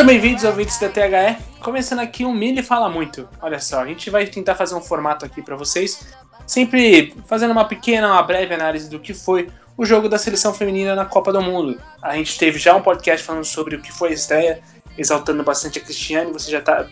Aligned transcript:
Sejam 0.00 0.14
bem-vindos, 0.14 0.44
ouvintes 0.44 0.80
da 0.80 0.88
THE. 0.88 1.36
Começando 1.60 1.98
aqui 1.98 2.24
um 2.24 2.32
mini 2.32 2.62
Fala 2.62 2.88
Muito. 2.88 3.28
Olha 3.38 3.60
só, 3.60 3.82
a 3.82 3.86
gente 3.86 4.08
vai 4.08 4.26
tentar 4.26 4.54
fazer 4.54 4.74
um 4.74 4.80
formato 4.80 5.26
aqui 5.26 5.42
para 5.42 5.54
vocês, 5.56 6.06
sempre 6.46 7.14
fazendo 7.26 7.50
uma 7.50 7.66
pequena, 7.66 8.08
uma 8.08 8.22
breve 8.22 8.54
análise 8.54 8.88
do 8.88 8.98
que 8.98 9.12
foi 9.12 9.50
o 9.76 9.84
jogo 9.84 10.08
da 10.08 10.16
seleção 10.16 10.54
feminina 10.54 10.94
na 10.94 11.04
Copa 11.04 11.30
do 11.30 11.42
Mundo. 11.42 11.78
A 12.00 12.16
gente 12.16 12.38
teve 12.38 12.58
já 12.58 12.74
um 12.74 12.80
podcast 12.80 13.26
falando 13.26 13.44
sobre 13.44 13.76
o 13.76 13.82
que 13.82 13.92
foi 13.92 14.08
a 14.08 14.12
estreia, 14.14 14.62
exaltando 14.96 15.44
bastante 15.44 15.78
a 15.78 15.82
Cristiane. 15.82 16.32
Você 16.32 16.50
já 16.50 16.62
tá, 16.62 16.86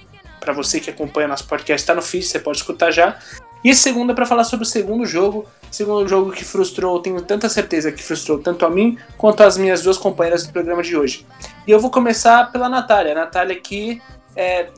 para 0.49 0.55
você 0.55 0.81
que 0.81 0.89
acompanha 0.89 1.29
nosso 1.29 1.47
podcast, 1.47 1.83
está 1.83 1.95
no 1.95 2.01
feed, 2.01 2.25
você 2.25 2.39
pode 2.39 2.57
escutar 2.57 2.91
já. 2.91 3.19
E 3.63 3.69
esse 3.69 3.83
segundo 3.83 4.13
é 4.13 4.15
para 4.15 4.25
falar 4.25 4.45
sobre 4.45 4.65
o 4.65 4.67
segundo 4.67 5.05
jogo, 5.05 5.47
segundo 5.71 6.09
jogo 6.09 6.33
que 6.33 6.43
frustrou, 6.43 7.01
tenho 7.01 7.21
tanta 7.21 7.51
certeza 7.51 7.93
que 7.93 8.03
frustrou 8.03 8.39
tanto 8.39 8.65
a 8.65 8.71
mim 8.71 8.97
quanto 9.19 9.43
as 9.43 9.59
minhas 9.59 9.83
duas 9.83 9.99
companheiras 9.99 10.47
do 10.47 10.53
programa 10.53 10.83
de 10.83 10.97
hoje. 10.97 11.27
E 11.67 11.71
eu 11.71 11.79
vou 11.79 11.91
começar 11.91 12.51
pela 12.51 12.67
Natália. 12.67 13.13
A 13.13 13.15
Natália 13.15 13.61
que 13.61 14.01
é 14.35 14.69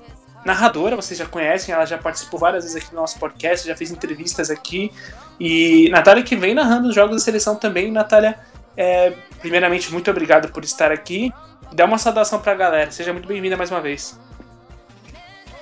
narradora, 0.44 0.96
vocês 0.96 1.16
já 1.16 1.26
conhecem, 1.26 1.72
ela 1.72 1.86
já 1.86 1.98
participou 1.98 2.40
várias 2.40 2.64
vezes 2.64 2.82
aqui 2.82 2.92
no 2.92 3.00
nosso 3.00 3.16
podcast, 3.20 3.68
já 3.68 3.76
fez 3.76 3.92
entrevistas 3.92 4.50
aqui. 4.50 4.90
E 5.38 5.88
Natália 5.90 6.24
que 6.24 6.34
vem 6.34 6.52
narrando 6.52 6.88
os 6.88 6.94
jogos 6.96 7.14
da 7.14 7.22
seleção 7.22 7.54
também. 7.54 7.92
Natália, 7.92 8.40
é, 8.76 9.12
primeiramente, 9.38 9.92
muito 9.92 10.10
obrigado 10.10 10.50
por 10.50 10.64
estar 10.64 10.90
aqui. 10.90 11.32
Dá 11.72 11.84
uma 11.84 11.98
saudação 11.98 12.40
para 12.40 12.50
a 12.50 12.56
galera. 12.56 12.90
Seja 12.90 13.12
muito 13.12 13.28
bem-vinda 13.28 13.56
mais 13.56 13.70
uma 13.70 13.80
vez. 13.80 14.18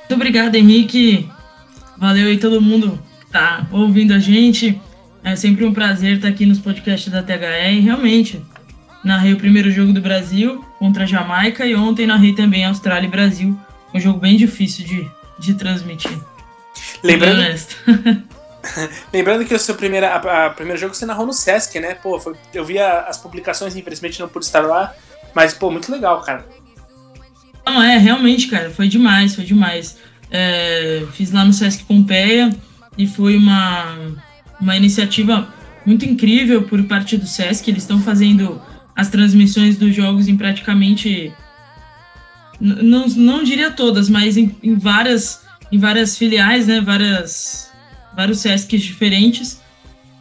Muito 0.08 0.22
obrigado, 0.22 0.54
Henrique. 0.54 1.28
Valeu 1.98 2.28
aí 2.28 2.38
todo 2.38 2.62
mundo 2.62 2.98
que 3.20 3.26
tá 3.26 3.66
ouvindo 3.70 4.14
a 4.14 4.18
gente. 4.18 4.80
É 5.22 5.36
sempre 5.36 5.66
um 5.66 5.74
prazer 5.74 6.16
estar 6.16 6.28
aqui 6.28 6.46
nos 6.46 6.58
podcasts 6.58 7.12
da 7.12 7.22
THR. 7.22 7.82
Realmente, 7.82 8.42
narrei 9.04 9.34
o 9.34 9.36
primeiro 9.36 9.70
jogo 9.70 9.92
do 9.92 10.00
Brasil 10.00 10.64
contra 10.78 11.02
a 11.02 11.06
Jamaica 11.06 11.66
e 11.66 11.74
ontem 11.74 12.06
narrei 12.06 12.34
também 12.34 12.64
Austrália 12.64 13.06
e 13.06 13.10
Brasil. 13.10 13.54
Um 13.92 14.00
jogo 14.00 14.18
bem 14.18 14.38
difícil 14.38 14.86
de, 14.86 15.10
de 15.38 15.52
transmitir. 15.52 16.18
Lembrando, 17.04 17.42
Lembrando 19.12 19.44
que 19.44 19.52
o 19.52 19.58
seu 19.58 19.74
primeiro, 19.74 20.06
a, 20.06 20.46
a, 20.46 20.50
primeiro 20.50 20.80
jogo 20.80 20.94
você 20.94 21.04
narrou 21.04 21.26
no 21.26 21.34
Sesc, 21.34 21.78
né? 21.78 21.92
Pô, 21.92 22.18
foi, 22.18 22.34
eu 22.54 22.64
vi 22.64 22.78
as 22.78 23.18
publicações, 23.18 23.76
infelizmente 23.76 24.18
não 24.20 24.28
pude 24.28 24.46
estar 24.46 24.62
lá, 24.62 24.94
mas, 25.34 25.52
pô, 25.52 25.70
muito 25.70 25.92
legal, 25.92 26.22
cara. 26.22 26.46
Não, 27.68 27.82
é, 27.82 27.98
realmente, 27.98 28.48
cara, 28.48 28.70
foi 28.70 28.88
demais, 28.88 29.34
foi 29.34 29.44
demais. 29.44 29.98
É, 30.30 31.04
fiz 31.12 31.30
lá 31.30 31.44
no 31.44 31.52
Sesc 31.52 31.84
Pompeia 31.84 32.50
e 32.96 33.06
foi 33.06 33.36
uma, 33.36 33.94
uma 34.58 34.74
iniciativa 34.74 35.46
muito 35.84 36.06
incrível 36.06 36.62
por 36.62 36.82
parte 36.84 37.18
do 37.18 37.26
Sesc. 37.26 37.70
Eles 37.70 37.82
estão 37.82 38.00
fazendo 38.00 38.58
as 38.96 39.08
transmissões 39.08 39.76
dos 39.76 39.94
jogos 39.94 40.28
em 40.28 40.36
praticamente. 40.36 41.30
Não, 42.58 43.06
não 43.06 43.44
diria 43.44 43.70
todas, 43.70 44.08
mas 44.08 44.38
em, 44.38 44.56
em 44.62 44.74
várias 44.74 45.42
em 45.70 45.76
várias 45.76 46.16
filiais, 46.16 46.66
né? 46.66 46.80
Várias, 46.80 47.70
vários 48.16 48.38
Sescs 48.38 48.80
diferentes. 48.80 49.60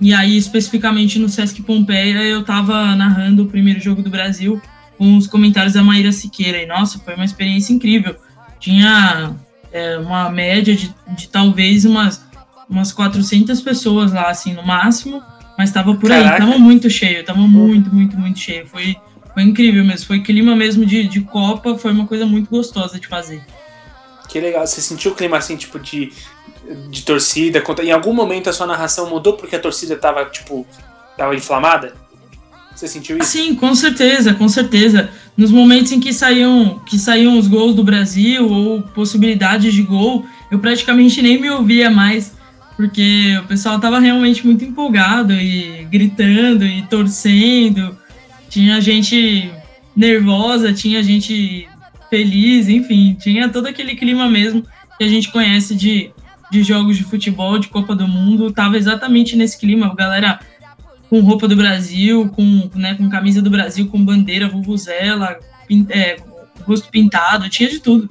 E 0.01 0.13
aí, 0.13 0.35
especificamente 0.35 1.17
no 1.17 1.29
Sesc 1.29 1.63
Pompeia, 1.63 2.21
eu 2.23 2.43
tava 2.43 2.93
narrando 2.93 3.43
o 3.43 3.47
primeiro 3.47 3.79
jogo 3.79 4.01
do 4.01 4.09
Brasil 4.09 4.61
com 4.97 5.17
os 5.17 5.27
comentários 5.27 5.73
da 5.73 5.83
Maíra 5.83 6.11
Siqueira. 6.11 6.61
E 6.61 6.65
nossa, 6.65 6.99
foi 6.99 7.15
uma 7.15 7.25
experiência 7.25 7.73
incrível. 7.73 8.15
Tinha 8.59 9.35
é, 9.71 9.97
uma 9.97 10.29
média 10.29 10.75
de, 10.75 10.93
de 11.09 11.27
talvez 11.29 11.85
umas, 11.85 12.23
umas 12.69 12.91
400 12.91 13.61
pessoas 13.61 14.11
lá, 14.11 14.29
assim, 14.29 14.53
no 14.53 14.65
máximo, 14.65 15.21
mas 15.57 15.71
tava 15.71 15.95
por 15.95 16.09
Caraca. 16.09 16.33
aí, 16.33 16.39
tava 16.39 16.57
muito 16.57 16.89
cheio, 16.89 17.23
tava 17.23 17.39
muito, 17.39 17.93
muito, 17.93 18.17
muito 18.17 18.39
cheio. 18.39 18.65
Foi, 18.67 18.95
foi 19.33 19.43
incrível 19.43 19.83
mesmo, 19.83 20.07
foi 20.07 20.21
clima 20.21 20.55
mesmo 20.55 20.85
de, 20.85 21.07
de 21.07 21.21
Copa, 21.21 21.77
foi 21.77 21.91
uma 21.91 22.07
coisa 22.07 22.25
muito 22.25 22.49
gostosa 22.49 22.99
de 22.99 23.07
fazer. 23.07 23.43
Que 24.27 24.39
legal, 24.39 24.65
você 24.65 24.81
sentiu 24.81 25.11
o 25.11 25.15
clima 25.15 25.37
assim, 25.37 25.55
tipo, 25.55 25.79
de, 25.79 26.11
de 26.89 27.03
torcida? 27.03 27.63
Em 27.81 27.91
algum 27.91 28.13
momento 28.13 28.49
a 28.49 28.53
sua 28.53 28.67
narração 28.67 29.09
mudou 29.09 29.33
porque 29.33 29.55
a 29.55 29.59
torcida 29.59 29.95
tava, 29.95 30.25
tipo, 30.25 30.67
tava 31.15 31.35
inflamada? 31.35 31.93
Você 32.77 32.87
sentiu 32.87 33.17
isso? 33.17 33.31
Sim, 33.31 33.55
com 33.55 33.73
certeza, 33.73 34.35
com 34.35 34.47
certeza. 34.47 35.09
Nos 35.35 35.49
momentos 35.49 35.91
em 35.91 35.99
que 35.99 36.13
saíam, 36.13 36.79
que 36.85 36.99
saíam 36.99 37.35
os 37.39 37.47
gols 37.47 37.73
do 37.73 37.83
Brasil 37.83 38.47
ou 38.47 38.83
possibilidades 38.83 39.73
de 39.73 39.81
gol, 39.81 40.27
eu 40.51 40.59
praticamente 40.59 41.19
nem 41.19 41.41
me 41.41 41.49
ouvia 41.49 41.89
mais, 41.89 42.37
porque 42.75 43.35
o 43.43 43.47
pessoal 43.47 43.77
estava 43.77 43.97
realmente 43.97 44.45
muito 44.45 44.63
empolgado 44.63 45.33
e 45.33 45.87
gritando 45.89 46.63
e 46.63 46.83
torcendo. 46.83 47.97
Tinha 48.47 48.79
gente 48.79 49.49
nervosa, 49.95 50.71
tinha 50.71 51.01
gente 51.01 51.67
feliz, 52.11 52.69
enfim, 52.69 53.17
tinha 53.19 53.49
todo 53.49 53.65
aquele 53.65 53.95
clima 53.95 54.29
mesmo 54.29 54.63
que 54.99 55.03
a 55.03 55.07
gente 55.07 55.31
conhece 55.31 55.73
de, 55.73 56.11
de 56.51 56.61
jogos 56.61 56.95
de 56.95 57.03
futebol, 57.03 57.57
de 57.57 57.69
Copa 57.69 57.95
do 57.95 58.07
Mundo. 58.07 58.51
Tava 58.51 58.77
exatamente 58.77 59.35
nesse 59.35 59.57
clima, 59.57 59.87
a 59.87 59.95
galera 59.95 60.39
com 61.09 61.19
roupa 61.21 61.47
do 61.47 61.55
Brasil, 61.55 62.29
com, 62.35 62.69
né, 62.75 62.95
com 62.95 63.09
camisa 63.09 63.41
do 63.41 63.49
Brasil, 63.49 63.87
com 63.89 64.03
bandeira, 64.03 64.47
vuvuzela, 64.47 65.39
é, 65.89 66.17
rosto 66.63 66.89
pintado, 66.89 67.49
tinha 67.49 67.69
de 67.69 67.79
tudo. 67.79 68.09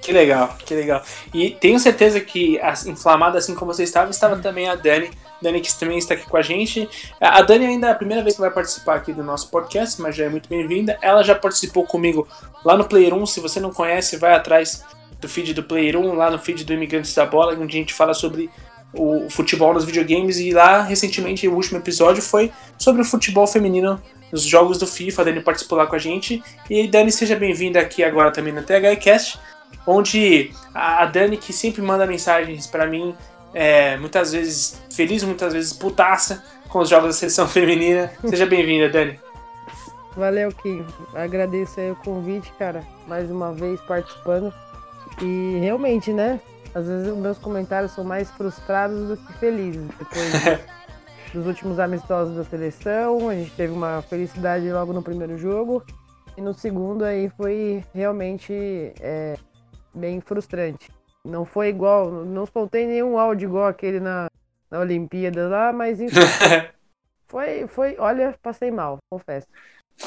Que 0.00 0.12
legal, 0.12 0.56
que 0.66 0.74
legal. 0.74 1.02
E 1.32 1.50
tenho 1.50 1.78
certeza 1.78 2.20
que, 2.20 2.60
inflamada 2.86 3.38
assim 3.38 3.54
como 3.54 3.72
você 3.72 3.84
estava, 3.84 4.10
estava 4.10 4.36
também 4.36 4.68
a 4.68 4.74
Dani. 4.74 5.10
Dani 5.40 5.60
que 5.60 5.78
também 5.78 5.98
está 5.98 6.14
aqui 6.14 6.26
com 6.26 6.36
a 6.36 6.42
gente. 6.42 6.88
A 7.20 7.42
Dani 7.42 7.66
ainda 7.66 7.88
é 7.88 7.90
a 7.90 7.94
primeira 7.94 8.22
vez 8.22 8.34
que 8.34 8.40
vai 8.40 8.50
participar 8.50 8.96
aqui 8.96 9.12
do 9.12 9.22
nosso 9.22 9.48
podcast, 9.48 10.00
mas 10.00 10.16
já 10.16 10.24
é 10.24 10.28
muito 10.28 10.48
bem-vinda. 10.48 10.98
Ela 11.00 11.22
já 11.22 11.34
participou 11.34 11.84
comigo 11.84 12.26
lá 12.64 12.76
no 12.76 12.84
Player 12.84 13.14
1. 13.14 13.26
Se 13.26 13.40
você 13.40 13.60
não 13.60 13.72
conhece, 13.72 14.16
vai 14.16 14.34
atrás 14.34 14.84
do 15.20 15.28
feed 15.28 15.54
do 15.54 15.62
Player 15.62 15.96
1, 15.96 16.14
lá 16.14 16.30
no 16.30 16.38
feed 16.38 16.64
do 16.64 16.72
Imigrantes 16.72 17.14
da 17.14 17.24
Bola, 17.24 17.54
onde 17.54 17.76
a 17.76 17.80
gente 17.80 17.94
fala 17.94 18.12
sobre 18.12 18.50
o 18.94 19.28
futebol 19.30 19.72
nos 19.72 19.84
videogames 19.84 20.38
e 20.38 20.50
lá 20.50 20.82
recentemente 20.82 21.48
o 21.48 21.54
último 21.54 21.78
episódio 21.78 22.22
foi 22.22 22.52
sobre 22.78 23.02
o 23.02 23.04
futebol 23.04 23.46
feminino 23.46 24.00
nos 24.30 24.42
jogos 24.42 24.78
do 24.78 24.86
FIFA. 24.86 25.24
Dani 25.24 25.40
participou 25.40 25.78
lá 25.78 25.86
com 25.86 25.96
a 25.96 25.98
gente 25.98 26.42
e 26.68 26.88
Dani 26.88 27.10
seja 27.10 27.36
bem-vinda 27.36 27.80
aqui 27.80 28.04
agora 28.04 28.30
também 28.30 28.52
na 28.52 28.62
THCast, 28.62 29.38
onde 29.86 30.50
a 30.74 31.04
Dani 31.06 31.36
que 31.36 31.52
sempre 31.52 31.82
manda 31.82 32.06
mensagens 32.06 32.66
para 32.66 32.86
mim, 32.86 33.14
é, 33.54 33.96
muitas 33.96 34.32
vezes 34.32 34.80
feliz, 34.90 35.22
muitas 35.24 35.52
vezes 35.52 35.72
putaça 35.72 36.42
com 36.68 36.78
os 36.80 36.88
jogos 36.88 37.08
da 37.08 37.12
seleção 37.12 37.46
feminina. 37.48 38.10
Seja 38.28 38.46
bem-vinda, 38.46 38.88
Dani. 38.88 39.18
Valeu, 40.16 40.52
Kim. 40.52 40.84
Agradeço 41.14 41.80
aí 41.80 41.90
o 41.90 41.96
convite, 41.96 42.52
cara, 42.58 42.82
mais 43.06 43.30
uma 43.30 43.52
vez 43.52 43.80
participando. 43.80 44.52
E 45.20 45.58
realmente, 45.60 46.12
né? 46.12 46.40
Às 46.74 46.86
vezes 46.86 47.12
os 47.12 47.18
meus 47.18 47.38
comentários 47.38 47.92
são 47.92 48.04
mais 48.04 48.30
frustrados 48.30 49.08
do 49.08 49.16
que 49.16 49.32
felizes. 49.34 49.86
Depois 49.98 50.32
dos 51.32 51.46
últimos 51.46 51.78
amistosos 51.78 52.36
da 52.36 52.44
seleção, 52.44 53.28
a 53.28 53.34
gente 53.34 53.50
teve 53.52 53.72
uma 53.72 54.02
felicidade 54.02 54.70
logo 54.70 54.92
no 54.92 55.02
primeiro 55.02 55.36
jogo. 55.36 55.84
E 56.36 56.40
no 56.40 56.54
segundo 56.54 57.04
aí 57.04 57.28
foi 57.28 57.84
realmente 57.92 58.52
é, 59.00 59.36
bem 59.94 60.20
frustrante. 60.20 60.90
Não 61.24 61.44
foi 61.44 61.68
igual, 61.68 62.10
não 62.10 62.46
soltei 62.46 62.86
nenhum 62.86 63.18
áudio 63.18 63.48
igual 63.48 63.66
aquele 63.66 64.00
na, 64.00 64.28
na 64.70 64.80
Olimpíada 64.80 65.48
lá, 65.48 65.72
mas 65.72 66.00
enfim. 66.00 66.16
foi, 67.28 67.66
foi, 67.66 67.96
olha, 67.98 68.34
passei 68.42 68.70
mal, 68.70 68.98
confesso. 69.10 69.46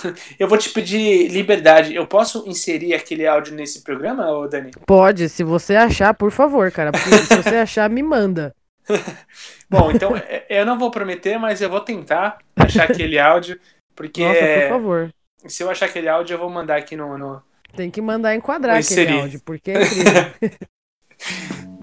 Eu 0.40 0.48
vou 0.48 0.58
te 0.58 0.70
pedir 0.70 1.28
liberdade. 1.30 1.94
Eu 1.96 2.08
posso 2.08 2.48
inserir 2.48 2.94
aquele 2.94 3.26
áudio 3.26 3.54
nesse 3.56 3.82
programa, 3.82 4.30
ô 4.32 4.48
Dani? 4.48 4.72
Pode, 4.86 5.30
se 5.30 5.44
você 5.44 5.76
achar, 5.76 6.14
por 6.14 6.32
favor, 6.32 6.72
cara. 6.72 6.92
se 6.98 7.36
você 7.36 7.56
achar, 7.56 7.90
me 7.90 8.04
manda. 8.04 8.56
Bom, 9.70 9.92
então 9.92 10.16
é, 10.16 10.46
eu 10.50 10.66
não 10.66 10.78
vou 10.78 10.92
prometer, 10.92 11.38
mas 11.40 11.62
eu 11.62 11.70
vou 11.70 11.82
tentar 11.82 12.38
achar 12.56 12.84
aquele 12.84 13.18
áudio. 13.18 13.60
Porque. 13.96 14.24
Nossa, 14.24 14.40
por 14.40 14.70
favor. 14.70 15.10
Se 15.48 15.64
eu 15.64 15.70
achar 15.70 15.86
aquele 15.86 16.08
áudio, 16.08 16.36
eu 16.36 16.40
vou 16.40 16.50
mandar 16.50 16.78
aqui 16.78 16.96
no. 16.96 17.18
no... 17.18 17.42
Tem 17.76 17.92
que 17.92 18.02
mandar 18.02 18.36
enquadrar 18.36 18.78
aquele 18.78 19.20
áudio, 19.20 19.42
porque 19.44 19.72
é 19.72 19.84
incrível. 19.84 20.32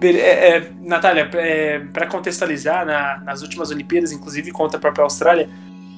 É, 0.01 0.57
é, 0.57 0.71
Natália, 0.81 1.29
é, 1.35 1.79
para 1.79 2.07
contextualizar, 2.07 2.85
na, 2.85 3.19
nas 3.19 3.41
últimas 3.41 3.71
Olimpíadas, 3.71 4.11
inclusive 4.11 4.51
contra 4.51 4.77
a 4.77 4.81
própria 4.81 5.03
Austrália, 5.03 5.49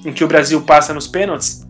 em 0.05 0.13
que 0.13 0.23
o 0.23 0.27
Brasil 0.27 0.61
passa 0.63 0.93
nos 0.93 1.07
pênaltis, 1.07 1.65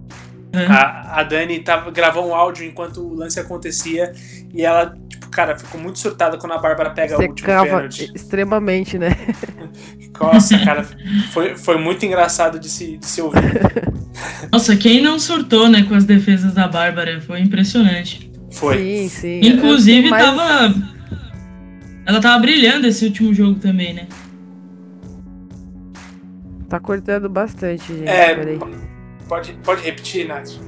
Uhum. 0.56 0.72
A, 0.72 1.20
a 1.20 1.24
Dani 1.24 1.60
tava, 1.60 1.92
gravou 1.92 2.28
um 2.28 2.34
áudio 2.34 2.66
enquanto 2.66 3.02
o 3.02 3.14
lance 3.14 3.40
acontecia 3.40 4.14
e 4.54 4.64
ela, 4.64 4.98
tipo, 5.10 5.28
cara, 5.30 5.58
ficou 5.58 5.80
muito 5.80 6.00
surtada 6.00 6.38
quando 6.38 6.54
a 6.54 6.58
Bárbara 6.58 6.92
pega 6.92 7.16
Você 7.16 7.26
o 7.26 7.30
último 7.30 7.48
pênalti. 7.48 8.12
extremamente, 8.16 8.98
né? 8.98 9.10
Nossa, 10.20 10.58
cara, 10.60 10.86
foi, 11.34 11.58
foi 11.58 11.78
muito 11.78 12.06
engraçado 12.06 12.58
de 12.58 12.70
se, 12.70 12.98
de 12.98 13.06
se 13.06 13.22
ouvir. 13.22 13.42
Nossa, 14.50 14.76
quem 14.78 15.02
não 15.02 15.20
surtou, 15.20 15.68
né, 15.68 15.84
com 15.84 15.94
as 15.94 16.06
defesas 16.06 16.54
da 16.54 16.68
Bárbara? 16.68 17.20
Foi 17.20 17.42
impressionante. 17.42 18.32
Foi. 18.52 18.78
Sim, 18.78 19.10
sim. 19.10 19.40
Inclusive, 19.44 20.10
mais... 20.10 20.24
tava... 20.24 20.74
Ela 22.06 22.22
tava 22.22 22.40
brilhando 22.40 22.88
esse 22.88 23.04
último 23.04 23.34
jogo 23.34 23.60
também, 23.60 23.94
né? 23.94 24.08
Tá 26.70 26.80
cortando 26.80 27.28
bastante, 27.30 27.88
gente. 27.88 28.08
É, 28.08 28.36
Peraí. 28.36 28.60
Pode, 29.28 29.54
pode 29.64 29.82
repetir, 29.82 30.28
Nath? 30.28 30.60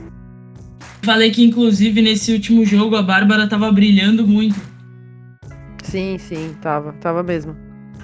falei 1.07 1.31
que, 1.31 1.42
inclusive, 1.42 2.01
nesse 2.01 2.33
último 2.33 2.65
jogo 2.65 2.98
a 2.98 3.01
Bárbara 3.01 3.48
tava 3.48 3.71
brilhando 3.71 4.27
muito. 4.27 4.59
Sim, 5.81 6.18
sim, 6.18 6.54
tava, 6.62 6.92
tava 7.00 7.24
mesmo. 7.24 7.56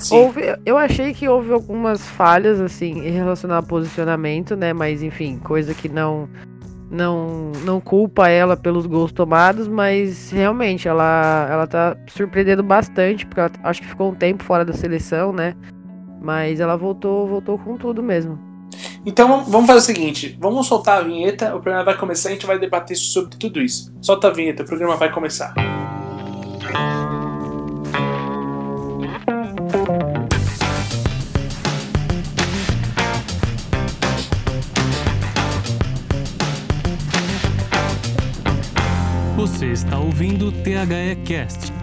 Houve, 0.09 0.41
eu 0.65 0.77
achei 0.77 1.13
que 1.13 1.27
houve 1.27 1.51
algumas 1.51 2.01
falhas, 2.01 2.61
assim, 2.61 3.05
em 3.05 3.11
relação 3.11 3.51
ao 3.51 3.61
posicionamento, 3.61 4.55
né? 4.55 4.71
Mas, 4.71 5.03
enfim, 5.03 5.37
coisa 5.37 5.73
que 5.73 5.89
não 5.89 6.29
não, 6.89 7.51
não 7.65 7.81
culpa 7.81 8.29
ela 8.29 8.55
pelos 8.55 8.85
gols 8.85 9.11
tomados, 9.11 9.67
mas 9.67 10.31
realmente 10.31 10.87
ela, 10.87 11.47
ela 11.49 11.67
tá 11.67 11.97
surpreendendo 12.07 12.61
bastante, 12.63 13.25
porque 13.25 13.39
ela, 13.41 13.51
acho 13.63 13.81
que 13.81 13.87
ficou 13.87 14.11
um 14.11 14.15
tempo 14.15 14.43
fora 14.43 14.63
da 14.63 14.73
seleção, 14.73 15.33
né? 15.33 15.55
Mas 16.21 16.59
ela 16.59 16.77
voltou, 16.77 17.27
voltou 17.27 17.57
com 17.57 17.75
tudo 17.77 18.01
mesmo. 18.01 18.52
Então 19.05 19.43
vamos 19.43 19.67
fazer 19.67 19.79
o 19.79 19.81
seguinte: 19.81 20.37
vamos 20.39 20.65
soltar 20.67 20.99
a 20.99 21.03
vinheta, 21.03 21.55
o 21.55 21.59
programa 21.59 21.83
vai 21.83 21.97
começar 21.97 22.29
e 22.29 22.31
a 22.31 22.35
gente 22.35 22.45
vai 22.45 22.57
debater 22.57 22.95
sobre 22.95 23.35
tudo 23.35 23.61
isso. 23.61 23.93
Solta 24.01 24.27
a 24.29 24.31
vinheta, 24.31 24.63
o 24.63 24.65
programa 24.65 24.95
vai 24.95 25.11
começar. 25.11 25.53
Você 39.35 39.67
está 39.67 39.99
ouvindo 39.99 40.47
o 40.47 40.51
THE 40.51 41.15
Cast. 41.25 41.82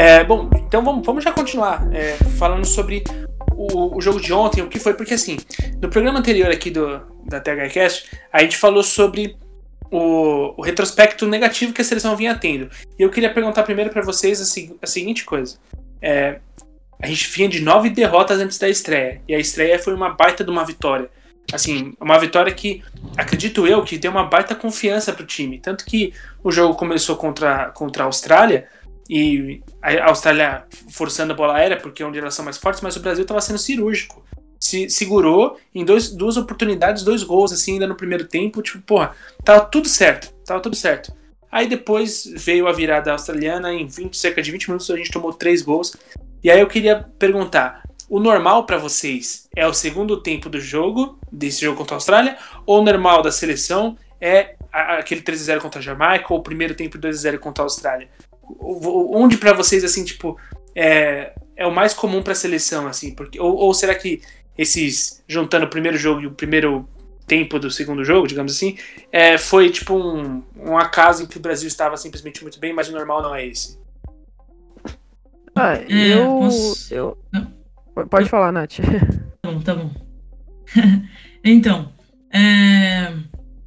É, 0.00 0.24
bom, 0.24 0.48
então 0.54 0.82
vamos, 0.82 1.04
vamos 1.04 1.22
já 1.22 1.30
continuar 1.30 1.86
é, 1.92 2.16
falando 2.38 2.64
sobre 2.64 3.04
o, 3.54 3.98
o, 3.98 4.00
jogo 4.00 4.18
de 4.18 4.32
ontem, 4.32 4.62
o 4.62 4.66
que 4.66 4.78
foi, 4.78 4.94
porque 4.94 5.12
assim, 5.12 5.36
no 5.78 5.90
programa 5.90 6.20
anterior 6.20 6.50
aqui 6.50 6.70
do, 6.70 7.02
da 7.26 7.38
THCast, 7.38 8.08
a 8.32 8.40
gente 8.40 8.56
falou 8.56 8.82
sobre 8.82 9.36
o, 9.90 10.54
o, 10.56 10.62
retrospecto 10.62 11.26
negativo 11.26 11.74
que 11.74 11.82
a 11.82 11.84
seleção 11.84 12.16
vinha 12.16 12.34
tendo. 12.34 12.70
E 12.98 13.02
eu 13.02 13.10
queria 13.10 13.30
perguntar 13.30 13.62
primeiro 13.62 13.90
para 13.90 14.00
vocês 14.00 14.40
a, 14.40 14.44
a, 14.80 14.86
seguinte 14.86 15.26
coisa. 15.26 15.58
É, 16.00 16.38
a 16.98 17.06
gente 17.06 17.28
vinha 17.28 17.46
de 17.50 17.60
nove 17.60 17.90
derrotas 17.90 18.40
antes 18.40 18.56
da 18.56 18.70
estreia. 18.70 19.20
E 19.28 19.34
a 19.34 19.38
estreia 19.38 19.78
foi 19.78 19.92
uma 19.92 20.14
baita 20.14 20.42
de 20.42 20.50
uma 20.50 20.64
vitória. 20.64 21.10
Assim, 21.52 21.92
uma 22.00 22.18
vitória 22.18 22.54
que, 22.54 22.82
acredito 23.18 23.66
eu, 23.66 23.84
que 23.84 23.98
deu 23.98 24.12
uma 24.12 24.24
baita 24.24 24.54
confiança 24.54 25.12
pro 25.12 25.26
time. 25.26 25.58
Tanto 25.58 25.84
que 25.84 26.14
o 26.42 26.50
jogo 26.50 26.74
começou 26.74 27.16
contra, 27.16 27.66
contra 27.66 28.04
a 28.04 28.06
Austrália, 28.06 28.66
e 29.12 29.60
a 29.82 30.08
Austrália 30.08 30.64
forçando 30.88 31.32
a 31.32 31.36
bola 31.36 31.56
aérea, 31.56 31.76
porque 31.76 32.00
é 32.00 32.06
onde 32.06 32.20
elas 32.20 32.32
são 32.32 32.44
mais 32.44 32.56
fortes, 32.56 32.80
mas 32.80 32.94
o 32.94 33.00
Brasil 33.00 33.22
estava 33.22 33.40
sendo 33.40 33.58
cirúrgico. 33.58 34.24
Se 34.60 34.88
segurou 34.88 35.58
em 35.74 35.84
dois, 35.84 36.10
duas 36.10 36.36
oportunidades, 36.36 37.02
dois 37.02 37.24
gols, 37.24 37.52
assim, 37.52 37.72
ainda 37.72 37.88
no 37.88 37.96
primeiro 37.96 38.24
tempo. 38.24 38.62
Tipo, 38.62 38.80
porra, 38.82 39.16
tava 39.44 39.62
tudo 39.62 39.88
certo. 39.88 40.32
Tava 40.44 40.60
tudo 40.60 40.76
certo. 40.76 41.12
Aí 41.50 41.66
depois 41.66 42.32
veio 42.36 42.68
a 42.68 42.72
virada 42.72 43.10
australiana, 43.10 43.74
em 43.74 43.84
20, 43.84 44.16
cerca 44.16 44.40
de 44.40 44.52
20 44.52 44.68
minutos 44.68 44.88
a 44.88 44.96
gente 44.96 45.10
tomou 45.10 45.32
três 45.32 45.60
gols. 45.60 45.96
E 46.44 46.48
aí 46.48 46.60
eu 46.60 46.68
queria 46.68 47.04
perguntar: 47.18 47.82
o 48.08 48.20
normal 48.20 48.64
para 48.64 48.78
vocês 48.78 49.48
é 49.56 49.66
o 49.66 49.74
segundo 49.74 50.22
tempo 50.22 50.48
do 50.48 50.60
jogo, 50.60 51.18
desse 51.32 51.62
jogo 51.62 51.78
contra 51.78 51.96
a 51.96 51.98
Austrália, 51.98 52.38
ou 52.64 52.80
o 52.80 52.84
normal 52.84 53.22
da 53.22 53.32
seleção 53.32 53.96
é 54.20 54.54
aquele 54.70 55.22
3 55.22 55.40
0 55.40 55.60
contra 55.60 55.80
a 55.80 55.82
Jamaica 55.82 56.26
ou 56.32 56.38
o 56.38 56.42
primeiro 56.42 56.74
tempo 56.74 56.96
2 56.96 57.16
0 57.16 57.40
contra 57.40 57.64
a 57.64 57.66
Austrália? 57.66 58.08
Onde 58.60 59.36
para 59.36 59.52
vocês 59.52 59.84
assim, 59.84 60.04
tipo, 60.04 60.38
é, 60.74 61.32
é 61.56 61.66
o 61.66 61.72
mais 61.72 61.92
comum 61.92 62.22
para 62.22 62.32
a 62.32 62.36
seleção 62.36 62.86
assim, 62.86 63.14
porque 63.14 63.38
ou, 63.38 63.54
ou 63.54 63.74
será 63.74 63.94
que 63.94 64.22
esses 64.56 65.22
juntando 65.28 65.66
o 65.66 65.70
primeiro 65.70 65.96
jogo 65.96 66.20
e 66.20 66.26
o 66.26 66.32
primeiro 66.32 66.88
tempo 67.26 67.58
do 67.58 67.70
segundo 67.70 68.04
jogo, 68.04 68.26
digamos 68.26 68.56
assim, 68.56 68.76
é, 69.12 69.38
foi 69.38 69.70
tipo 69.70 69.94
um, 69.94 70.42
um 70.56 70.76
acaso 70.76 71.22
em 71.22 71.26
que 71.26 71.36
o 71.36 71.40
Brasil 71.40 71.68
estava 71.68 71.96
simplesmente 71.96 72.42
muito 72.42 72.58
bem, 72.58 72.72
mas 72.72 72.88
o 72.88 72.92
normal 72.92 73.22
não 73.22 73.34
é 73.34 73.46
esse? 73.46 73.78
Ah, 75.54 75.74
é, 75.74 75.86
eu, 75.88 76.26
posso... 76.26 76.94
eu. 76.94 77.18
Pode 78.08 78.28
falar, 78.28 78.50
Nath. 78.50 78.78
Tá 79.42 79.50
bom, 79.50 79.60
tá 79.60 79.74
bom. 79.74 79.90
então, 81.44 81.92
é... 82.32 83.12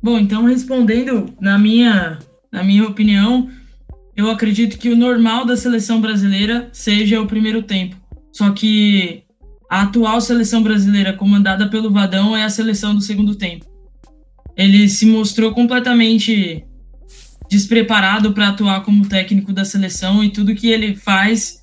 bom, 0.02 0.18
então 0.18 0.44
respondendo 0.44 1.34
na 1.40 1.58
minha, 1.58 2.20
na 2.52 2.64
minha 2.64 2.88
opinião, 2.88 3.50
eu 4.16 4.30
acredito 4.30 4.78
que 4.78 4.90
o 4.90 4.96
normal 4.96 5.46
da 5.46 5.58
seleção 5.58 6.00
brasileira 6.00 6.70
seja 6.72 7.22
o 7.22 7.28
primeiro 7.28 7.64
tempo. 7.64 7.96
Só 8.32 8.52
que 8.52 9.24
a 9.70 9.82
atual 9.82 10.22
seleção 10.22 10.62
brasileira, 10.62 11.14
comandada 11.14 11.68
pelo 11.68 11.92
Vadão, 11.92 12.36
é 12.38 12.44
a 12.44 12.50
seleção 12.50 12.94
do 12.94 13.02
segundo 13.02 13.36
tempo. 13.36 13.66
Ele 14.56 14.88
se 14.88 15.06
mostrou 15.06 15.52
completamente 15.52 16.64
despreparado 17.50 18.34
para 18.34 18.50
atuar 18.50 18.82
como 18.82 19.08
técnico 19.08 19.52
da 19.52 19.66
seleção 19.66 20.24
e 20.24 20.30
tudo 20.30 20.56
que 20.56 20.68
ele 20.68 20.96
faz 20.96 21.62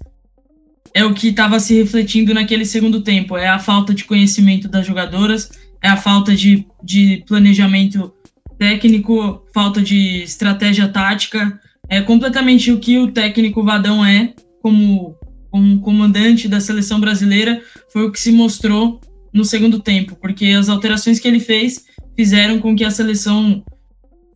é 0.92 1.04
o 1.04 1.14
que 1.14 1.28
estava 1.28 1.60
se 1.60 1.74
refletindo 1.74 2.34
naquele 2.34 2.64
segundo 2.64 3.00
tempo. 3.00 3.36
É 3.36 3.48
a 3.48 3.58
falta 3.58 3.94
de 3.94 4.04
conhecimento 4.04 4.68
das 4.68 4.86
jogadoras, 4.86 5.50
é 5.82 5.88
a 5.88 5.96
falta 5.96 6.34
de, 6.34 6.66
de 6.82 7.24
planejamento 7.26 8.12
técnico, 8.58 9.46
falta 9.54 9.80
de 9.80 10.22
estratégia 10.22 10.88
tática. 10.88 11.60
É 11.90 12.00
completamente 12.00 12.70
o 12.70 12.78
que 12.78 12.98
o 12.98 13.10
técnico 13.10 13.64
Vadão 13.64 14.04
é 14.06 14.32
como, 14.62 15.16
como 15.50 15.80
comandante 15.80 16.46
da 16.46 16.60
seleção 16.60 17.00
brasileira, 17.00 17.60
foi 17.92 18.04
o 18.04 18.12
que 18.12 18.20
se 18.20 18.30
mostrou 18.30 19.00
no 19.32 19.44
segundo 19.44 19.80
tempo, 19.80 20.16
porque 20.16 20.46
as 20.46 20.68
alterações 20.68 21.18
que 21.18 21.26
ele 21.26 21.40
fez 21.40 21.84
fizeram 22.16 22.60
com 22.60 22.76
que 22.76 22.84
a 22.84 22.90
seleção 22.90 23.64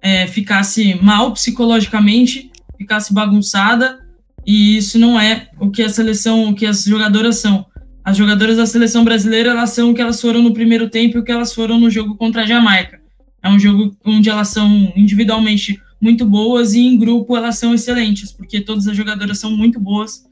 é, 0.02 0.26
ficasse 0.26 0.94
mal 1.00 1.32
psicologicamente, 1.32 2.50
ficasse 2.76 3.14
bagunçada 3.14 4.00
e 4.46 4.76
isso 4.76 4.98
não 4.98 5.18
é 5.18 5.48
o 5.60 5.70
que 5.70 5.82
a 5.82 5.88
seleção, 5.88 6.50
o 6.50 6.54
que 6.54 6.66
as 6.66 6.84
jogadoras 6.84 7.36
são. 7.36 7.64
As 8.04 8.16
jogadoras 8.16 8.58
da 8.58 8.66
seleção 8.66 9.04
brasileira, 9.04 9.50
elas 9.50 9.70
são 9.70 9.90
o 9.90 9.94
que 9.94 10.02
elas 10.02 10.20
foram 10.20 10.42
no 10.42 10.52
primeiro 10.52 10.90
tempo 10.90 11.16
e 11.16 11.20
o 11.20 11.24
que 11.24 11.32
elas 11.32 11.54
foram 11.54 11.80
no 11.80 11.88
jogo 11.88 12.16
contra 12.16 12.42
a 12.42 12.46
Jamaica. 12.46 13.00
É 13.42 13.48
um 13.48 13.58
jogo 13.58 13.96
onde 14.04 14.28
elas 14.28 14.48
são 14.48 14.92
individualmente 14.94 15.80
muito 16.04 16.26
boas 16.26 16.74
e 16.74 16.80
em 16.80 16.98
grupo 16.98 17.36
elas 17.36 17.58
são 17.58 17.74
excelentes, 17.74 18.30
porque 18.30 18.60
todas 18.60 18.86
as 18.86 18.94
jogadoras 18.94 19.38
são 19.38 19.50
muito 19.50 19.80
boas 19.80 20.24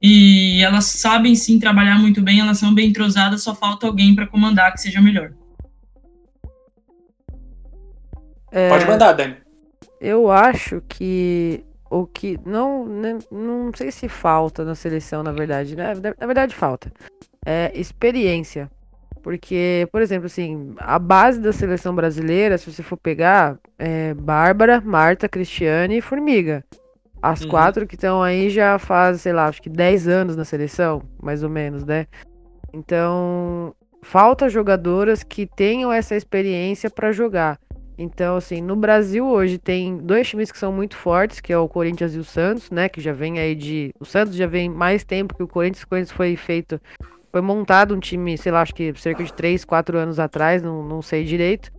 e 0.00 0.60
elas 0.62 0.86
sabem 0.86 1.34
sim 1.34 1.58
trabalhar 1.58 1.98
muito 1.98 2.22
bem, 2.22 2.40
elas 2.40 2.58
são 2.58 2.74
bem 2.74 2.88
entrosadas, 2.88 3.42
só 3.42 3.54
falta 3.54 3.86
alguém 3.86 4.14
para 4.14 4.26
comandar 4.26 4.72
que 4.72 4.80
seja 4.80 5.02
melhor. 5.02 5.32
É, 8.50 8.70
Pode 8.70 8.86
mandar, 8.86 9.12
Dani. 9.12 9.36
Eu 10.00 10.30
acho 10.30 10.80
que 10.88 11.62
o 11.90 12.06
que 12.06 12.38
não, 12.46 12.86
né, 12.86 13.18
não 13.30 13.70
sei 13.74 13.90
se 13.90 14.08
falta 14.08 14.64
na 14.64 14.74
seleção, 14.74 15.22
na 15.22 15.32
verdade, 15.32 15.76
né? 15.76 15.92
Na 16.18 16.26
verdade 16.26 16.54
falta. 16.54 16.90
É 17.44 17.70
experiência. 17.74 18.70
Porque, 19.28 19.86
por 19.92 20.00
exemplo, 20.00 20.24
assim, 20.24 20.74
a 20.78 20.98
base 20.98 21.38
da 21.38 21.52
seleção 21.52 21.94
brasileira, 21.94 22.56
se 22.56 22.72
você 22.72 22.82
for 22.82 22.96
pegar, 22.96 23.58
é 23.78 24.14
Bárbara, 24.14 24.80
Marta, 24.80 25.28
Cristiane 25.28 25.98
e 25.98 26.00
Formiga. 26.00 26.64
As 27.20 27.42
uhum. 27.42 27.50
quatro 27.50 27.86
que 27.86 27.94
estão 27.94 28.22
aí 28.22 28.48
já 28.48 28.78
faz, 28.78 29.20
sei 29.20 29.34
lá, 29.34 29.44
acho 29.44 29.60
que 29.60 29.68
10 29.68 30.08
anos 30.08 30.34
na 30.34 30.46
seleção, 30.46 31.02
mais 31.22 31.42
ou 31.42 31.50
menos, 31.50 31.84
né? 31.84 32.06
Então, 32.72 33.74
falta 34.00 34.48
jogadoras 34.48 35.22
que 35.22 35.44
tenham 35.44 35.92
essa 35.92 36.16
experiência 36.16 36.88
para 36.88 37.12
jogar. 37.12 37.60
Então, 37.98 38.36
assim, 38.36 38.62
no 38.62 38.76
Brasil 38.76 39.26
hoje 39.26 39.58
tem 39.58 39.98
dois 39.98 40.26
times 40.26 40.50
que 40.50 40.56
são 40.56 40.72
muito 40.72 40.96
fortes, 40.96 41.38
que 41.38 41.52
é 41.52 41.58
o 41.58 41.68
Corinthians 41.68 42.14
e 42.14 42.18
o 42.18 42.24
Santos, 42.24 42.70
né? 42.70 42.88
Que 42.88 43.02
já 43.02 43.12
vem 43.12 43.38
aí 43.38 43.54
de. 43.54 43.92
O 44.00 44.06
Santos 44.06 44.34
já 44.34 44.46
vem 44.46 44.70
mais 44.70 45.04
tempo 45.04 45.36
que 45.36 45.42
o 45.42 45.48
Corinthians. 45.48 45.82
O 45.82 45.88
Corinthians 45.88 46.16
foi 46.16 46.34
feito. 46.34 46.80
Foi 47.38 47.42
montado 47.46 47.94
um 47.94 48.00
time, 48.00 48.36
sei 48.36 48.50
lá, 48.50 48.62
acho 48.62 48.74
que 48.74 48.92
cerca 48.96 49.22
de 49.22 49.32
3, 49.32 49.64
4 49.64 49.96
anos 49.96 50.18
atrás, 50.18 50.60
não, 50.60 50.82
não 50.82 51.00
sei 51.00 51.22
direito. 51.22 51.70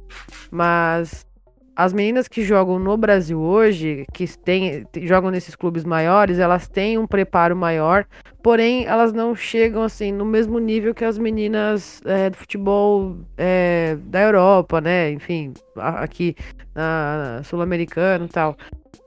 Mas 0.50 1.28
as 1.75 1.92
meninas 1.92 2.30
que 2.30 2.44
jogam 2.46 2.80
no 2.80 2.96
Brasil 2.96 3.38
hoje, 3.38 4.06
que 4.13 4.25
tem, 4.38 4.88
jogam 5.01 5.30
nesses 5.30 5.58
clubes 5.58 5.84
maiores, 5.84 6.39
elas 6.39 6.70
têm 6.70 6.98
um 6.98 7.06
preparo 7.06 7.58
maior, 7.58 8.06
porém 8.42 8.86
elas 8.86 9.12
não 9.12 9.36
chegam 9.36 9.84
assim 9.84 10.13
no 10.13 10.24
mesmo 10.24 10.60
nível 10.60 10.96
que 10.96 11.04
as 11.04 11.18
meninas 11.18 12.01
é, 12.06 12.30
do 12.30 12.38
futebol 12.38 13.18
é, 13.38 13.98
da 14.04 14.22
Europa, 14.22 14.80
né? 14.80 15.12
Enfim, 15.12 15.54
aqui 15.75 16.38
sul-americano 17.44 18.28
e 18.28 18.30
tal. 18.30 18.56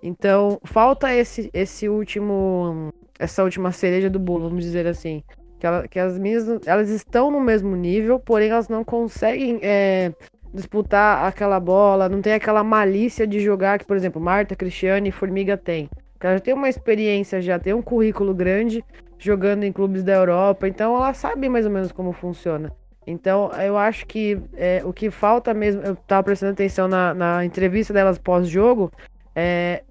Então 0.02 0.60
falta 0.64 1.14
esse, 1.14 1.48
esse 1.54 1.88
último, 1.88 2.92
essa 3.18 3.42
última 3.42 3.72
cereja 3.72 4.10
do 4.10 4.18
bolo, 4.18 4.50
vamos 4.50 4.64
dizer 4.64 4.86
assim. 4.86 5.22
Que, 5.62 5.66
ela, 5.68 5.86
que 5.86 5.96
as 5.96 6.18
meninas 6.18 6.66
elas 6.66 6.88
estão 6.88 7.30
no 7.30 7.40
mesmo 7.40 7.76
nível, 7.76 8.18
porém 8.18 8.50
elas 8.50 8.68
não 8.68 8.82
conseguem 8.82 9.60
é, 9.62 10.12
disputar 10.52 11.24
aquela 11.24 11.60
bola, 11.60 12.08
não 12.08 12.20
tem 12.20 12.32
aquela 12.32 12.64
malícia 12.64 13.24
de 13.28 13.38
jogar 13.38 13.78
que, 13.78 13.86
por 13.86 13.96
exemplo, 13.96 14.20
Marta, 14.20 14.56
Cristiane 14.56 15.10
e 15.10 15.12
Formiga 15.12 15.56
tem. 15.56 15.88
Ela 16.20 16.32
já 16.32 16.40
tem 16.40 16.52
uma 16.52 16.68
experiência, 16.68 17.40
já 17.40 17.60
tem 17.60 17.72
um 17.72 17.80
currículo 17.80 18.34
grande, 18.34 18.84
jogando 19.20 19.62
em 19.62 19.70
clubes 19.70 20.02
da 20.02 20.14
Europa, 20.14 20.66
então 20.66 20.96
ela 20.96 21.14
sabe 21.14 21.48
mais 21.48 21.64
ou 21.64 21.70
menos 21.70 21.92
como 21.92 22.12
funciona. 22.12 22.72
Então, 23.06 23.48
eu 23.52 23.78
acho 23.78 24.04
que 24.04 24.40
é, 24.54 24.82
o 24.84 24.92
que 24.92 25.12
falta 25.12 25.54
mesmo, 25.54 25.80
eu 25.82 25.94
tava 25.94 26.24
prestando 26.24 26.54
atenção 26.54 26.88
na, 26.88 27.14
na 27.14 27.44
entrevista 27.44 27.94
delas 27.94 28.18
pós-jogo, 28.18 28.90
é, 29.32 29.84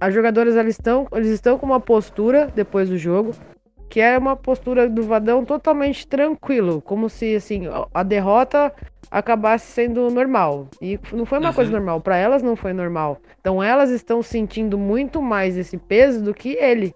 as 0.00 0.14
jogadoras 0.14 0.56
elas 0.56 0.70
estão, 0.70 1.06
eles 1.12 1.28
estão 1.28 1.58
com 1.58 1.66
uma 1.66 1.80
postura 1.80 2.50
depois 2.54 2.88
do 2.88 2.96
jogo, 2.96 3.34
que 3.88 4.00
é 4.00 4.16
uma 4.18 4.36
postura 4.36 4.88
do 4.88 5.02
Vadão 5.02 5.44
totalmente 5.44 6.06
tranquilo, 6.06 6.82
como 6.82 7.08
se 7.08 7.34
assim, 7.36 7.62
a 7.92 8.02
derrota 8.02 8.72
acabasse 9.10 9.72
sendo 9.72 10.10
normal. 10.10 10.68
E 10.80 10.98
não 11.12 11.24
foi 11.24 11.38
uma 11.38 11.48
uhum. 11.48 11.54
coisa 11.54 11.70
normal, 11.70 12.00
para 12.00 12.16
elas 12.16 12.42
não 12.42 12.54
foi 12.54 12.72
normal. 12.72 13.18
Então 13.40 13.62
elas 13.62 13.90
estão 13.90 14.22
sentindo 14.22 14.76
muito 14.76 15.22
mais 15.22 15.56
esse 15.56 15.76
peso 15.76 16.22
do 16.22 16.34
que 16.34 16.50
ele 16.50 16.94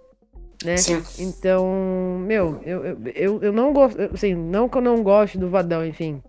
né? 0.64 0.76
Sim. 0.76 1.02
Então, 1.18 2.18
meu, 2.26 2.60
eu, 2.64 2.84
eu, 2.84 2.98
eu, 3.14 3.42
eu 3.42 3.52
não 3.52 3.72
gosto, 3.72 4.00
assim, 4.00 4.34
não 4.34 4.68
que 4.68 4.78
eu 4.78 4.82
não 4.82 5.02
goste 5.02 5.38
do 5.38 5.48
Vadão, 5.48 5.84
enfim, 5.84 6.22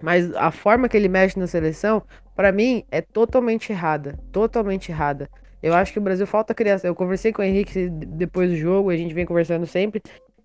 mas 0.00 0.34
a 0.34 0.50
forma 0.50 0.88
que 0.88 0.96
ele 0.96 1.08
mexe 1.08 1.38
na 1.38 1.46
seleção, 1.46 2.02
para 2.36 2.52
mim, 2.52 2.84
é 2.90 3.00
totalmente 3.00 3.72
errada, 3.72 4.18
totalmente 4.30 4.90
errada. 4.92 5.28
Eu 5.62 5.74
acho 5.74 5.92
que 5.92 5.98
o 5.98 6.02
Brasil 6.02 6.26
falta 6.26 6.54
criação. 6.54 6.88
Eu 6.88 6.94
conversei 6.94 7.32
com 7.32 7.42
o 7.42 7.44
Henrique 7.44 7.88
depois 7.90 8.50
do 8.50 8.56
jogo, 8.56 8.90
a 8.90 8.96
gente 8.96 9.14
vem 9.14 9.26
conversando 9.26 9.66
sempre, 9.66 10.00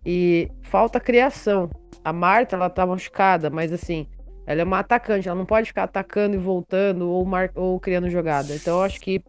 e 0.06 0.50
falta 0.64 1.00
criação. 1.00 1.70
A 2.04 2.12
Marta, 2.12 2.56
ela 2.56 2.70
tá 2.70 2.86
machucada, 2.86 3.50
mas 3.50 3.72
assim, 3.72 4.08
ela 4.46 4.62
é 4.62 4.64
uma 4.64 4.80
atacante, 4.80 5.28
ela 5.28 5.38
não 5.38 5.46
pode 5.46 5.68
ficar 5.68 5.84
atacando 5.84 6.36
e 6.36 6.40
voltando 6.40 7.10
ou, 7.10 7.26
mar... 7.26 7.52
ou 7.56 7.80
criando 7.80 8.10
jogada. 8.10 8.54
Então 8.54 8.78
eu 8.78 8.84
acho 8.84 9.00
que 9.00 9.24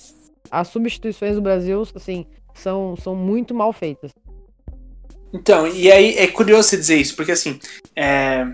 as 0.51 0.69
substituições 0.69 1.37
do 1.37 1.43
Brasil, 1.43 1.83
assim, 1.95 2.27
são, 2.55 2.97
são 2.97 3.15
muito 3.15 3.55
mal 3.55 3.73
feitas. 3.73 4.13
Então, 5.33 5.67
e 5.67 5.91
aí 5.91 6.17
é 6.17 6.29
curioso 6.29 6.69
você 6.69 6.77
dizer 6.77 6.97
isso, 6.97 7.17
porque 7.17 7.33
assim, 7.33 7.59
é, 7.97 8.47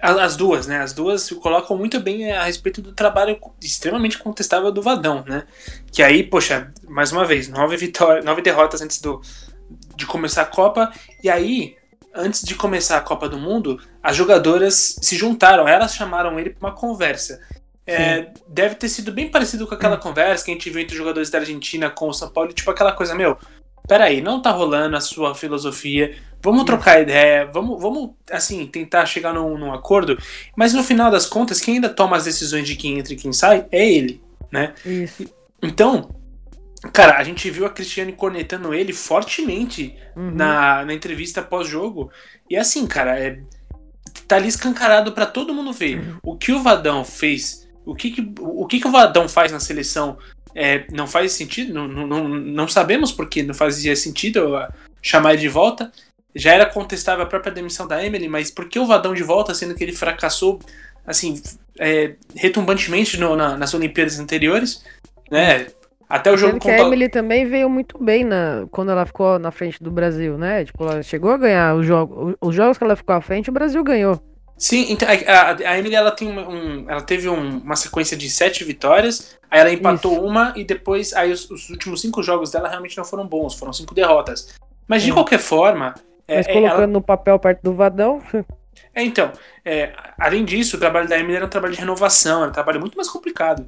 as 0.00 0.36
duas, 0.36 0.66
né? 0.66 0.80
As 0.80 0.92
duas 0.92 1.28
colocam 1.30 1.76
muito 1.76 2.00
bem 2.00 2.32
a 2.32 2.44
respeito 2.44 2.80
do 2.80 2.92
trabalho 2.92 3.38
extremamente 3.62 4.18
contestável 4.18 4.72
do 4.72 4.82
Vadão, 4.82 5.24
né? 5.26 5.44
Que 5.92 6.02
aí, 6.02 6.22
poxa, 6.22 6.72
mais 6.88 7.12
uma 7.12 7.24
vez, 7.24 7.48
nove 7.48 7.76
vitórias, 7.76 8.24
nove 8.24 8.40
derrotas 8.40 8.80
antes 8.80 9.00
do, 9.00 9.20
de 9.96 10.06
começar 10.06 10.42
a 10.42 10.46
Copa, 10.46 10.90
e 11.22 11.28
aí, 11.28 11.76
antes 12.14 12.42
de 12.42 12.54
começar 12.54 12.96
a 12.96 13.02
Copa 13.02 13.28
do 13.28 13.38
Mundo, 13.38 13.78
as 14.02 14.16
jogadoras 14.16 14.96
se 15.00 15.16
juntaram, 15.16 15.68
elas 15.68 15.94
chamaram 15.94 16.38
ele 16.38 16.50
para 16.50 16.68
uma 16.68 16.74
conversa. 16.74 17.40
É, 17.86 18.28
deve 18.46 18.76
ter 18.76 18.88
sido 18.88 19.10
bem 19.10 19.30
parecido 19.30 19.66
com 19.66 19.74
aquela 19.74 19.96
hum. 19.96 20.00
conversa 20.00 20.44
que 20.44 20.50
a 20.50 20.54
gente 20.54 20.70
viu 20.70 20.80
entre 20.80 20.94
os 20.94 20.98
jogadores 20.98 21.28
da 21.28 21.38
Argentina 21.38 21.90
com 21.90 22.08
o 22.08 22.14
São 22.14 22.30
Paulo, 22.30 22.52
tipo 22.52 22.70
aquela 22.70 22.92
coisa, 22.92 23.14
meu, 23.14 23.36
peraí, 23.86 24.20
não 24.20 24.40
tá 24.40 24.50
rolando 24.50 24.96
a 24.96 25.00
sua 25.00 25.34
filosofia, 25.34 26.16
vamos 26.42 26.64
trocar 26.64 27.02
ideia, 27.02 27.46
vamos, 27.52 27.80
vamos 27.80 28.10
assim, 28.30 28.66
tentar 28.66 29.06
chegar 29.06 29.32
num, 29.32 29.58
num, 29.58 29.72
acordo, 29.72 30.18
mas 30.56 30.72
no 30.72 30.82
final 30.82 31.10
das 31.10 31.26
contas, 31.26 31.60
quem 31.60 31.74
ainda 31.74 31.88
toma 31.88 32.16
as 32.16 32.24
decisões 32.24 32.66
de 32.66 32.76
quem 32.76 32.98
entra 32.98 33.12
e 33.12 33.16
quem 33.16 33.32
sai 33.32 33.66
é 33.70 33.88
ele, 33.88 34.22
né? 34.50 34.74
Isso. 34.84 35.28
Então, 35.62 36.10
cara, 36.92 37.18
a 37.18 37.24
gente 37.24 37.50
viu 37.50 37.66
a 37.66 37.70
Cristiane 37.70 38.12
cornetando 38.12 38.72
ele 38.72 38.92
fortemente 38.92 39.96
uhum. 40.16 40.30
na, 40.34 40.84
na 40.84 40.94
entrevista 40.94 41.42
pós-jogo, 41.42 42.10
e 42.48 42.56
assim, 42.56 42.86
cara, 42.86 43.18
é, 43.18 43.40
tá 44.26 44.36
ali 44.36 44.48
escancarado 44.48 45.12
para 45.12 45.26
todo 45.26 45.54
mundo 45.54 45.72
ver. 45.72 45.98
Uhum. 45.98 46.18
O 46.22 46.36
que 46.36 46.52
o 46.52 46.62
Vadão 46.62 47.04
fez 47.04 47.68
o 47.84 47.94
que, 47.94 48.10
que 48.10 48.32
o, 48.38 48.66
que, 48.66 48.78
que 48.78 48.86
o 48.86 48.90
Vadão 48.90 49.28
faz 49.28 49.50
na 49.50 49.58
seleção 49.58 50.18
é, 50.54 50.86
não 50.92 51.06
faz 51.06 51.32
sentido, 51.32 51.72
não, 51.72 51.88
não, 51.88 52.28
não 52.28 52.68
sabemos 52.68 53.12
porque 53.12 53.42
não 53.42 53.54
fazia 53.54 53.94
sentido 53.96 54.48
chamar 55.02 55.32
ele 55.32 55.42
de 55.42 55.48
volta. 55.48 55.90
Já 56.34 56.52
era 56.52 56.66
contestável 56.66 57.24
a 57.24 57.28
própria 57.28 57.52
demissão 57.52 57.86
da 57.86 58.04
Emily, 58.04 58.28
mas 58.28 58.50
por 58.50 58.68
que 58.68 58.78
o 58.78 58.86
Vadão 58.86 59.14
de 59.14 59.22
volta, 59.22 59.54
sendo 59.54 59.74
que 59.74 59.82
ele 59.82 59.92
fracassou 59.92 60.60
assim 61.06 61.40
é, 61.78 62.14
retumbantemente 62.34 63.18
no, 63.18 63.34
na, 63.34 63.56
nas 63.56 63.74
Olimpíadas 63.74 64.18
anteriores, 64.18 64.84
né? 65.30 65.66
Até 66.08 66.32
o 66.32 66.36
jogo 66.36 66.54
contra... 66.54 66.74
que 66.74 66.82
a 66.82 66.84
Emily 66.84 67.08
também 67.08 67.46
veio 67.46 67.70
muito 67.70 67.96
bem 68.02 68.24
na, 68.24 68.66
quando 68.70 68.90
ela 68.90 69.06
ficou 69.06 69.38
na 69.38 69.52
frente 69.52 69.82
do 69.82 69.90
Brasil, 69.90 70.36
né? 70.36 70.64
Tipo, 70.64 70.82
ela 70.84 71.02
chegou 71.02 71.30
a 71.30 71.36
ganhar 71.36 71.76
os 71.76 71.86
jogos, 71.86 72.34
os 72.40 72.54
jogos 72.54 72.76
que 72.76 72.84
ela 72.84 72.96
ficou 72.96 73.14
à 73.14 73.20
frente, 73.20 73.48
o 73.48 73.52
Brasil 73.52 73.82
ganhou. 73.84 74.20
Sim, 74.60 74.86
então 74.90 75.08
a, 75.08 75.70
a 75.70 75.78
Emily 75.78 75.94
ela 75.94 76.10
tem 76.10 76.28
um, 76.28 76.90
ela 76.90 77.00
teve 77.00 77.28
um, 77.30 77.60
uma 77.60 77.76
sequência 77.76 78.14
de 78.14 78.28
sete 78.28 78.62
vitórias, 78.62 79.38
aí 79.50 79.58
ela 79.58 79.72
empatou 79.72 80.12
Isso. 80.12 80.22
uma 80.22 80.52
e 80.54 80.64
depois 80.64 81.14
aí 81.14 81.32
os, 81.32 81.48
os, 81.48 81.70
últimos 81.70 82.02
cinco 82.02 82.22
jogos 82.22 82.50
dela 82.50 82.68
realmente 82.68 82.94
não 82.98 83.04
foram 83.04 83.26
bons, 83.26 83.54
foram 83.54 83.72
cinco 83.72 83.94
derrotas. 83.94 84.52
Mas 84.86 85.02
de 85.02 85.12
qualquer 85.12 85.38
forma, 85.38 85.94
mas 86.36 86.46
é, 86.46 86.52
colocando 86.52 86.82
ela... 86.82 86.86
no 86.86 87.02
papel 87.02 87.38
perto 87.38 87.62
do 87.62 87.74
Vadão. 87.74 88.22
É, 88.94 89.04
então, 89.04 89.30
é, 89.64 89.92
além 90.18 90.44
disso, 90.44 90.76
o 90.76 90.80
trabalho 90.80 91.08
da 91.08 91.18
Emily 91.18 91.36
era 91.36 91.46
um 91.46 91.48
trabalho 91.48 91.74
de 91.74 91.78
renovação, 91.78 92.40
era 92.40 92.50
um 92.50 92.52
trabalho 92.52 92.80
muito 92.80 92.96
mais 92.96 93.08
complicado. 93.08 93.64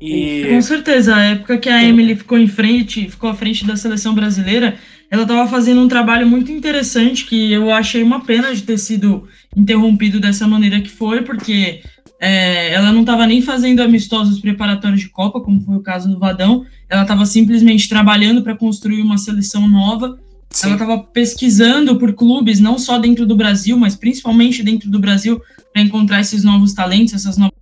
E... 0.00 0.46
Com 0.48 0.62
certeza, 0.62 1.14
a 1.14 1.22
época 1.22 1.58
que 1.58 1.68
a 1.68 1.82
Emily 1.84 2.16
ficou 2.16 2.38
em 2.38 2.48
frente, 2.48 3.08
ficou 3.08 3.30
à 3.30 3.34
frente 3.34 3.66
da 3.66 3.76
seleção 3.76 4.14
brasileira, 4.14 4.76
ela 5.10 5.22
estava 5.22 5.48
fazendo 5.48 5.80
um 5.80 5.88
trabalho 5.88 6.26
muito 6.26 6.50
interessante 6.50 7.26
que 7.26 7.52
eu 7.52 7.70
achei 7.70 8.02
uma 8.02 8.24
pena 8.24 8.54
de 8.54 8.62
ter 8.62 8.78
sido 8.78 9.28
interrompido 9.56 10.18
dessa 10.18 10.48
maneira 10.48 10.80
que 10.80 10.88
foi, 10.88 11.22
porque 11.22 11.82
é, 12.18 12.72
ela 12.72 12.92
não 12.92 13.02
estava 13.02 13.26
nem 13.26 13.42
fazendo 13.42 13.80
amistosos 13.80 14.40
preparatórios 14.40 15.00
de 15.00 15.08
Copa, 15.08 15.40
como 15.40 15.60
foi 15.60 15.76
o 15.76 15.82
caso 15.82 16.08
do 16.08 16.18
Vadão, 16.18 16.64
ela 16.88 17.02
estava 17.02 17.26
simplesmente 17.26 17.88
trabalhando 17.88 18.42
para 18.42 18.56
construir 18.56 19.02
uma 19.02 19.18
seleção 19.18 19.68
nova. 19.68 20.18
Sim. 20.52 20.66
Ela 20.66 20.74
estava 20.74 20.98
pesquisando 20.98 21.98
por 21.98 22.12
clubes, 22.12 22.60
não 22.60 22.78
só 22.78 22.98
dentro 22.98 23.26
do 23.26 23.34
Brasil, 23.36 23.76
mas 23.76 23.96
principalmente 23.96 24.62
dentro 24.62 24.90
do 24.90 24.98
Brasil, 24.98 25.40
para 25.72 25.82
encontrar 25.82 26.20
esses 26.20 26.44
novos 26.44 26.74
talentos, 26.74 27.14
essas 27.14 27.36
novas 27.36 27.52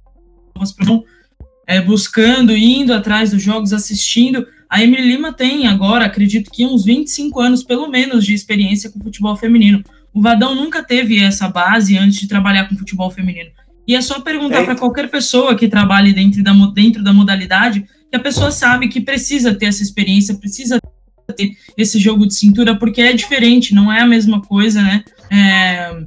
é, 1.66 1.80
buscando, 1.80 2.54
indo 2.54 2.92
atrás 2.92 3.30
dos 3.30 3.42
jogos, 3.42 3.72
assistindo. 3.72 4.46
A 4.68 4.82
Emily 4.82 5.12
Lima 5.12 5.32
tem 5.32 5.66
agora, 5.66 6.04
acredito 6.04 6.50
que 6.50 6.66
uns 6.66 6.84
25 6.84 7.40
anos, 7.40 7.62
pelo 7.62 7.88
menos, 7.88 8.26
de 8.26 8.34
experiência 8.34 8.90
com 8.90 9.00
futebol 9.00 9.36
feminino. 9.36 9.82
O 10.12 10.20
Vadão 10.20 10.54
nunca 10.54 10.82
teve 10.82 11.22
essa 11.22 11.48
base 11.48 11.96
antes 11.96 12.18
de 12.18 12.26
trabalhar 12.26 12.68
com 12.68 12.76
futebol 12.76 13.10
feminino. 13.10 13.50
E 13.86 13.94
é 13.94 14.00
só 14.00 14.20
perguntar 14.20 14.64
para 14.64 14.76
qualquer 14.76 15.08
pessoa 15.08 15.54
que 15.54 15.68
trabalhe 15.68 16.12
dentro 16.12 16.42
da, 16.42 16.52
dentro 16.74 17.02
da 17.02 17.12
modalidade 17.12 17.84
que 18.10 18.16
a 18.16 18.20
pessoa 18.20 18.50
sabe 18.50 18.88
que 18.88 19.00
precisa 19.00 19.54
ter 19.54 19.66
essa 19.66 19.82
experiência, 19.82 20.34
precisa 20.34 20.80
ter 20.80 20.88
esse 21.76 21.98
jogo 21.98 22.26
de 22.26 22.34
cintura, 22.34 22.76
porque 22.78 23.00
é 23.00 23.12
diferente, 23.12 23.74
não 23.74 23.92
é 23.92 24.00
a 24.00 24.06
mesma 24.06 24.40
coisa, 24.40 24.82
né? 24.82 25.04
É, 25.30 26.04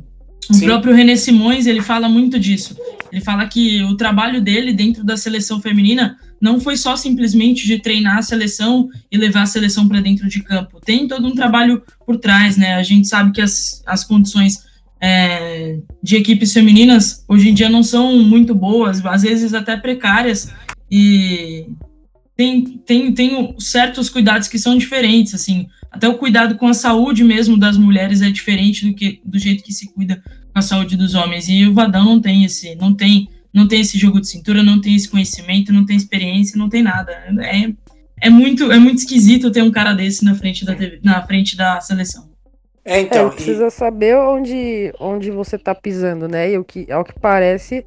o 0.50 0.54
Sim. 0.54 0.66
próprio 0.66 0.94
René 0.94 1.16
Simões, 1.16 1.66
ele 1.66 1.82
fala 1.82 2.10
muito 2.10 2.40
disso. 2.40 2.76
Ele 3.12 3.22
fala 3.22 3.46
que 3.48 3.82
o 3.84 3.96
trabalho 3.96 4.42
dele 4.42 4.74
dentro 4.74 5.04
da 5.04 5.16
seleção 5.16 5.62
feminina 5.62 6.18
não 6.42 6.60
foi 6.60 6.76
só 6.76 6.98
simplesmente 6.98 7.66
de 7.66 7.80
treinar 7.80 8.18
a 8.18 8.22
seleção 8.22 8.90
e 9.10 9.18
levar 9.18 9.44
a 9.44 9.46
seleção 9.46 9.88
para 9.88 10.02
dentro 10.02 10.28
de 10.28 10.42
campo. 10.44 10.82
Tem 10.84 11.08
todo 11.08 11.26
um 11.26 11.34
trabalho 11.34 11.82
por 12.06 12.18
trás, 12.18 12.58
né? 12.58 12.76
A 12.76 12.84
gente 12.84 13.08
sabe 13.08 13.32
que 13.32 13.42
as, 13.42 13.82
as 13.86 14.04
condições 14.04 14.58
é, 15.00 15.80
de 16.02 16.18
equipes 16.18 16.52
femininas 16.52 17.24
hoje 17.28 17.50
em 17.50 17.54
dia 17.54 17.70
não 17.70 17.84
são 17.84 18.18
muito 18.20 18.54
boas, 18.54 19.06
às 19.06 19.22
vezes 19.22 19.54
até 19.54 19.78
precárias, 19.78 20.52
e 20.92 21.68
tem, 22.36 22.64
tem, 22.80 23.14
tem 23.14 23.56
certos 23.60 24.10
cuidados 24.10 24.48
que 24.48 24.58
são 24.58 24.78
diferentes, 24.78 25.34
assim, 25.34 25.68
até 25.94 26.08
o 26.08 26.18
cuidado 26.18 26.56
com 26.56 26.68
a 26.68 26.74
saúde 26.74 27.24
mesmo 27.24 27.56
das 27.56 27.78
mulheres 27.78 28.24
é 28.24 28.32
diferente 28.32 28.88
do 28.88 28.96
que 28.96 29.22
do 29.24 29.38
jeito 29.38 29.64
que 29.64 29.72
se 29.72 29.94
cuida 29.94 30.24
com 30.52 30.58
a 30.58 30.62
saúde 30.62 30.98
dos 30.98 31.14
homens. 31.14 31.48
E 31.48 31.66
o 31.68 31.74
Vadão 31.74 32.04
não 32.04 32.20
tem 32.20 32.44
esse, 32.44 32.76
não 32.76 32.96
tem 32.96 33.30
não 33.54 33.68
tem 33.68 33.82
esse 33.82 34.00
jogo 34.00 34.20
de 34.20 34.28
cintura, 34.28 34.64
não 34.64 34.82
tem 34.82 34.96
esse 34.96 35.08
conhecimento, 35.08 35.72
não 35.72 35.86
tem 35.86 35.96
experiência, 35.96 36.58
não 36.58 36.68
tem 36.68 36.82
nada. 36.82 37.12
É, 37.42 37.72
é 38.20 38.30
muito 38.30 38.72
é 38.72 38.80
muito 38.80 38.98
esquisito 38.98 39.52
ter 39.52 39.62
um 39.62 39.70
cara 39.70 39.94
desse 39.94 40.26
na 40.26 40.34
frente 40.34 40.66
da 40.66 40.74
TV, 40.74 41.00
na 41.04 41.22
frente 41.22 41.56
da 41.56 41.80
seleção. 41.80 42.32
É, 42.84 43.00
então, 43.00 43.28
é, 43.28 43.30
precisa 43.30 43.68
e... 43.68 43.72
saber 43.72 44.18
onde 44.18 44.92
onde 45.00 45.30
você 45.30 45.60
tá 45.60 45.76
pisando, 45.76 46.28
né? 46.28 46.52
E 46.52 46.58
o 46.58 46.64
que 46.64 46.92
ao 46.92 47.04
que 47.04 47.14
parece 47.14 47.86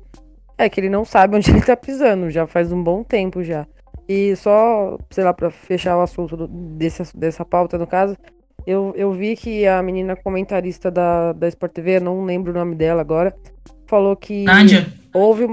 é 0.56 0.68
que 0.68 0.78
ele 0.78 0.88
não 0.88 1.04
sabe 1.04 1.36
onde 1.36 1.50
ele 1.50 1.60
tá 1.60 1.76
pisando, 1.76 2.30
já 2.30 2.46
faz 2.46 2.70
um 2.70 2.80
bom 2.80 3.02
tempo 3.02 3.42
já. 3.42 3.66
E 4.08 4.36
só, 4.36 4.98
sei 5.10 5.24
lá, 5.24 5.32
para 5.34 5.50
fechar 5.50 5.96
o 5.96 6.02
assunto 6.02 6.46
desse, 6.46 7.02
dessa 7.16 7.44
pauta, 7.44 7.76
no 7.76 7.86
caso, 7.86 8.16
eu, 8.66 8.92
eu 8.96 9.12
vi 9.12 9.36
que 9.36 9.66
a 9.66 9.82
menina 9.82 10.16
comentarista 10.16 10.90
da, 10.90 11.32
da 11.32 11.48
Sport 11.48 11.72
TV, 11.72 12.00
não 12.00 12.24
lembro 12.24 12.52
o 12.52 12.54
nome 12.54 12.74
dela 12.74 13.00
agora, 13.00 13.34
falou 13.86 14.16
que. 14.16 14.44
Nádia. 14.44 14.86
Houve. 15.14 15.46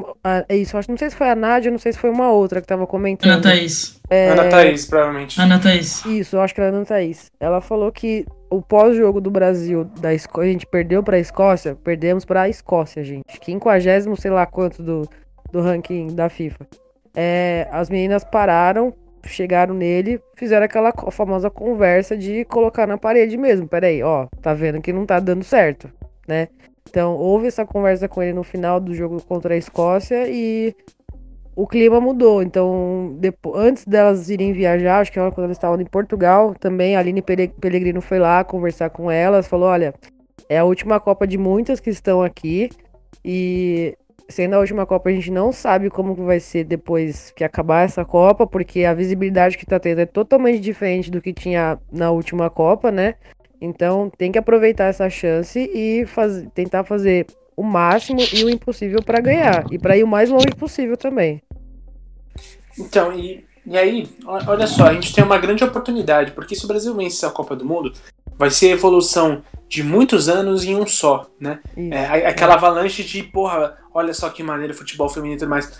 É 0.49 0.57
isso, 0.57 0.77
acho 0.77 0.91
não 0.91 0.97
sei 0.97 1.09
se 1.09 1.15
foi 1.15 1.29
a 1.29 1.35
Nádia, 1.35 1.71
não 1.71 1.79
sei 1.79 1.93
se 1.93 1.99
foi 1.99 2.09
uma 2.09 2.29
outra 2.31 2.59
que 2.59 2.67
tava 2.67 2.85
comentando. 2.85 3.31
Ana 3.31 3.41
Thaís. 3.41 4.01
É... 4.09 4.29
Ana 4.29 4.49
Thaís, 4.49 4.85
provavelmente. 4.85 5.39
Ana 5.39 5.57
Thaís. 5.57 6.05
Isso, 6.05 6.35
eu 6.35 6.41
acho 6.41 6.53
que 6.53 6.59
era 6.59 6.75
Ana 6.75 6.85
Thaís. 6.85 7.31
Ela 7.39 7.61
falou 7.61 7.91
que 7.91 8.25
o 8.49 8.61
pós-jogo 8.61 9.21
do 9.21 9.31
Brasil, 9.31 9.85
da 10.01 10.13
Esco... 10.13 10.41
a 10.41 10.45
gente 10.45 10.65
perdeu 10.65 11.01
pra 11.01 11.17
Escócia, 11.17 11.75
perdemos 11.75 12.25
pra 12.25 12.49
Escócia, 12.49 13.03
gente. 13.03 13.39
Quinquagésimo, 13.39 14.17
sei 14.17 14.31
lá 14.31 14.45
quanto 14.45 14.83
do, 14.83 15.07
do 15.51 15.61
ranking 15.61 16.07
da 16.13 16.27
FIFA. 16.29 16.67
É, 17.15 17.67
as 17.71 17.89
meninas 17.89 18.23
pararam 18.23 18.93
chegaram 19.25 19.73
nele, 19.73 20.19
fizeram 20.35 20.65
aquela 20.65 20.91
famosa 21.11 21.49
conversa 21.49 22.17
de 22.17 22.43
colocar 22.45 22.85
na 22.85 22.97
parede 22.97 23.37
mesmo. 23.37 23.67
Peraí, 23.67 24.03
ó, 24.03 24.27
tá 24.41 24.53
vendo 24.53 24.81
que 24.81 24.91
não 24.91 25.05
tá 25.05 25.19
dando 25.19 25.43
certo, 25.43 25.89
né? 26.27 26.49
Então, 26.89 27.15
houve 27.15 27.47
essa 27.47 27.65
conversa 27.65 28.07
com 28.07 28.21
ele 28.21 28.33
no 28.33 28.43
final 28.43 28.79
do 28.79 28.93
jogo 28.93 29.21
contra 29.23 29.53
a 29.53 29.57
Escócia 29.57 30.27
e 30.27 30.75
o 31.55 31.65
clima 31.65 31.99
mudou. 31.99 32.43
Então, 32.43 33.15
depo- 33.17 33.55
antes 33.55 33.85
delas 33.85 34.29
irem 34.29 34.53
viajar, 34.53 34.99
acho 34.99 35.11
que 35.11 35.17
era 35.17 35.31
quando 35.31 35.45
elas 35.45 35.57
estavam 35.57 35.79
em 35.79 35.85
Portugal, 35.85 36.53
também 36.59 36.95
a 36.95 36.99
Aline 36.99 37.21
Pellegrino 37.21 38.01
foi 38.01 38.19
lá 38.19 38.43
conversar 38.43 38.89
com 38.89 39.09
elas, 39.09 39.47
falou: 39.47 39.69
olha, 39.69 39.93
é 40.49 40.57
a 40.57 40.65
última 40.65 40.99
Copa 40.99 41.25
de 41.25 41.37
muitas 41.37 41.79
que 41.79 41.89
estão 41.89 42.21
aqui. 42.21 42.69
E 43.25 43.97
sendo 44.29 44.55
a 44.55 44.59
última 44.59 44.85
Copa, 44.85 45.09
a 45.09 45.13
gente 45.13 45.31
não 45.31 45.51
sabe 45.51 45.89
como 45.89 46.15
vai 46.15 46.39
ser 46.39 46.63
depois 46.63 47.31
que 47.31 47.43
acabar 47.43 47.85
essa 47.85 48.03
Copa, 48.05 48.47
porque 48.47 48.85
a 48.85 48.93
visibilidade 48.93 49.57
que 49.57 49.65
tá 49.65 49.79
tendo 49.79 49.99
é 49.99 50.05
totalmente 50.05 50.59
diferente 50.59 51.11
do 51.11 51.21
que 51.21 51.33
tinha 51.33 51.77
na 51.91 52.11
última 52.11 52.49
Copa, 52.49 52.91
né? 52.91 53.15
Então 53.61 54.11
tem 54.17 54.31
que 54.31 54.37
aproveitar 54.37 54.85
essa 54.85 55.09
chance 55.09 55.59
e 55.59 56.05
faz- 56.05 56.45
tentar 56.53 56.83
fazer 56.83 57.27
o 57.55 57.63
máximo 57.63 58.19
e 58.33 58.43
o 58.43 58.49
impossível 58.49 59.01
para 59.03 59.21
ganhar. 59.21 59.65
E 59.71 59.77
para 59.77 59.95
ir 59.95 60.03
o 60.03 60.07
mais 60.07 60.29
longe 60.29 60.47
possível 60.57 60.97
também. 60.97 61.41
Então, 62.77 63.13
e, 63.13 63.45
e 63.65 63.77
aí, 63.77 64.09
olha 64.25 64.67
só, 64.67 64.87
a 64.87 64.93
gente 64.93 65.13
tem 65.13 65.23
uma 65.23 65.37
grande 65.37 65.63
oportunidade, 65.63 66.31
porque 66.31 66.55
se 66.55 66.65
o 66.65 66.67
Brasil 66.67 66.93
vencer 66.95 67.29
a 67.29 67.31
Copa 67.31 67.55
do 67.55 67.63
Mundo, 67.63 67.93
vai 68.37 68.49
ser 68.49 68.69
a 68.69 68.71
evolução 68.71 69.43
de 69.69 69.83
muitos 69.83 70.27
anos 70.27 70.65
em 70.65 70.75
um 70.75 70.85
só, 70.85 71.27
né? 71.39 71.59
É, 71.77 72.27
aquela 72.27 72.55
avalanche 72.55 73.03
de, 73.03 73.23
porra, 73.23 73.77
olha 73.93 74.13
só 74.13 74.29
que 74.29 74.43
maneiro 74.43 74.73
futebol 74.73 75.09
feminino 75.09 75.37
e 75.37 75.39
tudo 75.39 75.49
mais. 75.49 75.79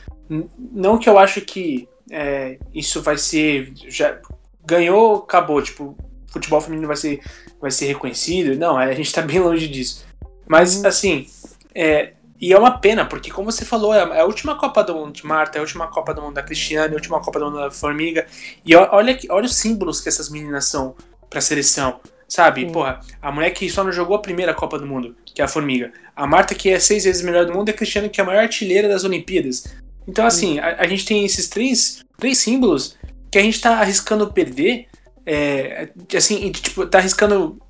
Não 0.58 0.98
que 0.98 1.10
eu 1.10 1.18
acho 1.18 1.42
que 1.42 1.88
é, 2.12 2.58
isso 2.74 3.02
vai 3.02 3.18
ser. 3.18 3.74
Já 3.88 4.20
ganhou, 4.66 5.18
acabou. 5.18 5.62
Tipo, 5.62 5.98
futebol 6.28 6.62
feminino 6.62 6.88
vai 6.88 6.98
ser, 6.98 7.22
vai 7.60 7.72
ser 7.72 7.86
reconhecido. 7.88 8.58
Não, 8.58 8.78
a 8.78 8.94
gente 8.94 9.14
tá 9.14 9.22
bem 9.22 9.40
longe 9.40 9.68
disso. 9.68 10.06
Mas, 10.48 10.84
assim, 10.84 11.28
é, 11.74 12.14
e 12.40 12.52
é 12.52 12.60
uma 12.60 12.78
pena, 12.78 13.06
porque, 13.06 13.32
como 13.32 13.52
você 13.52 13.64
falou, 13.64 13.94
é 13.94 14.04
a, 14.04 14.16
é 14.16 14.20
a 14.20 14.26
última 14.26 14.58
Copa 14.58 14.84
do 14.84 14.94
Mundo 14.94 15.14
de 15.14 15.26
Marta, 15.26 15.58
é 15.58 15.60
a 15.60 15.62
última 15.62 15.88
Copa 15.88 16.14
do 16.14 16.22
Mundo 16.22 16.34
da 16.34 16.44
Cristiane, 16.44 16.90
é 16.90 16.92
a 16.92 16.96
última 16.96 17.22
Copa 17.22 17.40
do 17.40 17.46
Mundo 17.46 17.58
da 17.58 17.72
Formiga. 17.72 18.28
E 18.66 18.76
olha, 18.76 19.18
olha 19.30 19.46
os 19.46 19.56
símbolos 19.56 20.02
que 20.02 20.10
essas 20.10 20.30
meninas 20.30 20.66
são 20.66 20.96
pra 21.30 21.40
seleção. 21.40 22.00
Sabe? 22.34 22.62
Sim. 22.62 22.72
Porra, 22.72 23.00
a 23.22 23.32
mulher 23.32 23.52
que 23.52 23.70
só 23.70 23.84
não 23.84 23.92
jogou 23.92 24.16
a 24.16 24.20
primeira 24.20 24.56
Copa 24.56 24.80
do 24.80 24.88
Mundo, 24.88 25.16
que 25.24 25.40
é 25.40 25.46
a 25.46 25.48
Formiga. 25.48 25.94
A 26.16 26.26
Marta, 26.26 26.56
que 26.56 26.68
é 26.68 26.80
seis 26.80 27.04
vezes 27.04 27.22
melhor 27.22 27.46
do 27.46 27.54
mundo, 27.54 27.70
e 27.70 27.72
a 27.72 27.76
Cristiane, 27.76 28.10
que 28.10 28.20
é 28.20 28.24
a 28.24 28.26
maior 28.26 28.42
artilheira 28.42 28.88
das 28.90 29.04
Olimpíadas. 29.04 29.66
Então, 30.08 30.26
assim, 30.26 30.58
a, 30.58 30.78
a 30.82 30.88
gente 30.88 31.06
tem 31.06 31.24
esses 31.24 31.48
três, 31.48 32.04
três 32.18 32.40
símbolos 32.40 32.98
que 33.30 33.38
a 33.38 33.42
gente 33.44 33.62
tá 33.62 33.78
arriscando 33.78 34.34
perder. 34.34 34.88
É, 35.24 35.90
assim, 36.18 36.46
e, 36.48 36.52
tipo, 36.52 36.88
tá 36.88 36.98
arriscando 36.98 37.62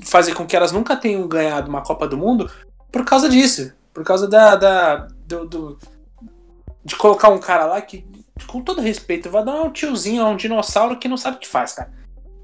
fazer 0.00 0.32
com 0.32 0.46
que 0.46 0.54
elas 0.54 0.70
nunca 0.70 0.94
tenham 0.94 1.26
ganhado 1.26 1.68
uma 1.68 1.82
Copa 1.82 2.06
do 2.06 2.16
Mundo 2.16 2.48
por 2.92 3.04
causa 3.04 3.28
disso. 3.28 3.72
Por 3.92 4.04
causa 4.04 4.28
da. 4.28 4.54
da 4.54 5.08
do, 5.26 5.44
do- 5.44 5.78
de 6.84 6.94
colocar 6.94 7.30
um 7.30 7.40
cara 7.40 7.64
lá 7.64 7.80
que, 7.82 8.06
com 8.46 8.60
todo 8.60 8.80
respeito, 8.80 9.28
vai 9.28 9.44
dar 9.44 9.60
um 9.60 9.72
tiozinho 9.72 10.22
a 10.22 10.28
um 10.28 10.36
dinossauro 10.36 10.98
que 11.00 11.08
não 11.08 11.16
sabe 11.16 11.38
o 11.38 11.40
que 11.40 11.48
faz, 11.48 11.72
cara. 11.72 11.90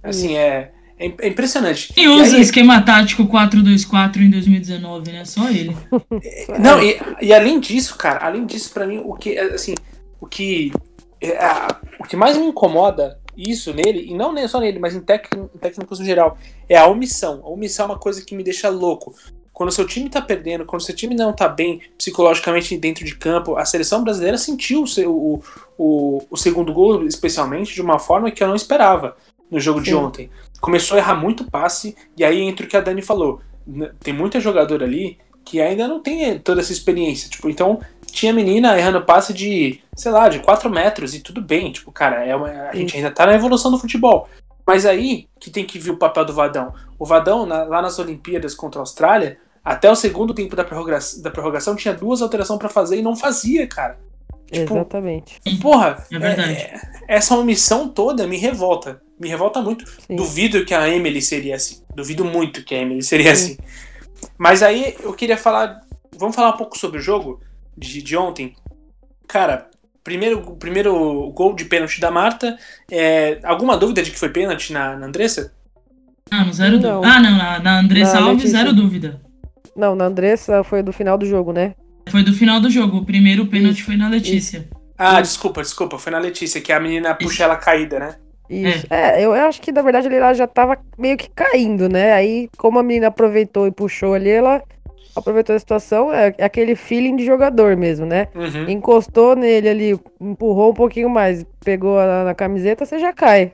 Assim, 0.02 0.36
é, 0.36 0.72
é, 1.00 1.12
é 1.20 1.28
impressionante. 1.28 1.92
Quem 1.92 2.04
E 2.04 2.08
usa 2.08 2.36
aí- 2.36 2.42
esquema 2.42 2.80
tático 2.82 3.24
4-2-4 3.26 4.18
em 4.18 4.30
2019, 4.30 5.12
né? 5.12 5.24
Só 5.24 5.48
ele. 5.48 5.76
Não, 6.60 6.82
e, 6.82 7.00
e 7.22 7.32
além 7.32 7.58
disso, 7.58 7.96
cara, 7.96 8.24
além 8.26 8.44
disso, 8.46 8.72
pra 8.72 8.86
mim, 8.86 9.00
o 9.04 9.14
que, 9.14 9.30
é, 9.36 9.54
assim, 9.54 9.74
o 10.20 10.26
que, 10.26 10.72
é, 11.20 11.36
a- 11.38 11.76
o 11.98 12.04
que 12.04 12.16
mais 12.16 12.36
me 12.36 12.46
incomoda 12.46 13.18
isso 13.36 13.72
nele, 13.72 14.06
e 14.10 14.14
não 14.14 14.32
nem 14.32 14.46
só 14.46 14.60
nele, 14.60 14.78
mas 14.78 14.94
em, 14.94 15.00
tec, 15.00 15.28
em 15.34 15.58
técnicos 15.58 15.98
no 15.98 16.04
geral, 16.04 16.36
é 16.68 16.76
a 16.76 16.86
omissão. 16.86 17.40
A 17.44 17.48
omissão 17.48 17.86
é 17.86 17.88
uma 17.90 17.98
coisa 17.98 18.22
que 18.24 18.34
me 18.34 18.42
deixa 18.44 18.68
louco. 18.68 19.14
Quando 19.52 19.68
o 19.70 19.72
seu 19.72 19.86
time 19.86 20.08
tá 20.10 20.20
perdendo, 20.22 20.64
quando 20.64 20.80
o 20.80 20.84
seu 20.84 20.94
time 20.94 21.14
não 21.14 21.32
tá 21.34 21.46
bem 21.48 21.80
psicologicamente 21.96 22.76
dentro 22.76 23.04
de 23.04 23.14
campo, 23.14 23.56
a 23.56 23.64
seleção 23.64 24.02
brasileira 24.02 24.36
sentiu 24.38 24.82
o, 24.82 24.86
seu- 24.86 25.14
o, 25.14 25.42
o, 25.78 26.22
o 26.30 26.36
segundo 26.36 26.72
gol, 26.72 27.06
especialmente, 27.06 27.74
de 27.74 27.80
uma 27.82 27.98
forma 27.98 28.30
que 28.30 28.42
eu 28.42 28.48
não 28.48 28.54
esperava 28.56 29.16
no 29.50 29.58
jogo 29.60 29.80
de 29.80 29.90
Sim. 29.90 29.96
ontem. 29.96 30.30
Começou 30.60 30.96
a 30.96 30.98
errar 31.00 31.14
muito 31.14 31.50
passe, 31.50 31.96
e 32.16 32.24
aí 32.24 32.40
entra 32.40 32.66
o 32.66 32.68
que 32.68 32.76
a 32.76 32.80
Dani 32.80 33.02
falou. 33.02 33.40
Tem 34.00 34.12
muita 34.12 34.40
jogadora 34.40 34.84
ali 34.84 35.18
que 35.44 35.60
ainda 35.60 35.88
não 35.88 36.00
tem 36.02 36.38
toda 36.38 36.60
essa 36.60 36.72
experiência. 36.72 37.28
Tipo, 37.30 37.48
então 37.48 37.80
tinha 38.06 38.32
menina 38.32 38.76
errando 38.78 39.02
passe 39.04 39.32
de, 39.32 39.80
sei 39.96 40.12
lá, 40.12 40.28
de 40.28 40.40
4 40.40 40.68
metros 40.68 41.14
e 41.14 41.20
tudo 41.20 41.40
bem. 41.40 41.72
Tipo, 41.72 41.90
cara, 41.90 42.24
é 42.24 42.34
uma- 42.36 42.50
a 42.68 42.74
gente 42.76 42.96
ainda 42.96 43.10
tá 43.10 43.24
na 43.26 43.34
evolução 43.34 43.70
do 43.70 43.78
futebol. 43.78 44.28
Mas 44.66 44.84
aí 44.84 45.26
que 45.40 45.50
tem 45.50 45.64
que 45.64 45.78
vir 45.78 45.90
o 45.92 45.96
papel 45.96 46.24
do 46.24 46.32
Vadão. 46.34 46.74
O 46.98 47.04
Vadão, 47.06 47.46
na- 47.46 47.64
lá 47.64 47.80
nas 47.80 47.98
Olimpíadas 47.98 48.54
contra 48.54 48.80
a 48.80 48.82
Austrália, 48.82 49.38
até 49.64 49.90
o 49.90 49.94
segundo 49.96 50.34
tempo 50.34 50.54
da 50.54 50.64
prorrogação, 50.64 51.22
da 51.22 51.30
prorrogação 51.30 51.74
tinha 51.74 51.94
duas 51.94 52.20
alterações 52.20 52.58
pra 52.58 52.68
fazer 52.68 52.98
e 52.98 53.02
não 53.02 53.16
fazia, 53.16 53.66
cara. 53.66 53.98
Tipo, 54.50 54.74
Exatamente. 54.74 55.40
Porra, 55.60 56.04
É 56.12 56.18
verdade. 56.18 56.52
é- 56.52 56.80
essa 57.08 57.36
omissão 57.36 57.88
toda 57.88 58.26
me 58.26 58.36
revolta. 58.36 59.00
Me 59.20 59.28
revolta 59.28 59.60
muito. 59.60 59.84
Sim. 59.86 60.16
Duvido 60.16 60.64
que 60.64 60.72
a 60.72 60.88
Emily 60.88 61.20
seria 61.20 61.56
assim. 61.56 61.82
Duvido 61.94 62.24
muito 62.24 62.64
que 62.64 62.74
a 62.74 62.78
Emily 62.78 63.02
seria 63.02 63.36
Sim. 63.36 63.52
assim. 63.52 63.58
Mas 64.38 64.62
aí 64.62 64.96
eu 65.02 65.12
queria 65.12 65.36
falar. 65.36 65.78
Vamos 66.16 66.34
falar 66.34 66.50
um 66.54 66.56
pouco 66.56 66.78
sobre 66.78 66.98
o 66.98 67.02
jogo 67.02 67.40
de, 67.76 68.02
de 68.02 68.16
ontem. 68.16 68.54
Cara, 69.28 69.68
primeiro, 70.02 70.40
primeiro 70.56 71.30
gol 71.32 71.54
de 71.54 71.66
pênalti 71.66 72.00
da 72.00 72.10
Marta. 72.10 72.56
É, 72.90 73.38
alguma 73.44 73.76
dúvida 73.76 74.02
de 74.02 74.10
que 74.10 74.18
foi 74.18 74.30
pênalti 74.30 74.72
na, 74.72 74.96
na 74.96 75.06
Andressa? 75.06 75.52
Ah, 76.30 76.44
no 76.44 76.52
zero 76.52 76.78
Não. 76.80 77.00
dúvida. 77.00 77.14
Ah, 77.14 77.20
não, 77.20 77.36
na, 77.36 77.58
na 77.58 77.78
Andressa 77.80 78.14
Na 78.14 78.20
Alves, 78.20 78.36
Letícia. 78.44 78.58
zero 78.58 78.72
dúvida. 78.74 79.20
Não, 79.76 79.94
na 79.94 80.06
Andressa 80.06 80.64
foi 80.64 80.82
do 80.82 80.92
final 80.92 81.18
do 81.18 81.26
jogo, 81.26 81.52
né? 81.52 81.74
Foi 82.08 82.22
do 82.22 82.32
final 82.32 82.60
do 82.60 82.70
jogo. 82.70 82.98
O 82.98 83.04
primeiro 83.04 83.46
pênalti 83.46 83.76
Isso, 83.78 83.84
foi 83.86 83.96
na 83.96 84.08
Letícia. 84.08 84.68
Ah, 84.96 85.20
desculpa, 85.20 85.62
desculpa. 85.62 85.98
Foi 85.98 86.10
na 86.10 86.18
Letícia, 86.18 86.60
que 86.60 86.72
a 86.72 86.80
menina 86.80 87.14
puxa 87.14 87.44
ela 87.44 87.56
caída, 87.56 87.98
né? 87.98 88.16
Isso. 88.50 88.86
É, 88.90 89.18
eu, 89.24 89.34
eu 89.34 89.44
acho 89.46 89.60
que 89.62 89.70
na 89.70 89.80
verdade 89.80 90.08
ele 90.08 90.18
lá 90.18 90.34
já 90.34 90.46
tava 90.46 90.76
meio 90.98 91.16
que 91.16 91.30
caindo, 91.30 91.88
né? 91.88 92.12
Aí, 92.12 92.50
como 92.58 92.78
a 92.78 92.82
menina 92.82 93.06
aproveitou 93.06 93.66
e 93.66 93.70
puxou 93.70 94.12
ali, 94.14 94.28
ela 94.30 94.60
aproveitou 95.14 95.54
a 95.54 95.58
situação. 95.58 96.12
É, 96.12 96.34
é 96.36 96.44
aquele 96.44 96.74
feeling 96.74 97.14
de 97.16 97.24
jogador 97.24 97.76
mesmo, 97.76 98.04
né? 98.06 98.26
Uhum. 98.34 98.68
Encostou 98.68 99.36
nele 99.36 99.68
ali, 99.68 100.00
empurrou 100.20 100.70
um 100.72 100.74
pouquinho 100.74 101.08
mais, 101.08 101.44
pegou 101.64 101.96
na, 101.98 102.24
na 102.24 102.34
camiseta, 102.34 102.84
você 102.84 102.98
já 102.98 103.12
cai. 103.12 103.52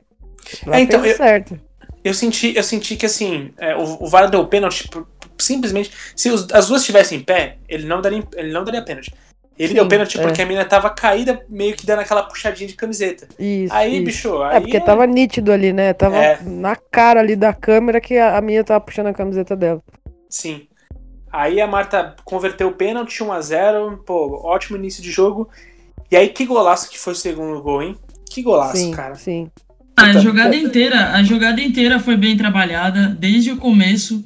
Ela 0.65 0.77
É, 0.77 0.81
então, 0.81 1.05
eu- 1.05 1.15
certo. 1.15 1.59
Eu 2.03 2.13
senti, 2.13 2.55
eu 2.55 2.63
senti 2.63 2.95
que 2.95 3.05
assim, 3.05 3.51
é, 3.57 3.75
o, 3.75 4.03
o 4.03 4.07
VAR 4.07 4.29
deu 4.29 4.45
pênalti 4.47 4.87
por- 4.89 5.05
simplesmente. 5.37 5.91
Se 6.15 6.29
os- 6.29 6.47
as 6.53 6.67
duas 6.69 6.81
estivessem 6.81 7.19
em 7.19 7.21
pé, 7.23 7.57
ele 7.67 7.85
não 7.85 8.01
daria, 8.01 8.23
ele 8.35 8.51
não 8.53 8.63
daria 8.63 8.81
pênalti. 8.81 9.13
Ele 9.57 9.69
Sim, 9.69 9.73
deu 9.75 9.87
pênalti 9.87 10.19
é. 10.19 10.21
porque 10.21 10.41
a 10.41 10.45
mina 10.45 10.63
tava 10.65 10.89
caída, 10.91 11.43
meio 11.49 11.75
que 11.75 11.85
dando 11.85 11.99
aquela 12.01 12.21
puxadinha 12.23 12.67
de 12.67 12.75
camiseta. 12.75 13.27
Isso. 13.39 13.73
Aí, 13.73 13.95
isso. 13.95 14.03
bicho, 14.05 14.41
aí. 14.43 14.57
É, 14.57 14.59
porque 14.59 14.79
tava 14.79 15.07
nítido 15.07 15.51
ali, 15.51 15.73
né? 15.73 15.93
Tava 15.93 16.17
É. 16.17 16.39
na 16.43 16.75
cara 16.75 17.19
ali 17.21 17.35
da 17.35 17.53
câmera 17.53 17.99
que 17.99 18.17
a, 18.17 18.37
a 18.37 18.41
minha 18.41 18.63
tava 18.63 18.79
puxando 18.81 19.07
a 19.07 19.13
camiseta 19.13 19.55
dela. 19.55 19.81
Sim. 20.29 20.67
Aí 21.31 21.59
a 21.59 21.67
Marta 21.67 22.15
converteu 22.23 22.67
o 22.67 22.73
pênalti 22.73 23.23
1x0. 23.23 23.97
Pô, 24.05 24.41
ótimo 24.45 24.77
início 24.77 25.01
de 25.01 25.09
jogo. 25.11 25.49
E 26.11 26.15
aí, 26.15 26.29
que 26.29 26.45
golaço 26.45 26.89
que 26.89 26.97
foi 26.99 27.13
o 27.13 27.15
segundo 27.15 27.61
gol, 27.61 27.81
hein? 27.81 27.95
Que 28.29 28.41
golaço, 28.43 28.77
sim, 28.77 28.91
cara. 28.91 29.15
sim. 29.15 29.49
A 29.95 30.07
Puta. 30.07 30.19
jogada 30.19 30.55
inteira, 30.55 31.13
a 31.13 31.23
jogada 31.23 31.59
inteira 31.59 31.99
foi 31.99 32.15
bem 32.15 32.37
trabalhada, 32.37 33.07
desde 33.19 33.51
o 33.51 33.57
começo 33.57 34.23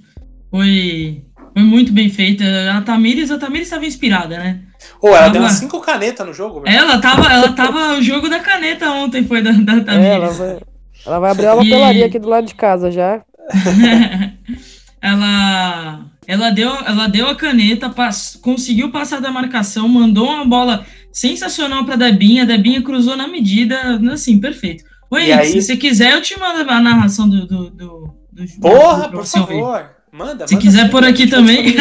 foi, 0.50 1.24
foi 1.54 1.63
muito 1.63 1.94
bem 1.94 2.10
feita. 2.10 2.44
A 2.74 2.82
Tamires, 2.82 3.32
a 3.32 3.38
Tamires 3.39 3.67
estava 3.67 3.86
inspirada, 3.86 4.38
né? 4.38 4.60
Ô, 5.02 5.08
ela 5.10 5.17
Tava- 5.20 5.30
deu 5.32 5.41
umas 5.41 5.54
5 5.54 5.80
canetas 5.82 6.26
no 6.28 6.34
jogo, 6.34 6.62
velho. 6.62 6.76
Ela 6.76 7.00
tava, 7.00 7.32
ela 7.32 7.52
tava, 7.54 7.94
o 7.98 8.02
jogo 8.02 8.30
da 8.30 8.39
caneta 8.39 8.89
ontem 8.91 9.24
foi 9.24 9.41
da, 9.41 9.52
da 9.52 9.94
É, 9.96 10.15
ela, 10.15 10.30
vai, 10.30 10.60
ela 11.06 11.20
vai 11.20 11.32
abrir 11.32 11.46
uma 11.48 11.63
E- 11.65 11.70
papelaria 11.70 12.06
aqui 12.06 12.20
do 12.20 12.30
lado 12.30 12.46
de 12.48 12.56
casa 12.56 12.91
já. 12.91 13.22
ela, 15.02 16.02
ela 16.28 16.50
deu, 16.52 16.70
ela 16.86 17.08
deu 17.08 17.28
a 17.30 17.36
caneta, 17.36 17.89
pass- 17.89 18.38
conseguiu 18.41 18.91
passar 18.91 19.20
da 19.22 19.32
marcação, 19.32 19.88
mandou 19.88 20.28
uma 20.30 20.46
bola 20.46 20.86
sensacional 21.12 21.84
pra 21.86 21.96
Debinha, 21.96 22.44
a 22.44 22.46
Debinha 22.46 22.82
cruzou 22.82 23.17
na 23.17 23.28
medida, 23.28 24.00
assim, 24.12 24.39
perfeito. 24.39 24.84
Oi, 25.10 25.28
E 25.28 25.34
aí- 25.34 25.48
se 25.52 25.62
você 25.62 25.76
quiser, 25.76 26.13
eu 26.13 26.22
te 26.22 26.39
mando 26.39 26.70
a 26.70 26.80
narração 26.80 27.28
do, 27.28 27.46
do, 27.46 27.70
do, 27.70 28.15
do 28.32 28.48
jogo 28.48 28.62
Porra, 28.62 29.00
pra 29.00 29.10
por 29.10 29.26
você 29.26 29.39
ouvir. 29.39 29.54
favor. 29.60 29.89
Manda, 30.13 30.48
Se 30.48 30.54
manda 30.56 30.65
quiser 30.65 30.89
por 30.89 31.04
a 31.06 31.08
aqui 31.10 31.28
também. 31.28 31.76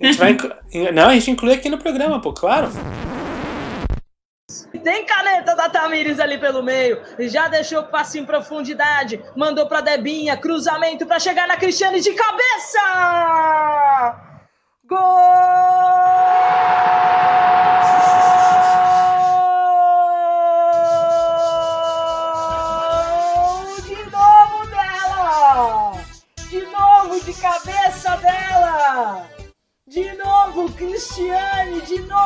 A 0.00 0.06
gente 0.06 0.18
vai 0.18 0.36
Não, 0.92 1.08
a 1.08 1.14
gente 1.14 1.30
inclui 1.30 1.54
aqui 1.54 1.68
no 1.68 1.78
programa, 1.78 2.20
pô, 2.20 2.32
claro. 2.32 2.68
Tem 4.82 5.04
caneta 5.04 5.54
da 5.54 5.68
Tamires 5.68 6.18
ali 6.18 6.38
pelo 6.38 6.62
meio. 6.62 7.00
Já 7.18 7.48
deixou 7.48 7.80
o 7.80 7.84
passe 7.84 8.18
em 8.18 8.24
profundidade. 8.24 9.22
Mandou 9.36 9.66
pra 9.66 9.80
Debinha. 9.80 10.36
Cruzamento 10.36 11.04
pra 11.06 11.18
chegar 11.18 11.46
na 11.46 11.56
Cristiane 11.56 12.00
de 12.00 12.12
cabeça! 12.12 12.80
Gol! 14.88 14.98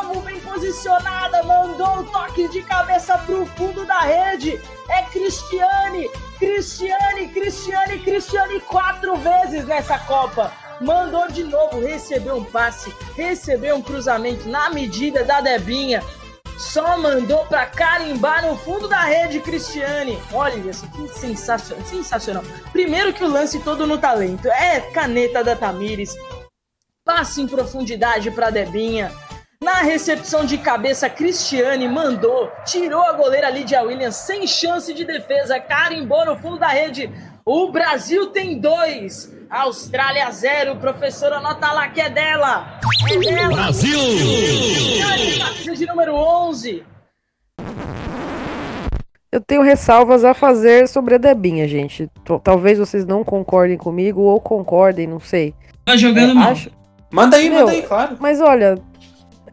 Novo, 0.03 0.21
bem 0.21 0.39
posicionada, 0.39 1.43
mandou 1.43 1.99
o 1.99 2.03
toque 2.05 2.47
de 2.47 2.61
cabeça 2.63 3.17
pro 3.19 3.45
fundo 3.45 3.85
da 3.85 3.99
rede. 3.99 4.59
É 4.89 5.03
Cristiane, 5.03 6.09
Cristiane, 6.39 7.27
Cristiane, 7.29 7.99
Cristiane 7.99 8.59
quatro 8.61 9.15
vezes 9.17 9.65
nessa 9.65 9.99
Copa. 9.99 10.51
Mandou 10.81 11.27
de 11.29 11.43
novo, 11.43 11.79
recebeu 11.79 12.37
um 12.37 12.43
passe, 12.43 12.93
recebeu 13.15 13.75
um 13.75 13.81
cruzamento 13.81 14.49
na 14.49 14.69
medida 14.69 15.23
da 15.23 15.39
Debinha. 15.39 16.03
Só 16.57 16.97
mandou 16.97 17.45
pra 17.45 17.65
carimbar 17.65 18.45
no 18.45 18.55
fundo 18.57 18.87
da 18.87 19.01
rede, 19.01 19.39
Cristiane. 19.39 20.19
Olha 20.31 20.55
isso, 20.69 20.87
que 20.89 21.07
sensacional, 21.07 21.85
sensacional. 21.85 22.43
Primeiro 22.71 23.13
que 23.13 23.23
o 23.23 23.27
lance 23.27 23.59
todo 23.59 23.87
no 23.87 23.97
talento. 23.97 24.47
É 24.47 24.79
caneta 24.79 25.43
da 25.43 25.55
Tamires. 25.55 26.15
Passe 27.05 27.41
em 27.41 27.47
profundidade 27.47 28.31
pra 28.31 28.49
Debinha. 28.49 29.11
Na 29.61 29.81
recepção 29.81 30.45
de 30.45 30.57
cabeça, 30.57 31.09
Cristiane 31.09 31.87
mandou, 31.87 32.49
tirou 32.65 33.01
a 33.01 33.11
goleira 33.13 33.49
Lydia 33.49 33.81
Williams 33.83 34.15
sem 34.15 34.47
chance 34.47 34.93
de 34.93 35.03
defesa, 35.05 35.59
carimbou 35.59 36.25
no 36.25 36.37
fundo 36.37 36.59
da 36.59 36.67
rede. 36.69 37.09
O 37.45 37.71
Brasil 37.71 38.27
tem 38.27 38.57
dois. 38.57 39.33
Austrália 39.49 40.31
zero. 40.31 40.77
Professora, 40.77 41.41
nota 41.41 41.71
lá 41.73 41.89
que 41.89 41.99
é 41.99 42.09
dela. 42.09 42.79
É 43.11 43.17
dela. 43.19 43.53
Brasil! 43.53 43.99
Cristiane, 43.99 45.39
camisa 45.39 45.75
de 45.75 45.85
número 45.85 46.13
11. 46.15 46.83
Eu 49.29 49.41
tenho 49.41 49.61
ressalvas 49.61 50.23
a 50.23 50.33
fazer 50.33 50.87
sobre 50.87 51.15
a 51.15 51.17
Debinha, 51.17 51.67
gente. 51.67 52.09
Talvez 52.43 52.79
vocês 52.79 53.05
não 53.05 53.23
concordem 53.25 53.77
comigo 53.77 54.21
ou 54.21 54.39
concordem, 54.39 55.05
não 55.05 55.19
sei. 55.19 55.53
Tá 55.83 55.97
jogando 55.97 56.31
É, 56.31 56.33
mal. 56.35 56.51
acho- 56.51 56.71
Manda 57.13 57.37
aí, 57.37 57.47
Meu, 57.47 57.59
manda 57.59 57.71
aí, 57.71 57.83
claro. 57.83 58.17
Mas 58.19 58.41
olha, 58.41 58.75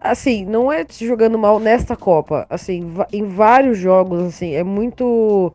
assim, 0.01 0.47
não 0.47 0.73
é 0.73 0.87
se 0.89 1.07
jogando 1.07 1.39
mal 1.39 1.61
nesta 1.61 1.95
Copa. 1.95 2.47
Assim, 2.49 2.91
em 3.13 3.25
vários 3.25 3.77
jogos, 3.77 4.23
assim, 4.23 4.55
é 4.55 4.65
muito. 4.65 5.53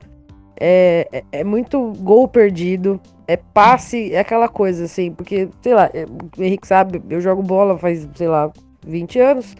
É, 0.57 1.07
é, 1.11 1.23
é 1.39 1.43
muito 1.43 1.93
gol 1.97 2.27
perdido. 2.27 3.01
É 3.27 3.35
passe, 3.35 4.13
é 4.13 4.19
aquela 4.19 4.47
coisa, 4.47 4.85
assim, 4.85 5.11
porque, 5.11 5.49
sei 5.59 5.73
lá, 5.73 5.89
é, 5.91 6.05
o 6.37 6.43
Henrique 6.43 6.67
sabe, 6.67 7.01
eu 7.09 7.19
jogo 7.19 7.41
bola 7.41 7.75
faz, 7.75 8.07
sei 8.13 8.27
lá, 8.27 8.51
20 8.85 9.19
anos. 9.19 9.55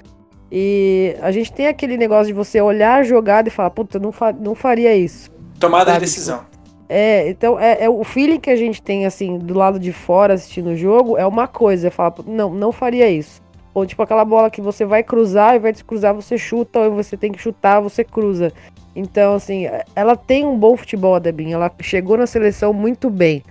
E 0.52 1.16
a 1.20 1.32
gente 1.32 1.52
tem 1.52 1.66
aquele 1.66 1.98
negócio 1.98 2.28
de 2.28 2.34
você 2.34 2.62
olhar 2.62 3.00
a 3.00 3.04
jogada 3.04 3.50
e 3.50 3.52
falar, 3.52 3.72
puta, 3.72 3.98
não, 3.98 4.12
fa 4.12 4.32
não 4.32 4.54
faria 4.54 4.96
isso. 4.96 5.32
Tomada 5.60 5.86
de 5.86 5.92
sabe, 5.94 6.06
decisão. 6.06 6.46
É, 6.88 7.30
então 7.30 7.60
é, 7.60 7.84
é 7.86 7.90
o 7.90 8.04
feeling 8.04 8.40
que 8.40 8.50
a 8.50 8.56
gente 8.56 8.82
tem, 8.82 9.06
assim, 9.06 9.38
do 9.38 9.54
lado 9.54 9.80
de 9.80 9.92
fora 9.92 10.34
assistindo 10.34 10.70
o 10.70 10.76
jogo 10.76 11.18
é 11.18 11.26
uma 11.26 11.48
coisa. 11.48 11.88
É 11.88 11.92
falar, 11.92 12.14
não, 12.26 12.54
não 12.54 12.72
faria 12.72 13.10
isso. 13.10 13.42
Ou 13.74 13.86
tipo 13.86 14.02
aquela 14.02 14.24
bola 14.24 14.50
que 14.50 14.62
você 14.62 14.86
vai 14.86 15.04
cruzar, 15.04 15.52
ao 15.52 15.56
invés 15.58 15.78
de 15.78 15.84
cruzar, 15.84 16.14
você 16.14 16.38
chuta, 16.38 16.80
ou 16.80 16.92
você 16.92 17.18
tem 17.18 17.32
que 17.32 17.42
chutar, 17.42 17.82
você 17.82 18.04
cruza. 18.04 18.54
Então, 18.96 19.36
assim, 19.36 19.66
ela 19.94 20.16
tem 20.16 20.46
um 20.46 20.58
bom 20.58 20.78
futebol, 20.78 21.16
a 21.16 21.20
Debinha. 21.20 21.56
Ela 21.56 21.70
chegou 21.82 22.18
na 22.18 22.26
seleção 22.26 22.72
muito 22.72 23.10
bem. 23.10 23.44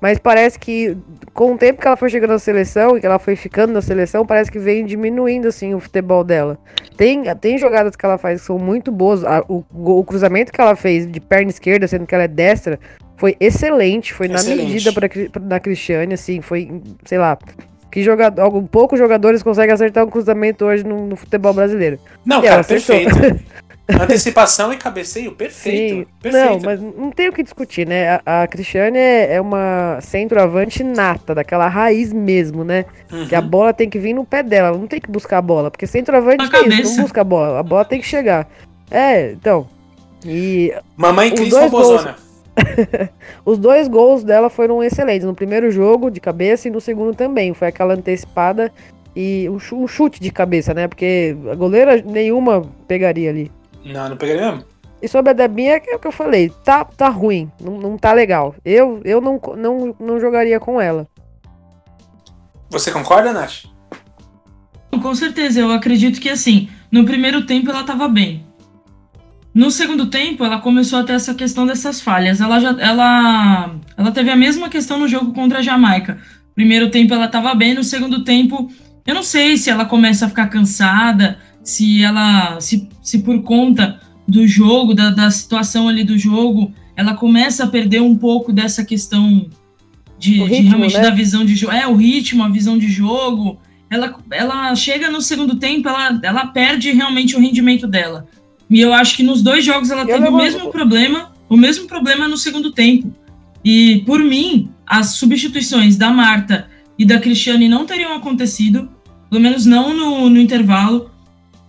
Mas 0.00 0.18
parece 0.18 0.58
que, 0.58 0.96
com 1.32 1.54
o 1.54 1.58
tempo 1.58 1.80
que 1.80 1.86
ela 1.86 1.96
foi 1.96 2.10
chegando 2.10 2.30
na 2.30 2.38
seleção 2.38 2.96
e 2.96 3.00
que 3.00 3.06
ela 3.06 3.18
foi 3.18 3.36
ficando 3.36 3.72
na 3.72 3.80
seleção, 3.80 4.26
parece 4.26 4.50
que 4.50 4.58
vem 4.58 4.84
diminuindo, 4.84 5.48
assim, 5.48 5.74
o 5.74 5.80
futebol 5.80 6.22
dela. 6.24 6.58
Tem, 7.02 7.22
tem 7.36 7.58
jogadas 7.58 7.96
que 7.96 8.06
ela 8.06 8.16
faz 8.16 8.40
que 8.40 8.46
são 8.46 8.58
muito 8.58 8.92
boas. 8.92 9.24
A- 9.24 9.44
o, 9.48 9.64
o 9.72 10.04
cruzamento 10.04 10.52
que 10.52 10.60
ela 10.60 10.76
fez 10.76 11.10
de 11.10 11.18
perna 11.20 11.50
esquerda, 11.50 11.88
sendo 11.88 12.06
que 12.06 12.14
ela 12.14 12.24
é 12.24 12.28
destra, 12.28 12.78
foi 13.16 13.36
excelente. 13.40 14.12
Foi 14.12 14.28
na 14.28 14.36
Excelente. 14.36 14.66
medida 14.72 14.92
pra, 14.92 15.08
pra, 15.08 15.42
da 15.42 15.58
Cristiane, 15.58 16.14
assim, 16.14 16.40
foi, 16.40 16.80
sei 17.04 17.18
lá. 17.18 17.36
Que 17.90 18.02
jogador, 18.04 18.40
algum, 18.40 18.64
poucos 18.66 18.98
jogadores 18.98 19.42
conseguem 19.42 19.74
acertar 19.74 20.04
um 20.04 20.08
cruzamento 20.10 20.64
hoje 20.64 20.84
no, 20.84 21.06
no 21.08 21.16
futebol 21.16 21.52
brasileiro. 21.52 21.98
Não, 22.24 22.38
E 22.42 22.46
cara, 22.48 22.62
perfeito. 22.64 23.10
Antecipação 24.00 24.72
e 24.72 24.76
cabeceio, 24.76 25.32
perfeito. 25.32 25.94
Sim, 25.94 26.06
perfeito. 26.20 26.46
não, 26.46 26.60
mas 26.60 26.80
não 26.80 27.10
tem 27.10 27.28
o 27.28 27.32
que 27.32 27.42
discutir, 27.42 27.86
né? 27.86 28.20
A, 28.24 28.42
a 28.42 28.46
Cristiane 28.46 28.98
é, 28.98 29.34
é 29.34 29.40
uma 29.40 29.98
centroavante 30.00 30.82
nata, 30.84 31.34
daquela 31.34 31.68
raiz 31.68 32.12
mesmo, 32.12 32.64
né? 32.64 32.84
Uhum. 33.10 33.26
Que 33.26 33.34
a 33.34 33.40
bola 33.40 33.72
tem 33.72 33.88
que 33.88 33.98
vir 33.98 34.14
no 34.14 34.24
pé 34.24 34.42
dela, 34.42 34.68
ela 34.68 34.78
não 34.78 34.86
tem 34.86 35.00
que 35.00 35.10
buscar 35.10 35.38
a 35.38 35.42
bola, 35.42 35.70
porque 35.70 35.86
centroavante 35.86 36.44
é 36.54 36.68
isso, 36.68 36.96
não 36.96 37.02
busca 37.04 37.20
a 37.20 37.24
bola, 37.24 37.58
a 37.58 37.62
bola 37.62 37.84
tem 37.84 38.00
que 38.00 38.06
chegar. 38.06 38.48
É, 38.90 39.32
então. 39.32 39.66
E 40.24 40.72
Mamãe 40.96 41.34
Cris 41.34 41.50
dois 41.50 41.64
Robozona. 41.64 42.16
os 43.44 43.58
dois 43.58 43.88
gols 43.88 44.22
dela 44.22 44.50
foram 44.50 44.82
excelentes. 44.82 45.26
No 45.26 45.34
primeiro 45.34 45.70
jogo, 45.70 46.10
de 46.10 46.20
cabeça, 46.20 46.68
e 46.68 46.70
no 46.70 46.80
segundo 46.80 47.14
também. 47.14 47.54
Foi 47.54 47.68
aquela 47.68 47.94
antecipada 47.94 48.72
e 49.14 49.48
um 49.48 49.58
um 49.76 49.88
chute 49.88 50.20
de 50.20 50.30
cabeça, 50.30 50.74
né? 50.74 50.88
Porque 50.88 51.36
a 51.50 51.54
goleira 51.54 52.02
nenhuma 52.02 52.62
pegaria 52.86 53.30
ali. 53.30 53.50
Não, 53.84 54.08
não 54.08 54.16
pegaria 54.16 54.52
mesmo. 54.52 54.64
E 55.02 55.08
sobre 55.08 55.30
a 55.30 55.34
Debinha, 55.34 55.80
é 55.84 55.96
o 55.96 55.98
que 55.98 56.06
eu 56.06 56.12
falei, 56.12 56.48
tá, 56.64 56.84
tá 56.84 57.08
ruim, 57.08 57.50
não, 57.60 57.76
não 57.76 57.98
tá 57.98 58.12
legal. 58.12 58.54
Eu, 58.64 59.00
eu 59.04 59.20
não, 59.20 59.40
não, 59.56 59.96
não 59.98 60.20
jogaria 60.20 60.60
com 60.60 60.80
ela. 60.80 61.08
Você 62.70 62.92
concorda, 62.92 63.32
Nath? 63.32 63.64
Com 64.90 65.14
certeza, 65.14 65.58
eu 65.58 65.72
acredito 65.72 66.20
que 66.20 66.28
assim, 66.28 66.68
no 66.90 67.04
primeiro 67.04 67.44
tempo 67.46 67.70
ela 67.70 67.80
estava 67.80 68.06
bem. 68.06 68.46
No 69.54 69.70
segundo 69.70 70.06
tempo, 70.06 70.44
ela 70.44 70.60
começou 70.60 71.00
a 71.00 71.04
ter 71.04 71.14
essa 71.14 71.34
questão 71.34 71.66
dessas 71.66 72.00
falhas. 72.00 72.40
Ela 72.40 72.60
já 72.60 72.76
ela 72.78 73.74
ela 73.96 74.12
teve 74.12 74.30
a 74.30 74.36
mesma 74.36 74.68
questão 74.68 74.98
no 74.98 75.08
jogo 75.08 75.32
contra 75.34 75.58
a 75.58 75.62
Jamaica. 75.62 76.18
Primeiro 76.54 76.90
tempo 76.90 77.12
ela 77.12 77.26
estava 77.26 77.54
bem, 77.54 77.74
no 77.74 77.82
segundo 77.82 78.24
tempo, 78.24 78.70
eu 79.06 79.14
não 79.14 79.22
sei 79.22 79.56
se 79.56 79.68
ela 79.68 79.84
começa 79.84 80.26
a 80.26 80.28
ficar 80.28 80.48
cansada, 80.48 81.38
se 81.62 82.02
ela 82.02 82.60
se, 82.60 82.88
se 83.02 83.18
por 83.18 83.42
conta 83.42 84.00
do 84.26 84.46
jogo, 84.46 84.94
da, 84.94 85.10
da 85.10 85.30
situação 85.30 85.88
ali 85.88 86.04
do 86.04 86.16
jogo, 86.16 86.72
ela 86.96 87.14
começa 87.14 87.64
a 87.64 87.66
perder 87.66 88.00
um 88.00 88.16
pouco 88.16 88.52
dessa 88.52 88.84
questão 88.84 89.46
de, 90.18 90.40
O 90.40 90.46
de 90.46 90.54
ritmo, 90.54 90.68
realmente 90.68 90.96
né? 90.96 91.02
da 91.02 91.10
visão 91.10 91.44
de 91.44 91.54
jogo. 91.54 91.72
É, 91.72 91.86
o 91.86 91.96
ritmo, 91.96 92.44
a 92.44 92.48
visão 92.48 92.78
de 92.78 92.88
jogo 92.88 93.58
ela, 93.92 94.18
ela 94.30 94.74
chega 94.74 95.10
no 95.10 95.20
segundo 95.20 95.56
tempo, 95.56 95.86
ela, 95.86 96.18
ela 96.22 96.46
perde 96.46 96.90
realmente 96.92 97.36
o 97.36 97.38
rendimento 97.38 97.86
dela. 97.86 98.26
E 98.70 98.80
eu 98.80 98.90
acho 98.90 99.14
que 99.14 99.22
nos 99.22 99.42
dois 99.42 99.62
jogos 99.62 99.90
ela 99.90 100.00
Eu 100.00 100.06
teve 100.06 100.28
o 100.28 100.34
mesmo 100.34 100.70
problema, 100.70 101.32
o 101.46 101.58
mesmo 101.58 101.86
problema 101.86 102.26
no 102.26 102.38
segundo 102.38 102.72
tempo. 102.72 103.14
E 103.62 104.02
por 104.06 104.18
mim, 104.18 104.70
as 104.86 105.16
substituições 105.16 105.98
da 105.98 106.10
Marta 106.10 106.70
e 106.98 107.04
da 107.04 107.18
Cristiane 107.18 107.68
não 107.68 107.84
teriam 107.84 108.14
acontecido, 108.14 108.90
pelo 109.28 109.42
menos 109.42 109.66
não 109.66 109.94
no, 109.94 110.30
no 110.30 110.40
intervalo. 110.40 111.10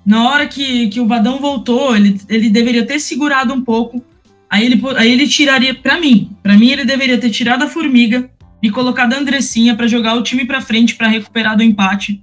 Na 0.05 0.29
hora 0.29 0.47
que, 0.47 0.87
que 0.89 0.99
o 0.99 1.07
Vadão 1.07 1.39
voltou, 1.39 1.95
ele, 1.95 2.19
ele 2.27 2.49
deveria 2.49 2.85
ter 2.85 2.99
segurado 2.99 3.53
um 3.53 3.63
pouco. 3.63 4.03
Aí 4.49 4.65
ele, 4.65 4.81
aí 4.97 5.11
ele 5.11 5.27
tiraria, 5.27 5.73
pra 5.73 5.99
mim, 5.99 6.29
pra 6.43 6.57
mim 6.57 6.69
ele 6.69 6.85
deveria 6.85 7.17
ter 7.17 7.29
tirado 7.29 7.63
a 7.63 7.69
Formiga 7.69 8.29
e 8.61 8.69
colocado 8.69 9.13
a 9.13 9.17
Andressinha 9.17 9.75
pra 9.75 9.87
jogar 9.87 10.15
o 10.15 10.23
time 10.23 10.45
pra 10.45 10.61
frente 10.61 10.95
pra 10.95 11.07
recuperar 11.07 11.57
do 11.57 11.63
empate. 11.63 12.21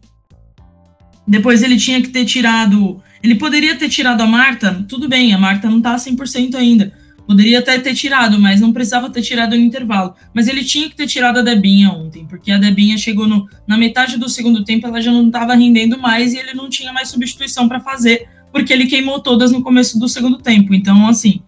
Depois 1.27 1.62
ele 1.62 1.77
tinha 1.77 2.01
que 2.01 2.09
ter 2.09 2.25
tirado. 2.25 3.03
Ele 3.23 3.35
poderia 3.35 3.77
ter 3.77 3.88
tirado 3.88 4.21
a 4.21 4.27
Marta, 4.27 4.85
tudo 4.88 5.09
bem, 5.09 5.33
a 5.33 5.38
Marta 5.38 5.69
não 5.69 5.81
tá 5.81 5.97
100% 5.97 6.55
ainda. 6.55 6.93
Poderia 7.31 7.61
até 7.61 7.79
ter 7.79 7.95
tirado, 7.95 8.40
mas 8.40 8.61
não 8.61 8.73
precisava 8.73 9.09
ter 9.09 9.23
tirado 9.23 9.51
no 9.51 9.62
intervalo. 9.62 10.16
Mas 10.35 10.49
ele 10.49 10.64
tinha 10.64 10.88
que 10.90 10.97
ter 10.97 11.07
tirado 11.07 11.38
a 11.38 11.43
Debinha 11.43 11.88
ontem, 11.88 12.27
porque 12.27 12.51
a 12.51 12.59
Debinha 12.59 12.99
chegou 12.99 13.25
no, 13.25 13.49
na 13.69 13.79
metade 13.79 14.19
do 14.19 14.29
segundo 14.29 14.64
tempo, 14.64 14.88
ela 14.88 15.01
já 15.01 15.12
não 15.12 15.29
estava 15.29 15.55
rendendo 15.55 15.97
mais 15.97 16.35
e 16.35 16.38
ele 16.38 16.55
não 16.55 16.69
tinha 16.69 16.93
mais 16.93 17.09
substituição 17.09 17.69
para 17.69 17.79
fazer, 17.79 18.27
porque 18.53 18.73
ele 18.73 18.87
queimou 18.87 19.21
todas 19.21 19.53
no 19.53 19.62
começo 19.62 19.97
do 19.97 20.09
segundo 20.09 20.38
tempo. 20.38 20.75
Então, 20.75 21.07
assim, 21.07 21.40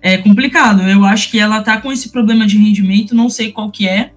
é 0.00 0.16
complicado. 0.16 0.80
Eu 0.80 1.04
acho 1.04 1.30
que 1.30 1.38
ela 1.38 1.60
tá 1.60 1.82
com 1.82 1.92
esse 1.92 2.08
problema 2.08 2.46
de 2.46 2.56
rendimento, 2.56 3.14
não 3.14 3.28
sei 3.28 3.52
qual 3.52 3.70
que 3.70 3.86
é. 3.86 4.12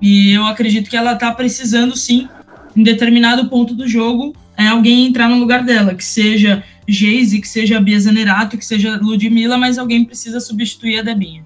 E 0.00 0.30
eu 0.30 0.46
acredito 0.46 0.88
que 0.88 0.96
ela 0.96 1.14
tá 1.16 1.30
precisando, 1.32 1.94
sim, 1.94 2.26
em 2.74 2.82
determinado 2.82 3.50
ponto 3.50 3.74
do 3.74 3.86
jogo, 3.86 4.34
é 4.56 4.68
alguém 4.68 5.06
entrar 5.06 5.28
no 5.28 5.36
lugar 5.36 5.64
dela, 5.64 5.94
que 5.94 6.04
seja 6.04 6.64
Geise, 6.86 7.40
que 7.40 7.48
seja 7.48 7.78
a 7.78 7.80
Bia 7.80 7.98
Zanerato, 7.98 8.58
que 8.58 8.64
seja 8.64 8.98
Ludmilla, 9.00 9.56
mas 9.56 9.78
alguém 9.78 10.04
precisa 10.04 10.40
substituir 10.40 10.98
a 10.98 11.02
Debinha. 11.02 11.44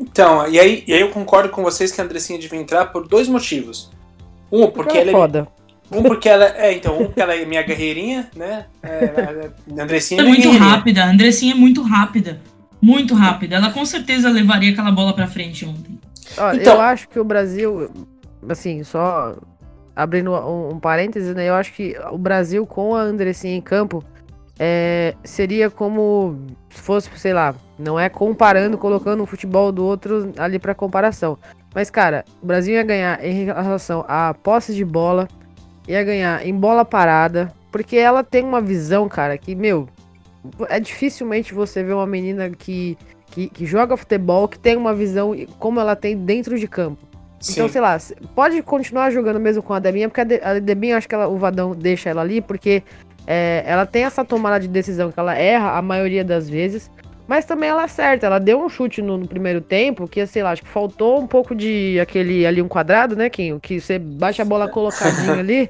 Então, 0.00 0.48
e 0.48 0.58
aí, 0.58 0.84
e 0.86 0.92
aí 0.92 1.00
eu 1.00 1.10
concordo 1.10 1.48
com 1.48 1.62
vocês 1.62 1.90
que 1.92 2.00
a 2.00 2.04
Andressinha 2.04 2.38
devia 2.38 2.58
entrar 2.58 2.86
por 2.86 3.06
dois 3.08 3.28
motivos. 3.28 3.90
Um, 4.50 4.68
porque, 4.68 4.96
ela 4.96 4.98
é 4.98 5.02
ela 5.02 5.10
é, 5.10 5.12
foda. 5.12 5.48
um 5.90 6.02
porque 6.02 6.28
ela 6.28 6.44
é, 6.44 6.72
então, 6.72 7.00
um 7.00 7.06
porque 7.06 7.20
ela 7.20 7.34
é 7.34 7.44
minha 7.44 7.62
guerreirinha, 7.62 8.30
né? 8.34 8.66
É, 8.82 9.50
a 9.76 9.82
Andressinha 9.82 10.20
É 10.20 10.24
minha 10.24 10.34
muito 10.34 10.56
rápida, 10.58 11.04
a 11.04 11.10
Andressinha 11.10 11.52
é 11.52 11.56
muito 11.56 11.82
rápida. 11.82 12.40
Muito 12.80 13.14
rápida. 13.14 13.56
Ela 13.56 13.72
com 13.72 13.84
certeza 13.84 14.28
levaria 14.30 14.70
aquela 14.70 14.92
bola 14.92 15.12
pra 15.12 15.26
frente 15.26 15.64
ontem. 15.66 15.98
Ó, 16.36 16.52
Então- 16.52 16.74
Eu 16.76 16.80
acho 16.80 17.08
que 17.08 17.18
o 17.18 17.24
Brasil, 17.24 17.90
assim, 18.48 18.84
só 18.84 19.36
abrindo 19.96 20.30
um, 20.32 20.74
um 20.74 20.78
parênteses, 20.78 21.34
né? 21.34 21.48
Eu 21.48 21.54
acho 21.54 21.72
que 21.72 21.96
o 22.12 22.16
Brasil 22.18 22.64
com 22.64 22.94
a 22.94 23.00
Andressinha 23.02 23.56
em 23.56 23.60
campo 23.60 24.04
é, 24.58 25.14
seria 25.22 25.70
como 25.70 26.38
se 26.70 26.80
fosse, 26.80 27.10
sei 27.16 27.32
lá, 27.32 27.54
não 27.78 27.98
é 27.98 28.08
comparando, 28.08 28.76
colocando 28.76 29.22
o 29.22 29.26
futebol 29.26 29.70
do 29.70 29.84
outro 29.84 30.32
ali 30.36 30.58
pra 30.58 30.74
comparação. 30.74 31.38
Mas, 31.74 31.90
cara, 31.90 32.24
o 32.42 32.46
Brasil 32.46 32.74
ia 32.74 32.82
ganhar 32.82 33.24
em 33.24 33.44
relação 33.44 34.04
a 34.08 34.34
posse 34.34 34.74
de 34.74 34.84
bola, 34.84 35.28
ia 35.86 36.02
ganhar 36.02 36.44
em 36.44 36.54
bola 36.54 36.84
parada, 36.84 37.52
Porque 37.70 37.96
ela 37.96 38.24
tem 38.24 38.42
uma 38.42 38.60
visão, 38.60 39.08
cara, 39.08 39.36
que, 39.36 39.54
meu, 39.54 39.88
é 40.68 40.80
dificilmente 40.80 41.52
você 41.52 41.82
ver 41.82 41.92
uma 41.92 42.06
menina 42.06 42.48
que, 42.50 42.96
que, 43.30 43.48
que 43.48 43.66
joga 43.66 43.96
futebol, 43.96 44.48
que 44.48 44.58
tem 44.58 44.76
uma 44.76 44.94
visão 44.94 45.34
como 45.58 45.78
ela 45.78 45.94
tem 45.94 46.16
dentro 46.16 46.58
de 46.58 46.66
campo. 46.66 47.06
Sim. 47.40 47.52
Então, 47.52 47.68
sei 47.68 47.80
lá, 47.80 47.96
pode 48.34 48.60
continuar 48.62 49.10
jogando 49.10 49.38
mesmo 49.38 49.62
com 49.62 49.72
a 49.74 49.78
Debinha, 49.78 50.08
porque 50.08 50.40
a 50.42 50.58
Debinha, 50.58 50.96
acho 50.96 51.08
que 51.08 51.14
ela, 51.14 51.28
o 51.28 51.36
Vadão 51.36 51.74
deixa 51.74 52.10
ela 52.10 52.22
ali, 52.22 52.40
porque 52.40 52.82
é, 53.30 53.62
ela 53.66 53.84
tem 53.84 54.04
essa 54.04 54.24
tomada 54.24 54.58
de 54.58 54.66
decisão 54.66 55.12
que 55.12 55.20
ela 55.20 55.34
erra 55.34 55.76
a 55.76 55.82
maioria 55.82 56.24
das 56.24 56.48
vezes, 56.48 56.90
mas 57.26 57.44
também 57.44 57.68
ela 57.68 57.84
acerta. 57.84 58.24
Ela 58.24 58.38
deu 58.38 58.58
um 58.58 58.70
chute 58.70 59.02
no, 59.02 59.18
no 59.18 59.28
primeiro 59.28 59.60
tempo, 59.60 60.08
que, 60.08 60.26
sei 60.26 60.42
lá, 60.42 60.52
acho 60.52 60.62
que 60.62 60.68
faltou 60.68 61.20
um 61.20 61.26
pouco 61.26 61.54
de 61.54 62.00
aquele 62.00 62.46
ali, 62.46 62.62
um 62.62 62.68
quadrado, 62.68 63.14
né, 63.14 63.28
Kim? 63.28 63.58
Que 63.58 63.82
você 63.82 63.98
baixa 63.98 64.40
a 64.40 64.46
bola 64.46 64.66
colocadinha 64.66 65.34
ali 65.38 65.68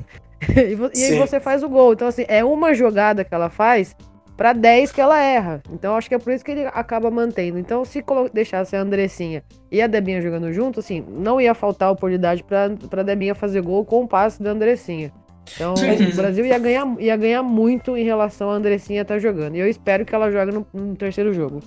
e, 0.48 0.98
e 1.00 1.04
aí 1.04 1.18
você 1.18 1.40
faz 1.40 1.64
o 1.64 1.68
gol. 1.68 1.94
Então, 1.94 2.06
assim, 2.06 2.24
é 2.28 2.44
uma 2.44 2.72
jogada 2.74 3.24
que 3.24 3.34
ela 3.34 3.50
faz 3.50 3.96
pra 4.36 4.52
10 4.52 4.92
que 4.92 5.00
ela 5.00 5.20
erra. 5.20 5.60
Então, 5.72 5.96
acho 5.96 6.08
que 6.08 6.14
é 6.14 6.18
por 6.18 6.32
isso 6.32 6.44
que 6.44 6.52
ele 6.52 6.64
acaba 6.66 7.10
mantendo. 7.10 7.58
Então, 7.58 7.84
se 7.84 8.04
deixasse 8.32 8.76
a 8.76 8.82
Andressinha 8.82 9.42
e 9.68 9.82
a 9.82 9.88
Debinha 9.88 10.22
jogando 10.22 10.52
junto, 10.52 10.78
assim, 10.78 11.04
não 11.08 11.40
ia 11.40 11.54
faltar 11.54 11.90
oportunidade 11.90 12.44
pra 12.44 13.02
Debinha 13.02 13.34
fazer 13.34 13.62
gol 13.62 13.84
com 13.84 14.04
o 14.04 14.06
passe 14.06 14.40
da 14.40 14.52
Andressinha. 14.52 15.12
Então, 15.54 15.74
o 15.74 16.16
Brasil 16.16 16.44
ia 16.44 16.58
ganhar, 16.58 16.86
ia 16.98 17.16
ganhar 17.16 17.42
muito 17.42 17.96
em 17.96 18.04
relação 18.04 18.50
à 18.50 18.54
Andressinha 18.54 19.02
estar 19.02 19.18
jogando. 19.18 19.56
E 19.56 19.60
eu 19.60 19.68
espero 19.68 20.04
que 20.04 20.14
ela 20.14 20.30
jogue 20.30 20.52
no, 20.52 20.66
no 20.72 20.96
terceiro 20.96 21.32
jogo. 21.32 21.62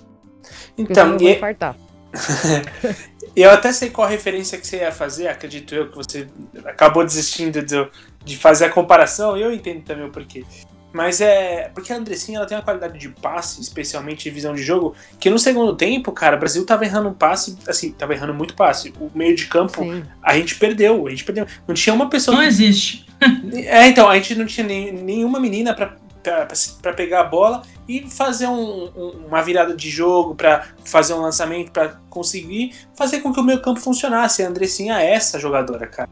Então, 0.76 1.12
eu 1.12 1.18
vou 1.18 1.28
e, 1.28 1.36
infartar. 1.36 1.76
eu 3.34 3.50
até 3.50 3.72
sei 3.72 3.90
qual 3.90 4.06
a 4.06 4.10
referência 4.10 4.58
que 4.58 4.66
você 4.66 4.78
ia 4.78 4.92
fazer, 4.92 5.28
acredito 5.28 5.74
eu, 5.74 5.88
que 5.88 5.96
você 5.96 6.28
acabou 6.64 7.04
desistindo 7.04 7.62
do- 7.64 7.90
de 8.24 8.36
fazer 8.36 8.66
a 8.66 8.70
comparação, 8.70 9.36
e 9.36 9.42
eu 9.42 9.52
entendo 9.52 9.82
também 9.82 10.04
o 10.04 10.10
porquê. 10.10 10.44
Mas 10.92 11.20
é. 11.20 11.70
Porque 11.74 11.92
a 11.92 11.96
Andressinha 11.96 12.38
ela 12.38 12.46
tem 12.46 12.56
uma 12.56 12.62
qualidade 12.62 12.98
de 12.98 13.08
passe, 13.08 13.60
especialmente 13.60 14.24
de 14.24 14.30
visão 14.30 14.54
de 14.54 14.62
jogo, 14.62 14.94
que 15.18 15.30
no 15.30 15.38
segundo 15.38 15.74
tempo, 15.74 16.12
cara, 16.12 16.36
o 16.36 16.38
Brasil 16.38 16.64
tava 16.66 16.84
errando 16.84 17.08
um 17.08 17.14
passe, 17.14 17.56
assim, 17.66 17.92
tava 17.92 18.12
errando 18.12 18.34
muito 18.34 18.54
passe. 18.54 18.92
O 19.00 19.10
meio 19.14 19.34
de 19.34 19.46
campo, 19.46 19.82
Sim. 19.82 20.04
a 20.22 20.36
gente 20.36 20.56
perdeu, 20.56 21.06
a 21.06 21.10
gente 21.10 21.24
perdeu. 21.24 21.46
Não 21.66 21.74
tinha 21.74 21.94
uma 21.94 22.10
pessoa. 22.10 22.36
Não 22.36 22.44
existe. 22.44 23.06
É, 23.54 23.86
então, 23.88 24.08
a 24.08 24.14
gente 24.16 24.34
não 24.34 24.46
tinha 24.46 24.66
nem- 24.66 24.92
nenhuma 24.92 25.38
menina 25.40 25.74
pra, 25.74 25.94
pra, 26.22 26.48
pra 26.80 26.92
pegar 26.92 27.20
a 27.20 27.24
bola 27.24 27.62
e 27.88 28.08
fazer 28.10 28.46
um- 28.46 28.90
um- 28.96 29.26
uma 29.28 29.42
virada 29.42 29.74
de 29.74 29.90
jogo, 29.90 30.34
pra 30.34 30.66
fazer 30.84 31.14
um 31.14 31.20
lançamento, 31.20 31.70
pra 31.72 31.96
conseguir 32.10 32.74
fazer 32.94 33.20
com 33.20 33.32
que 33.32 33.40
o 33.40 33.44
meio 33.44 33.60
campo 33.60 33.80
funcionasse. 33.80 34.42
A 34.42 34.48
Andressinha 34.48 35.00
é 35.00 35.12
essa 35.12 35.38
jogadora, 35.38 35.86
cara. 35.86 36.08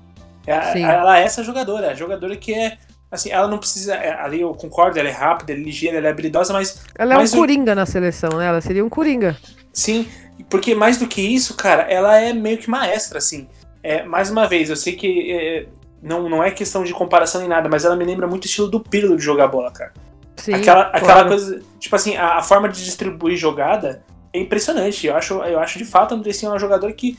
É 0.47 0.81
ela 0.81 1.19
é 1.19 1.23
essa 1.25 1.45
jogadora, 1.45 1.91
a 1.91 1.95
jogadora 1.95 2.37
que 2.37 2.53
é. 2.55 2.77
Assim, 3.11 3.31
ela 3.31 3.49
não 3.49 3.59
precisa. 3.59 3.95
é, 3.95 4.13
Ali 4.21 4.41
eu 4.41 4.55
concordo, 4.55 4.99
ela 4.99 5.09
é 5.09 5.13
rápida, 5.13 5.53
ela 5.53 5.61
é 5.61 5.65
ligeira, 5.65 5.99
ela 5.99 6.07
é 6.07 6.11
habilidosa, 6.11 6.53
mas 6.53 6.83
Ela 6.97 7.15
é 7.15 7.19
um 7.19 7.29
coringa 7.29 7.75
na 7.75 7.85
seleção, 7.85 8.31
né? 8.39 8.47
Ela 8.47 8.61
seria 8.61 8.85
um 8.85 8.89
coringa. 8.89 9.37
Sim, 9.73 10.07
porque 10.49 10.75
mais 10.75 10.97
do 10.97 11.07
que 11.09 11.21
isso, 11.21 11.55
cara, 11.55 11.83
ela 11.83 12.17
é 12.19 12.33
meio 12.33 12.59
que 12.59 12.71
maestra, 12.71 13.19
assim. 13.19 13.49
É, 13.83 14.05
mais 14.05 14.31
uma 14.31 14.47
vez, 14.47 14.71
eu 14.71 14.77
sei 14.77 14.95
que 14.95 15.33
é, 15.33 15.67
não, 16.03 16.29
não 16.29 16.43
é 16.43 16.51
questão 16.51 16.83
de 16.85 16.93
comparação 16.93 17.41
nem 17.41 17.49
nada, 17.49 17.69
mas 17.69 17.85
ela 17.85 17.97
me 17.97 18.05
lembra 18.05 18.27
muito 18.27 18.45
o 18.45 18.47
estilo 18.47 18.69
do 18.69 18.81
Pirlo 18.81 19.17
de 19.17 19.23
jogar 19.23 19.49
bola, 19.49 19.71
cara. 19.71 19.93
Sim, 20.37 20.55
aquela 20.55 20.83
aquela 20.85 21.13
claro. 21.15 21.29
coisa, 21.29 21.63
tipo 21.79 21.95
assim, 21.95 22.17
a, 22.17 22.39
a 22.39 22.43
forma 22.43 22.69
de 22.69 22.83
distribuir 22.85 23.37
jogada 23.37 24.03
é 24.33 24.41
impressionante. 24.41 25.07
Eu 25.07 25.15
acho, 25.17 25.35
eu 25.35 25.59
acho 25.59 25.79
de 25.79 25.85
fato 25.85 26.15
a 26.15 26.17
Andressinha 26.17 26.51
uma 26.51 26.59
jogadora 26.59 26.93
que 26.93 27.19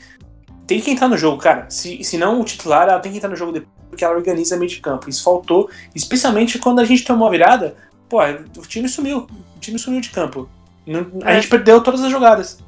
tem 0.66 0.80
que 0.80 0.90
entrar 0.90 1.08
no 1.08 1.16
jogo, 1.16 1.38
cara. 1.40 1.66
Se, 1.68 2.02
se 2.02 2.18
não 2.18 2.40
o 2.40 2.44
titular, 2.44 2.88
ela 2.88 2.98
tem 2.98 3.12
que 3.12 3.18
entrar 3.18 3.30
no 3.30 3.36
jogo 3.36 3.52
depois, 3.52 3.72
porque 3.90 4.04
ela 4.04 4.14
organiza 4.14 4.56
meio 4.56 4.68
de 4.70 4.80
campo. 4.80 5.08
Isso 5.08 5.22
faltou, 5.22 5.70
especialmente 5.94 6.58
quando 6.58 6.80
a 6.80 6.84
gente 6.84 7.04
tomou 7.04 7.28
a 7.28 7.30
virada. 7.30 7.76
Pô, 8.08 8.18
o 8.22 8.62
time 8.62 8.88
sumiu. 8.88 9.26
O 9.56 9.60
time 9.60 9.78
sumiu 9.78 10.00
de 10.00 10.10
campo. 10.10 10.48
A 11.24 11.32
É. 11.32 11.34
gente 11.36 11.48
perdeu 11.48 11.80
todas 11.80 12.02
as 12.02 12.10
jogadas. 12.10 12.58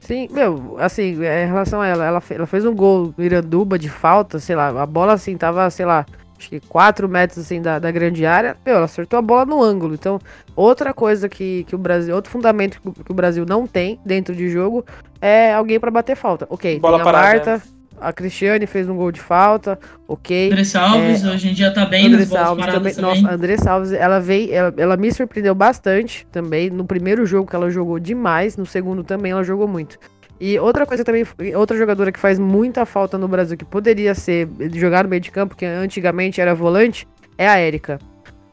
Sim, 0.00 0.28
meu, 0.30 0.76
assim, 0.78 1.22
é, 1.24 1.44
em 1.44 1.46
relação 1.46 1.80
a 1.80 1.86
ela, 1.86 2.04
ela, 2.04 2.22
ela 2.30 2.46
fez 2.46 2.64
um 2.64 2.74
gol 2.74 3.14
no 3.16 3.22
Iranduba 3.24 3.78
de 3.78 3.88
falta, 3.88 4.38
sei 4.38 4.56
lá, 4.56 4.68
a 4.82 4.86
bola 4.86 5.12
assim 5.12 5.36
tava, 5.36 5.68
sei 5.70 5.84
lá, 5.86 6.04
acho 6.38 6.48
que 6.48 6.58
4 6.60 7.08
metros 7.08 7.38
assim 7.38 7.60
da, 7.60 7.78
da 7.78 7.90
grande 7.90 8.24
área, 8.24 8.56
meu, 8.64 8.76
ela 8.76 8.86
acertou 8.86 9.18
a 9.18 9.22
bola 9.22 9.44
no 9.44 9.62
ângulo. 9.62 9.94
Então, 9.94 10.18
outra 10.56 10.94
coisa 10.94 11.28
que, 11.28 11.64
que 11.64 11.74
o 11.74 11.78
Brasil, 11.78 12.14
outro 12.14 12.30
fundamento 12.32 12.80
que, 12.80 12.88
o- 12.88 12.92
que 12.92 13.12
o 13.12 13.14
Brasil 13.14 13.44
não 13.46 13.66
tem 13.66 14.00
dentro 14.04 14.34
de 14.34 14.48
jogo 14.48 14.84
é 15.20 15.52
alguém 15.52 15.78
pra 15.78 15.90
bater 15.90 16.16
falta. 16.16 16.46
Ok, 16.50 16.80
Bola 16.80 16.96
tem 16.96 17.02
a 17.02 17.04
parada, 17.04 17.26
Marta, 17.46 17.62
a 18.00 18.12
Cristiane 18.12 18.66
fez 18.66 18.88
um 18.88 18.96
gol 18.96 19.12
de 19.12 19.20
falta, 19.20 19.78
ok. 20.08 20.48
André 20.50 20.64
Salves, 20.64 21.24
hoje 21.24 21.48
em 21.48 21.52
dia 21.54 21.72
tá 21.72 21.84
bem 21.84 22.06
André 22.06 22.20
nas 22.20 22.28
paradas 22.28 22.74
também. 22.74 22.94
também. 22.94 23.22
Nossa, 23.22 23.34
André 23.34 23.56
Salves, 23.56 23.92
ela 23.92 24.20
veio, 24.20 24.52
ela, 24.52 24.74
ela 24.76 24.96
me 24.96 25.12
surpreendeu 25.12 25.54
bastante 25.54 26.26
também. 26.32 26.70
No 26.70 26.84
primeiro 26.84 27.26
jogo 27.26 27.48
que 27.48 27.56
ela 27.56 27.70
jogou 27.70 27.98
demais, 27.98 28.56
no 28.56 28.66
segundo 28.66 29.04
também 29.04 29.32
ela 29.32 29.44
jogou 29.44 29.68
muito. 29.68 29.98
E 30.40 30.58
outra 30.58 30.86
coisa 30.86 31.04
também, 31.04 31.24
outra 31.54 31.76
jogadora 31.76 32.10
que 32.10 32.18
faz 32.18 32.38
muita 32.38 32.86
falta 32.86 33.18
no 33.18 33.28
Brasil, 33.28 33.58
que 33.58 33.64
poderia 33.64 34.14
ser 34.14 34.48
jogar 34.72 35.04
no 35.04 35.10
meio 35.10 35.20
de 35.20 35.30
campo, 35.30 35.54
que 35.54 35.66
antigamente 35.66 36.40
era 36.40 36.54
volante, 36.54 37.06
é 37.36 37.46
a 37.46 37.58
Érica. 37.58 37.98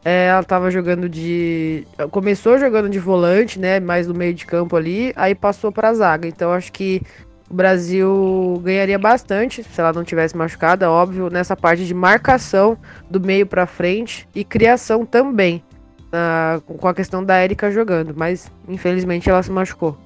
É, 0.04 0.28
ela 0.28 0.44
tava 0.44 0.72
jogando 0.72 1.10
de. 1.10 1.86
Começou 2.12 2.58
jogando 2.58 2.88
de 2.90 3.00
volante, 3.00 3.60
né? 3.60 3.80
Mais 3.80 4.08
no 4.08 4.14
meio 4.14 4.34
de 4.34 4.46
campo 4.46 4.76
ali, 4.76 5.12
aí 5.16 5.36
passou 5.36 5.72
pra 5.72 5.94
zaga. 5.94 6.28
Então 6.28 6.52
acho 6.52 6.72
que 6.72 7.02
o 7.50 7.54
Brasil 7.54 8.62
ganharia 8.64 9.00
bastante 9.00 9.64
se 9.64 9.80
ela 9.80 9.94
não 9.94 10.04
tivesse 10.04 10.36
machucada, 10.36 10.92
óbvio, 10.92 11.30
nessa 11.30 11.56
parte 11.56 11.86
de 11.86 11.94
marcação 11.94 12.78
do 13.10 13.20
meio 13.20 13.46
pra 13.48 13.66
frente 13.66 14.28
e 14.36 14.44
criação 14.44 15.06
também. 15.06 15.64
na- 16.10 16.62
com 16.66 16.88
a 16.88 16.94
questão 16.94 17.22
da 17.22 17.36
Érica 17.36 17.70
jogando, 17.70 18.14
mas 18.16 18.50
infelizmente 18.66 19.30
ela 19.30 19.44
se 19.44 19.52
machucou. 19.52 19.98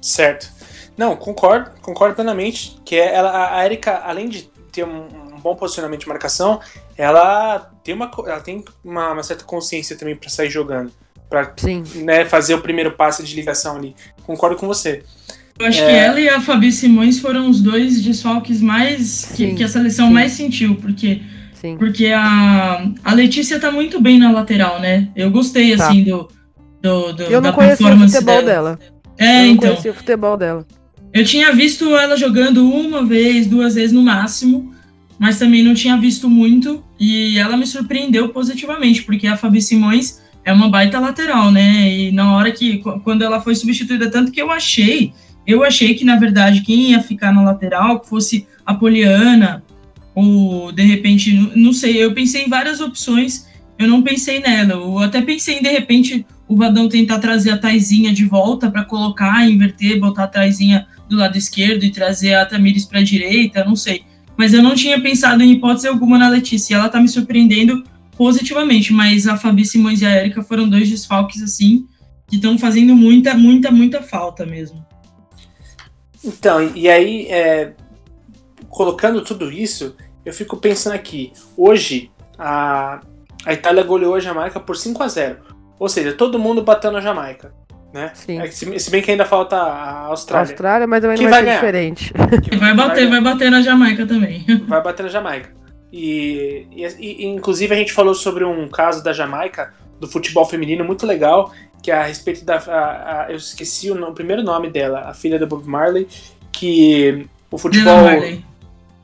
Certo. 0.00 0.50
Não, 0.96 1.16
concordo, 1.16 1.70
concordo 1.80 2.14
plenamente. 2.14 2.78
Que 2.84 2.96
é 2.96 3.14
ela, 3.14 3.56
a 3.56 3.64
Erika, 3.64 4.02
além 4.04 4.28
de 4.28 4.42
ter 4.70 4.84
um, 4.84 5.06
um 5.34 5.40
bom 5.40 5.56
posicionamento 5.56 6.00
de 6.02 6.08
marcação, 6.08 6.60
ela 6.98 7.70
tem 7.82 7.94
uma, 7.94 8.10
ela 8.26 8.40
tem 8.40 8.62
uma, 8.84 9.12
uma 9.12 9.22
certa 9.22 9.42
consciência 9.44 9.96
também 9.96 10.14
pra 10.14 10.28
sair 10.28 10.50
jogando. 10.50 10.92
Pra 11.30 11.50
Sim, 11.56 11.82
né, 12.04 12.26
fazer 12.26 12.54
o 12.54 12.60
primeiro 12.60 12.92
passe 12.92 13.22
de 13.22 13.34
ligação 13.34 13.76
ali. 13.76 13.96
Concordo 14.26 14.56
com 14.56 14.66
você. 14.66 15.02
Eu 15.60 15.66
acho 15.66 15.82
É. 15.82 15.86
que 15.86 15.92
ela 15.92 16.20
e 16.20 16.28
a 16.28 16.40
Fabi 16.40 16.72
Simões 16.72 17.18
foram 17.20 17.48
os 17.50 17.60
dois 17.60 18.00
desfalques 18.02 18.60
mais 18.62 19.26
que, 19.36 19.48
Sim, 19.50 19.54
que 19.54 19.62
a 19.62 19.68
seleção 19.68 20.08
sim. 20.08 20.12
mais 20.14 20.32
sentiu, 20.32 20.74
porque 20.76 21.20
sim. 21.52 21.76
porque 21.76 22.06
a, 22.06 22.84
a 23.04 23.12
Letícia 23.14 23.60
tá 23.60 23.70
muito 23.70 24.00
bem 24.00 24.18
na 24.18 24.32
lateral, 24.32 24.80
né? 24.80 25.08
Eu 25.14 25.30
gostei 25.30 25.76
Tá. 25.76 25.88
assim 25.88 26.02
do, 26.04 26.28
do, 26.82 27.12
do 27.12 27.22
Eu 27.24 27.40
da 27.42 27.48
não 27.48 27.54
conhecia 27.54 27.86
o 27.94 27.98
futebol 27.98 28.42
dela. 28.42 28.44
dela. 28.76 28.78
É, 29.18 29.42
eu 29.42 29.46
não 29.46 29.52
então. 29.52 29.68
conhecia 29.70 29.90
o 29.90 29.94
futebol 29.94 30.36
dela. 30.36 30.66
Eu 31.12 31.24
tinha 31.24 31.52
visto 31.52 31.94
ela 31.96 32.16
jogando 32.16 32.66
uma 32.70 33.04
vez, 33.04 33.46
duas 33.46 33.74
vezes 33.74 33.92
no 33.92 34.00
máximo, 34.02 34.72
mas 35.18 35.38
também 35.38 35.62
não 35.62 35.74
tinha 35.74 35.96
visto 35.98 36.30
muito. 36.30 36.82
E 36.98 37.36
ela 37.38 37.56
me 37.56 37.66
surpreendeu 37.66 38.30
positivamente, 38.30 39.02
porque 39.02 39.26
a 39.26 39.36
Fabi 39.36 39.60
Simões 39.60 40.20
é 40.42 40.52
uma 40.52 40.70
baita 40.70 40.98
lateral, 40.98 41.50
né? 41.50 41.86
E 41.92 42.12
na 42.12 42.34
hora 42.34 42.50
que, 42.50 42.78
qu- 42.78 42.98
quando 43.00 43.20
ela 43.22 43.40
foi 43.42 43.54
substituída, 43.54 44.08
tanto 44.10 44.30
que 44.32 44.40
eu 44.40 44.50
achei, 44.50 45.12
eu 45.46 45.64
achei 45.64 45.94
que 45.94 46.04
na 46.04 46.16
verdade 46.16 46.62
quem 46.62 46.90
ia 46.90 47.02
ficar 47.02 47.32
na 47.32 47.42
lateral 47.42 48.02
fosse 48.04 48.46
a 48.64 48.74
Poliana, 48.74 49.62
ou 50.14 50.72
de 50.72 50.82
repente, 50.82 51.32
não- 51.54 51.72
sei, 51.72 52.02
eu 52.02 52.12
pensei 52.12 52.44
em 52.44 52.48
várias 52.48 52.80
opções, 52.80 53.46
eu 53.78 53.88
não 53.88 54.02
pensei 54.02 54.40
nela. 54.40 54.72
Eu 54.72 54.98
até 54.98 55.22
pensei 55.22 55.58
em 55.58 55.62
de 55.62 55.70
repente 55.70 56.26
o 56.46 56.56
Vadão 56.56 56.88
tentar 56.88 57.18
trazer 57.18 57.50
a 57.50 57.58
Taizinha 57.58 58.12
de 58.12 58.24
volta 58.24 58.70
para 58.70 58.84
colocar, 58.84 59.48
inverter, 59.48 59.98
botar 59.98 60.24
a 60.24 60.28
Taizinha 60.28 60.86
do 61.08 61.16
lado 61.16 61.38
esquerdo 61.38 61.84
e 61.84 61.90
trazer 61.90 62.34
a 62.34 62.44
Tamires 62.44 62.84
para 62.84 62.98
a 62.98 63.04
direita, 63.04 63.64
não 63.64 63.76
sei. 63.76 64.02
Mas 64.36 64.52
eu 64.52 64.62
não 64.62 64.74
tinha 64.74 65.00
pensado 65.00 65.42
em 65.42 65.52
hipótese 65.52 65.86
alguma 65.86 66.18
na 66.18 66.28
Letícia. 66.28 66.74
Ela 66.74 66.88
tá 66.88 67.00
me 67.00 67.08
surpreendendo 67.08 67.84
positivamente, 68.16 68.92
mas 68.92 69.26
a 69.26 69.36
Fabi 69.36 69.64
Simões 69.64 70.02
e 70.02 70.06
a 70.06 70.16
Erika 70.20 70.42
foram 70.42 70.68
dois 70.68 70.88
desfalques 70.88 71.42
assim 71.42 71.86
que 72.28 72.36
estão 72.36 72.58
fazendo 72.58 72.94
muita, 72.94 73.34
muita, 73.34 73.70
muita 73.70 74.02
falta 74.02 74.44
mesmo. 74.44 74.84
Então, 76.24 76.62
e 76.74 76.88
aí, 76.88 77.26
é, 77.28 77.72
colocando 78.68 79.22
tudo 79.22 79.50
isso, 79.50 79.96
eu 80.24 80.32
fico 80.32 80.56
pensando 80.56 80.94
aqui. 80.94 81.32
Hoje, 81.56 82.10
a, 82.38 83.00
a 83.44 83.52
Itália 83.52 83.82
goleou 83.82 84.14
a 84.14 84.20
Jamaica 84.20 84.60
por 84.60 84.76
5 84.76 85.02
a 85.02 85.08
0 85.08 85.36
Ou 85.78 85.88
seja, 85.88 86.12
todo 86.12 86.38
mundo 86.38 86.62
bateu 86.62 86.90
na 86.90 87.00
Jamaica. 87.00 87.52
Né? 87.92 88.12
Sim. 88.14 88.38
É 88.40 88.46
que 88.46 88.54
se, 88.54 88.78
se 88.78 88.90
bem 88.90 89.02
que 89.02 89.10
ainda 89.10 89.24
falta 89.24 89.56
a 89.56 89.90
A 89.90 89.98
Austrália. 90.06 90.52
Austrália, 90.52 90.86
mas 90.86 91.00
também 91.00 91.18
não 91.20 91.28
vai, 91.30 91.42
vai 91.44 91.54
diferente. 91.54 92.12
que 92.44 92.56
Vai 92.56 92.74
bater, 92.74 93.08
vai 93.10 93.20
bater 93.20 93.50
na 93.50 93.62
Jamaica 93.62 94.06
também. 94.06 94.44
vai 94.68 94.80
bater 94.82 95.02
na 95.02 95.08
Jamaica. 95.08 95.50
E, 95.92 96.66
e- 96.70 96.86
e, 97.00 97.26
inclusive 97.26 97.74
a 97.74 97.76
gente 97.76 97.92
falou 97.92 98.14
sobre 98.14 98.44
um 98.44 98.68
caso 98.68 99.02
da 99.02 99.12
Jamaica, 99.12 99.72
do 99.98 100.06
futebol 100.06 100.46
feminino, 100.46 100.84
muito 100.84 101.04
legal, 101.04 101.52
que 101.82 101.90
é 101.90 101.94
a 101.94 102.02
respeito 102.04 102.44
da. 102.44 102.56
a- 102.56 103.22
a- 103.24 103.30
eu 103.30 103.36
esqueci 103.36 103.90
o, 103.90 103.94
no- 103.94 104.08
o 104.08 104.14
primeiro 104.14 104.42
nome 104.42 104.68
dela, 104.70 105.00
a 105.00 105.14
filha 105.14 105.38
do 105.38 105.46
Bob 105.46 105.66
Marley, 105.66 106.06
que 106.52 107.26
o 107.50 107.56
futebol. 107.58 107.94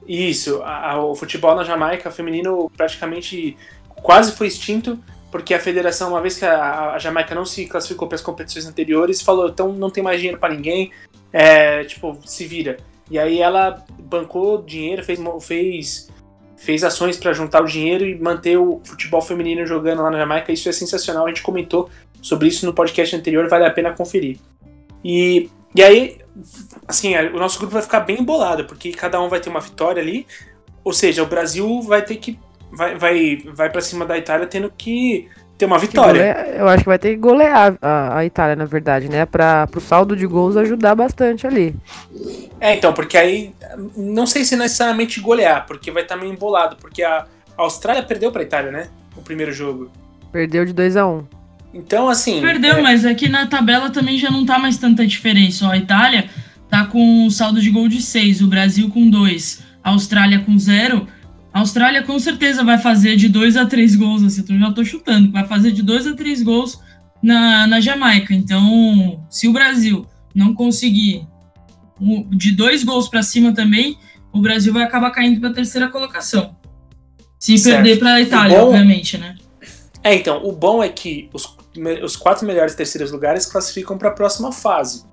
Isso, 0.06 0.62
a- 0.62 1.00
o 1.02 1.14
futebol 1.14 1.54
na 1.56 1.64
Jamaica 1.64 2.10
feminino 2.10 2.70
praticamente 2.76 3.56
quase 4.02 4.32
foi 4.32 4.46
extinto 4.46 4.98
porque 5.32 5.52
a 5.52 5.58
federação, 5.60 6.10
uma 6.10 6.20
vez 6.20 6.38
que 6.38 6.44
a, 6.44 6.92
a 6.92 6.98
Jamaica 6.98 7.34
não 7.34 7.44
se 7.44 7.66
classificou 7.66 8.06
para 8.08 8.14
as 8.14 8.22
competições 8.22 8.66
anteriores, 8.66 9.20
falou: 9.20 9.48
então 9.48 9.72
não 9.72 9.90
tem 9.90 10.02
mais 10.02 10.18
dinheiro 10.18 10.38
para 10.38 10.54
ninguém, 10.54 10.92
é, 11.32 11.82
tipo, 11.84 12.16
se 12.24 12.46
vira. 12.46 12.76
E 13.10 13.18
aí 13.18 13.40
ela 13.40 13.84
bancou 13.98 14.62
dinheiro, 14.62 15.04
fez, 15.04 15.18
fez, 15.42 16.08
fez 16.56 16.84
ações 16.84 17.16
para 17.16 17.32
juntar 17.32 17.62
o 17.62 17.66
dinheiro 17.66 18.04
e 18.04 18.16
manter 18.18 18.56
o 18.56 18.80
futebol 18.84 19.20
feminino 19.20 19.66
jogando 19.66 20.02
lá 20.02 20.10
na 20.10 20.18
Jamaica. 20.18 20.52
Isso 20.52 20.68
é 20.68 20.72
sensacional. 20.72 21.24
A 21.24 21.28
gente 21.28 21.42
comentou 21.42 21.90
sobre 22.26 22.48
isso 22.48 22.66
no 22.66 22.72
podcast 22.72 23.14
anterior, 23.14 23.48
vale 23.48 23.64
a 23.64 23.70
pena 23.70 23.92
conferir. 23.92 24.38
E, 25.04 25.48
e 25.72 25.80
aí, 25.80 26.18
assim, 26.88 27.16
o 27.16 27.38
nosso 27.38 27.56
grupo 27.56 27.74
vai 27.74 27.82
ficar 27.82 28.00
bem 28.00 28.20
embolado, 28.20 28.64
porque 28.64 28.90
cada 28.90 29.20
um 29.22 29.28
vai 29.28 29.38
ter 29.38 29.48
uma 29.48 29.60
vitória 29.60 30.02
ali. 30.02 30.26
Ou 30.82 30.92
seja, 30.92 31.22
o 31.22 31.26
Brasil 31.26 31.80
vai 31.82 32.02
ter 32.02 32.16
que 32.16 32.36
vai, 32.72 32.96
vai, 32.96 33.42
vai 33.54 33.70
para 33.70 33.80
cima 33.80 34.04
da 34.04 34.18
Itália 34.18 34.44
tendo 34.48 34.72
que 34.76 35.28
ter 35.56 35.66
uma 35.66 35.78
vitória. 35.78 36.48
eu 36.58 36.66
acho 36.68 36.82
que 36.82 36.88
vai 36.88 36.98
ter 36.98 37.10
que 37.10 37.16
golear 37.16 37.78
a, 37.80 38.18
a 38.18 38.24
Itália, 38.24 38.56
na 38.56 38.64
verdade, 38.64 39.08
né? 39.08 39.24
Para 39.24 39.68
o 39.74 39.80
saldo 39.80 40.16
de 40.16 40.26
gols 40.26 40.56
ajudar 40.56 40.96
bastante 40.96 41.46
ali. 41.46 41.76
É, 42.60 42.74
então, 42.74 42.92
porque 42.92 43.16
aí 43.16 43.54
não 43.96 44.26
sei 44.26 44.44
se 44.44 44.56
necessariamente 44.56 45.20
golear, 45.20 45.64
porque 45.64 45.92
vai 45.92 46.02
estar 46.02 46.16
meio 46.16 46.32
embolado, 46.32 46.74
porque 46.76 47.04
a 47.04 47.24
Austrália 47.56 48.02
perdeu 48.02 48.32
para 48.32 48.42
a 48.42 48.44
Itália, 48.44 48.72
né? 48.72 48.88
O 49.16 49.22
primeiro 49.22 49.52
jogo. 49.52 49.92
Perdeu 50.32 50.64
de 50.64 50.72
2 50.72 50.96
a 50.96 51.06
1 51.06 51.10
um. 51.10 51.35
Então, 51.74 52.08
assim. 52.08 52.40
Perdeu, 52.40 52.76
é... 52.76 52.82
mas 52.82 53.04
aqui 53.04 53.28
na 53.28 53.46
tabela 53.46 53.90
também 53.90 54.18
já 54.18 54.30
não 54.30 54.44
tá 54.44 54.58
mais 54.58 54.78
tanta 54.78 55.06
diferença. 55.06 55.66
Ó, 55.66 55.70
a 55.70 55.78
Itália 55.78 56.28
tá 56.68 56.84
com 56.84 57.28
saldo 57.30 57.60
de 57.60 57.70
gol 57.70 57.88
de 57.88 58.00
6, 58.00 58.42
o 58.42 58.46
Brasil 58.46 58.88
com 58.90 59.08
2, 59.08 59.62
a 59.82 59.90
Austrália 59.90 60.40
com 60.40 60.58
0 60.58 61.06
a 61.52 61.60
Austrália 61.60 62.02
com 62.02 62.18
certeza 62.18 62.62
vai 62.62 62.76
fazer 62.76 63.16
de 63.16 63.30
2 63.30 63.56
a 63.56 63.64
3 63.64 63.96
gols, 63.96 64.22
assim, 64.22 64.44
eu 64.46 64.58
já 64.58 64.72
tô 64.72 64.84
chutando, 64.84 65.32
vai 65.32 65.46
fazer 65.46 65.72
de 65.72 65.82
2 65.82 66.08
a 66.08 66.14
3 66.14 66.42
gols 66.42 66.78
na, 67.22 67.66
na 67.66 67.80
Jamaica. 67.80 68.34
Então, 68.34 69.24
se 69.30 69.48
o 69.48 69.54
Brasil 69.54 70.06
não 70.34 70.52
conseguir 70.54 71.26
de 72.30 72.52
dois 72.52 72.84
gols 72.84 73.08
para 73.08 73.22
cima 73.22 73.54
também, 73.54 73.96
o 74.32 74.40
Brasil 74.40 74.72
vai 74.72 74.82
acabar 74.82 75.10
caindo 75.10 75.40
para 75.40 75.48
a 75.48 75.52
terceira 75.52 75.88
colocação. 75.88 76.54
Se 77.38 77.56
certo. 77.56 77.76
perder 77.76 77.98
para 77.98 78.14
a 78.14 78.20
Itália, 78.20 78.58
bom... 78.58 78.66
obviamente, 78.66 79.16
né? 79.16 79.35
É, 80.06 80.14
então, 80.14 80.40
o 80.46 80.52
bom 80.52 80.84
é 80.84 80.88
que 80.88 81.28
os, 81.32 81.56
os 82.00 82.14
quatro 82.14 82.46
melhores 82.46 82.76
terceiros 82.76 83.10
lugares 83.10 83.44
classificam 83.44 83.98
para 83.98 84.10
a 84.10 84.12
próxima 84.12 84.52
fase. 84.52 85.04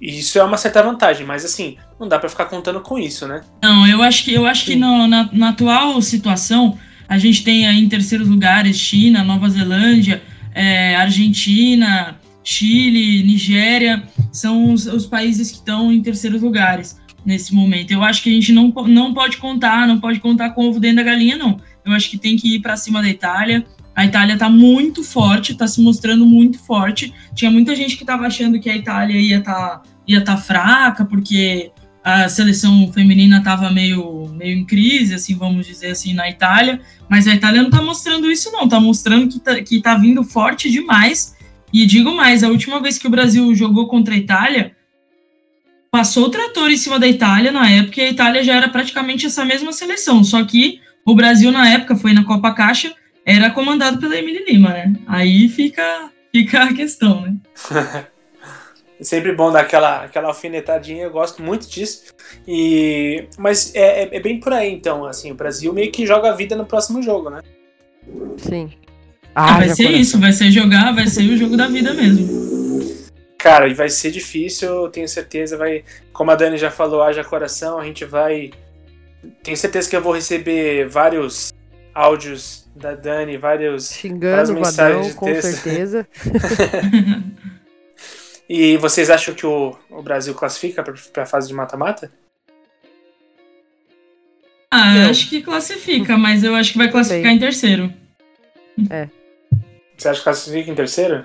Isso 0.00 0.40
é 0.40 0.42
uma 0.42 0.56
certa 0.56 0.82
vantagem, 0.82 1.24
mas 1.24 1.44
assim, 1.44 1.76
não 2.00 2.08
dá 2.08 2.18
para 2.18 2.28
ficar 2.28 2.46
contando 2.46 2.80
com 2.80 2.98
isso, 2.98 3.28
né? 3.28 3.42
Não, 3.62 3.86
eu 3.86 4.02
acho 4.02 4.24
que 4.24 4.34
eu 4.34 4.44
acho 4.44 4.64
que 4.64 4.74
no, 4.74 5.06
na, 5.06 5.30
na, 5.32 5.50
atual 5.50 6.02
situação 6.02 6.76
a 7.08 7.16
gente 7.16 7.44
tem 7.44 7.68
aí 7.68 7.78
em 7.78 7.88
terceiros 7.88 8.28
lugares 8.28 8.76
China, 8.76 9.22
Nova 9.22 9.48
Zelândia, 9.48 10.20
é, 10.52 10.96
Argentina, 10.96 12.18
Chile, 12.42 13.22
Nigéria, 13.22 14.02
são 14.32 14.72
os, 14.72 14.86
os 14.86 15.06
países 15.06 15.52
que 15.52 15.58
estão 15.58 15.92
em 15.92 16.02
terceiros 16.02 16.42
lugares 16.42 17.00
nesse 17.24 17.54
momento. 17.54 17.92
Eu 17.92 18.02
acho 18.02 18.20
que 18.20 18.30
a 18.30 18.32
gente 18.32 18.50
não, 18.52 18.74
não 18.88 19.14
pode 19.14 19.36
contar, 19.36 19.86
não 19.86 20.00
pode 20.00 20.18
contar 20.18 20.50
com 20.50 20.64
o 20.64 20.70
ovo 20.70 20.80
dentro 20.80 20.96
da 20.96 21.02
galinha, 21.04 21.36
não. 21.36 21.60
Eu 21.84 21.92
acho 21.92 22.10
que 22.10 22.18
tem 22.18 22.36
que 22.36 22.56
ir 22.56 22.60
para 22.60 22.76
cima 22.76 23.00
da 23.00 23.08
Itália. 23.08 23.64
A 23.98 24.04
Itália 24.04 24.34
está 24.34 24.48
muito 24.48 25.02
forte, 25.02 25.50
está 25.50 25.66
se 25.66 25.80
mostrando 25.80 26.24
muito 26.24 26.56
forte. 26.56 27.12
Tinha 27.34 27.50
muita 27.50 27.74
gente 27.74 27.96
que 27.96 28.04
estava 28.04 28.28
achando 28.28 28.60
que 28.60 28.70
a 28.70 28.76
Itália 28.76 29.20
ia 29.20 29.38
estar 29.38 29.52
tá, 29.52 29.82
ia 30.06 30.22
tá 30.22 30.36
fraca, 30.36 31.04
porque 31.04 31.72
a 32.04 32.28
seleção 32.28 32.92
feminina 32.92 33.38
estava 33.38 33.72
meio, 33.72 34.28
meio 34.28 34.56
em 34.56 34.64
crise, 34.64 35.14
assim, 35.14 35.34
vamos 35.34 35.66
dizer 35.66 35.90
assim, 35.90 36.14
na 36.14 36.30
Itália. 36.30 36.80
Mas 37.08 37.26
a 37.26 37.34
Itália 37.34 37.60
não 37.60 37.70
está 37.70 37.82
mostrando 37.82 38.30
isso, 38.30 38.52
não. 38.52 38.66
Está 38.66 38.78
mostrando 38.78 39.26
que 39.26 39.38
está 39.38 39.60
que 39.60 39.80
tá 39.82 39.96
vindo 39.96 40.22
forte 40.22 40.70
demais. 40.70 41.36
E 41.72 41.84
digo 41.84 42.14
mais, 42.14 42.44
a 42.44 42.48
última 42.50 42.80
vez 42.80 42.98
que 42.98 43.08
o 43.08 43.10
Brasil 43.10 43.52
jogou 43.52 43.88
contra 43.88 44.14
a 44.14 44.16
Itália, 44.16 44.76
passou 45.90 46.26
o 46.26 46.30
trator 46.30 46.70
em 46.70 46.76
cima 46.76 47.00
da 47.00 47.08
Itália 47.08 47.50
na 47.50 47.68
época, 47.68 48.00
e 48.00 48.04
a 48.04 48.10
Itália 48.10 48.44
já 48.44 48.54
era 48.54 48.68
praticamente 48.68 49.26
essa 49.26 49.44
mesma 49.44 49.72
seleção. 49.72 50.22
Só 50.22 50.44
que 50.44 50.80
o 51.04 51.16
Brasil, 51.16 51.50
na 51.50 51.68
época, 51.68 51.96
foi 51.96 52.12
na 52.12 52.22
Copa 52.22 52.54
Caixa 52.54 52.94
era 53.28 53.50
comandado 53.50 53.98
pela 53.98 54.16
Emily 54.16 54.42
Lima, 54.42 54.70
né? 54.70 54.94
Aí 55.06 55.50
fica, 55.50 56.10
fica 56.32 56.62
a 56.62 56.72
questão, 56.72 57.20
né? 57.20 57.36
é 58.98 59.04
sempre 59.04 59.34
bom 59.34 59.52
dar 59.52 59.60
aquela, 59.60 60.04
aquela 60.04 60.28
alfinetadinha, 60.28 61.04
eu 61.04 61.10
gosto 61.10 61.42
muito 61.42 61.68
disso. 61.68 62.04
E, 62.46 63.28
mas 63.36 63.74
é, 63.74 64.04
é, 64.04 64.16
é, 64.16 64.20
bem 64.20 64.40
por 64.40 64.54
aí, 64.54 64.72
então, 64.72 65.04
assim, 65.04 65.30
o 65.30 65.34
Brasil 65.34 65.74
meio 65.74 65.92
que 65.92 66.06
joga 66.06 66.30
a 66.30 66.34
vida 66.34 66.56
no 66.56 66.64
próximo 66.64 67.02
jogo, 67.02 67.28
né? 67.28 67.42
Sim. 68.38 68.70
Ah, 69.34 69.56
ah 69.56 69.58
vai 69.58 69.68
ser 69.68 69.90
isso, 69.90 70.18
vai 70.18 70.32
ser 70.32 70.50
jogar, 70.50 70.94
vai 70.94 71.06
ser 71.06 71.28
o 71.28 71.36
jogo 71.36 71.54
da 71.54 71.66
vida 71.66 71.92
mesmo. 71.92 72.26
Cara, 73.36 73.68
e 73.68 73.74
vai 73.74 73.90
ser 73.90 74.10
difícil, 74.10 74.68
eu 74.68 74.88
tenho 74.88 75.06
certeza, 75.06 75.58
vai, 75.58 75.84
como 76.14 76.30
a 76.30 76.34
Dani 76.34 76.56
já 76.56 76.70
falou, 76.70 77.02
haja 77.02 77.22
coração, 77.22 77.78
a 77.78 77.84
gente 77.84 78.06
vai. 78.06 78.52
Tenho 79.42 79.56
certeza 79.56 79.90
que 79.90 79.94
eu 79.94 80.02
vou 80.02 80.14
receber 80.14 80.88
vários 80.88 81.52
áudios 81.94 82.67
da 82.78 82.94
Dani, 82.94 83.36
vários 83.36 83.90
xingando 83.90 84.52
o 84.52 84.62
Vadão, 84.62 85.12
com 85.14 85.40
certeza. 85.40 86.06
e 88.48 88.76
vocês 88.76 89.10
acham 89.10 89.34
que 89.34 89.44
o, 89.44 89.76
o 89.90 90.02
Brasil 90.02 90.34
classifica 90.34 90.82
para 90.82 91.22
a 91.22 91.26
fase 91.26 91.48
de 91.48 91.54
mata-mata? 91.54 92.10
Ah, 94.70 94.96
eu 94.98 95.10
acho 95.10 95.28
que 95.28 95.42
classifica, 95.42 96.16
mas 96.16 96.44
eu 96.44 96.54
acho 96.54 96.72
que 96.72 96.78
vai 96.78 96.90
classificar 96.90 97.32
em 97.32 97.38
terceiro. 97.38 97.92
É. 98.90 99.08
Você 99.96 100.08
acha 100.08 100.18
que 100.18 100.24
classifica 100.24 100.70
em 100.70 100.74
terceiro? 100.74 101.24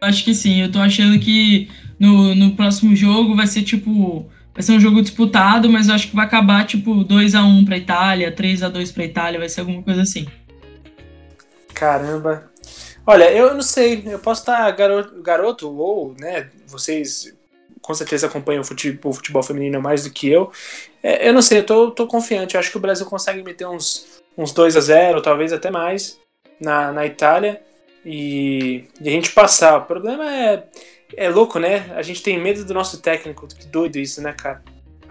Acho 0.00 0.24
que 0.24 0.34
sim. 0.34 0.60
Eu 0.60 0.70
tô 0.70 0.80
achando 0.80 1.18
que 1.18 1.70
no, 1.98 2.34
no 2.34 2.56
próximo 2.56 2.94
jogo 2.94 3.36
vai 3.36 3.46
ser 3.46 3.62
tipo. 3.62 4.28
Vai 4.52 4.62
ser 4.62 4.72
um 4.72 4.80
jogo 4.80 5.00
disputado, 5.00 5.70
mas 5.70 5.88
eu 5.88 5.94
acho 5.94 6.08
que 6.08 6.16
vai 6.16 6.26
acabar 6.26 6.66
tipo 6.66 7.04
2 7.04 7.34
a 7.34 7.42
1 7.42 7.64
para 7.64 7.78
Itália, 7.78 8.30
3 8.30 8.64
a 8.64 8.68
2 8.68 8.92
para 8.92 9.04
Itália, 9.04 9.38
vai 9.38 9.48
ser 9.48 9.60
alguma 9.60 9.82
coisa 9.82 10.02
assim. 10.02 10.26
Caramba. 11.82 12.48
Olha, 13.04 13.32
eu 13.32 13.54
não 13.54 13.60
sei, 13.60 14.04
eu 14.06 14.20
posso 14.20 14.42
estar 14.42 14.70
garoto, 14.70 15.20
garoto 15.20 15.76
ou, 15.76 16.14
né, 16.16 16.48
vocês 16.68 17.36
com 17.80 17.92
certeza 17.92 18.28
acompanham 18.28 18.60
o 18.60 18.64
futebol, 18.64 19.10
o 19.10 19.14
futebol 19.14 19.42
feminino 19.42 19.82
mais 19.82 20.04
do 20.04 20.10
que 20.10 20.28
eu. 20.28 20.52
É, 21.02 21.28
eu 21.28 21.32
não 21.32 21.42
sei, 21.42 21.58
eu 21.58 21.66
tô, 21.66 21.90
tô 21.90 22.06
confiante, 22.06 22.54
eu 22.54 22.60
acho 22.60 22.70
que 22.70 22.76
o 22.76 22.80
Brasil 22.80 23.04
consegue 23.04 23.42
meter 23.42 23.66
uns, 23.66 24.22
uns 24.38 24.52
2 24.52 24.76
a 24.76 24.80
0 24.80 25.22
talvez 25.22 25.52
até 25.52 25.72
mais, 25.72 26.20
na, 26.60 26.92
na 26.92 27.04
Itália, 27.04 27.60
e, 28.06 28.84
e 29.00 29.08
a 29.08 29.10
gente 29.10 29.32
passar. 29.32 29.78
O 29.78 29.84
problema 29.84 30.32
é, 30.32 30.62
é 31.16 31.28
louco, 31.28 31.58
né? 31.58 31.92
A 31.96 32.02
gente 32.02 32.22
tem 32.22 32.40
medo 32.40 32.64
do 32.64 32.72
nosso 32.72 33.02
técnico, 33.02 33.48
que 33.48 33.66
doido 33.66 33.96
isso, 33.96 34.22
né, 34.22 34.32
cara? 34.32 34.62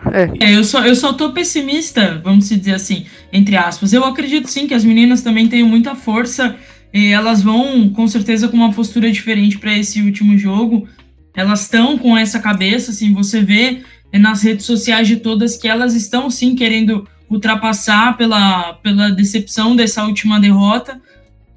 É. 0.09 0.47
é, 0.47 0.55
eu, 0.55 0.63
só, 0.63 0.83
eu 0.85 0.95
só 0.95 1.13
tô 1.13 1.31
pessimista, 1.31 2.19
vamos 2.23 2.49
dizer 2.49 2.73
assim, 2.73 3.05
entre 3.31 3.55
aspas. 3.55 3.93
Eu 3.93 4.03
acredito 4.03 4.47
sim 4.47 4.67
que 4.67 4.73
as 4.73 4.84
meninas 4.84 5.21
também 5.21 5.47
têm 5.47 5.63
muita 5.63 5.93
força 5.95 6.55
e 6.93 7.07
elas 7.07 7.41
vão, 7.41 7.89
com 7.89 8.07
certeza, 8.07 8.47
com 8.47 8.57
uma 8.57 8.73
postura 8.73 9.11
diferente 9.11 9.59
para 9.59 9.78
esse 9.78 10.01
último 10.01 10.38
jogo. 10.38 10.88
Elas 11.36 11.61
estão 11.61 11.97
com 11.97 12.17
essa 12.17 12.39
cabeça, 12.39 12.91
assim, 12.91 13.13
você 13.13 13.41
vê 13.41 13.82
nas 14.13 14.41
redes 14.41 14.65
sociais 14.65 15.07
de 15.07 15.17
todas 15.17 15.55
que 15.55 15.67
elas 15.67 15.93
estão 15.93 16.30
sim 16.30 16.55
querendo 16.55 17.07
ultrapassar 17.30 18.17
pela, 18.17 18.73
pela 18.73 19.09
decepção 19.09 19.76
dessa 19.76 20.03
última 20.03 20.39
derrota. 20.39 20.99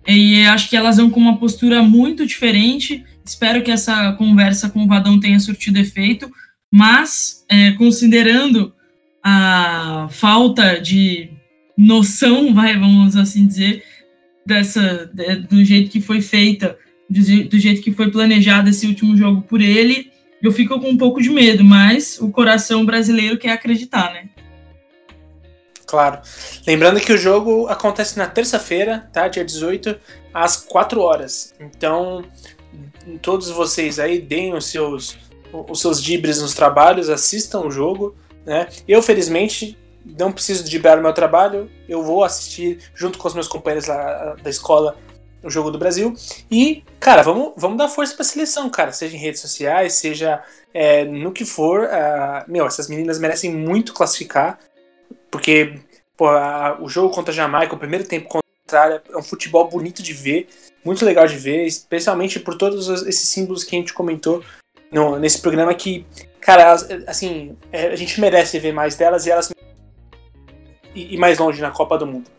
E 0.07 0.45
acho 0.45 0.69
que 0.69 0.77
elas 0.77 0.99
vão 0.99 1.11
com 1.11 1.19
uma 1.19 1.39
postura 1.39 1.83
muito 1.83 2.27
diferente. 2.27 3.03
Espero 3.25 3.63
que 3.63 3.71
essa 3.71 4.13
conversa 4.13 4.69
com 4.69 4.85
o 4.85 4.87
Vadão 4.87 5.19
tenha 5.19 5.41
surtido 5.41 5.79
efeito 5.79 6.31
mas 6.75 7.45
é, 7.49 7.71
considerando 7.75 8.75
a 9.23 10.09
falta 10.11 10.81
de 10.81 11.31
noção, 11.79 12.53
vai, 12.53 12.77
vamos 12.77 13.17
assim 13.17 13.47
dizer, 13.47 13.85
dessa 14.45 15.09
do 15.49 15.65
jeito 15.65 15.89
que 15.89 16.01
foi 16.01 16.21
feita, 16.21 16.77
do, 17.09 17.61
jeito 17.61 17.81
que 17.81 17.93
foi 17.93 18.11
planejado 18.11 18.69
esse 18.69 18.89
último 18.89 19.17
jogo 19.17 19.43
por 19.43 19.61
ele, 19.61 20.11
eu 20.43 20.51
fico 20.51 20.81
com 20.81 20.89
um 20.89 20.99
pouco 20.99 21.23
de 21.23 21.31
medo, 21.31 21.63
mas 21.63 22.19
o 22.21 22.29
coração 22.29 22.85
brasileiro 22.85 23.39
quer 23.39 23.53
acreditar, 23.53 24.13
né? 24.13 24.29
Claro. 25.87 26.23
Lembrando 26.67 26.99
que 26.99 27.13
o 27.13 27.19
jogo 27.19 27.69
acontece 27.69 28.19
na 28.19 28.27
terça-feira, 28.27 29.09
tá? 29.13 29.29
Dia 29.29 29.45
18, 29.45 29.97
às 30.35 30.57
4 30.57 31.01
horas. 31.01 31.55
Então, 31.61 32.25
todos 33.23 33.49
vocês 33.49 34.01
aí 34.01 34.21
deem 34.21 34.53
os 34.55 34.67
seus 34.67 35.17
os 35.69 35.81
seus 35.81 36.03
dibres 36.03 36.41
nos 36.41 36.55
trabalhos, 36.55 37.09
assistam 37.09 37.61
o 37.61 37.71
jogo. 37.71 38.15
Né? 38.45 38.69
Eu, 38.87 39.03
felizmente, 39.03 39.79
não 40.05 40.33
preciso 40.33 40.65
dibrar 40.65 40.99
o 40.99 41.03
meu 41.03 41.13
trabalho, 41.13 41.71
eu 41.89 42.03
vou 42.03 42.25
assistir 42.25 42.79
junto 42.95 43.19
com 43.19 43.29
os 43.29 43.35
meus 43.35 43.49
companheiros 43.49 43.87
lá 43.87 44.37
da 44.43 44.51
escola 44.51 44.97
o 45.43 45.51
jogo 45.51 45.71
do 45.71 45.79
Brasil. 45.79 46.15
E, 46.51 46.83
cara, 46.99 47.23
vamos, 47.23 47.53
vamos 47.57 47.79
dar 47.79 47.89
força 47.89 48.15
para 48.15 48.23
a 48.23 48.29
seleção, 48.29 48.71
cara, 48.71 48.93
seja 48.93 49.15
em 49.15 49.21
redes 49.21 49.41
sociais, 49.41 49.93
seja 49.95 50.43
é, 50.73 51.05
no 51.05 51.33
que 51.33 51.45
for. 51.45 51.85
Uh, 51.85 52.51
meu, 52.51 52.67
essas 52.67 52.89
meninas 52.89 53.19
merecem 53.19 53.55
muito 53.55 53.93
classificar, 53.93 54.59
porque 55.31 55.79
pô, 56.17 56.29
a, 56.29 56.79
o 56.81 56.89
jogo 56.89 57.15
contra 57.15 57.33
a 57.33 57.35
Jamaica, 57.35 57.75
o 57.75 57.79
primeiro 57.79 58.07
tempo 58.07 58.29
contra 58.29 58.45
É 59.13 59.17
um 59.17 59.23
futebol 59.23 59.69
bonito 59.69 60.03
de 60.03 60.13
ver, 60.13 60.49
muito 60.85 61.05
legal 61.05 61.27
de 61.27 61.37
ver, 61.37 61.67
especialmente 61.67 62.41
por 62.41 62.57
todos 62.57 62.89
esses 63.07 63.29
símbolos 63.29 63.63
que 63.63 63.77
a 63.77 63.79
gente 63.79 63.93
comentou 63.93 64.43
no, 64.95 65.19
nesse 65.19 65.41
programa 65.41 65.75
que, 65.75 66.07
cara, 66.41 66.73
assim, 67.09 67.57
é, 67.73 67.89
a 67.89 67.97
gente 67.97 68.21
merece 68.21 68.61
ver 68.61 68.73
mais 68.73 68.95
delas 68.95 69.27
e 69.27 69.31
elas 69.31 69.53
e, 70.95 71.17
mais 71.19 71.39
longe 71.39 71.61
na 71.61 71.73
Copa 71.73 71.99
do 71.99 72.07
Mundo. 72.07 72.31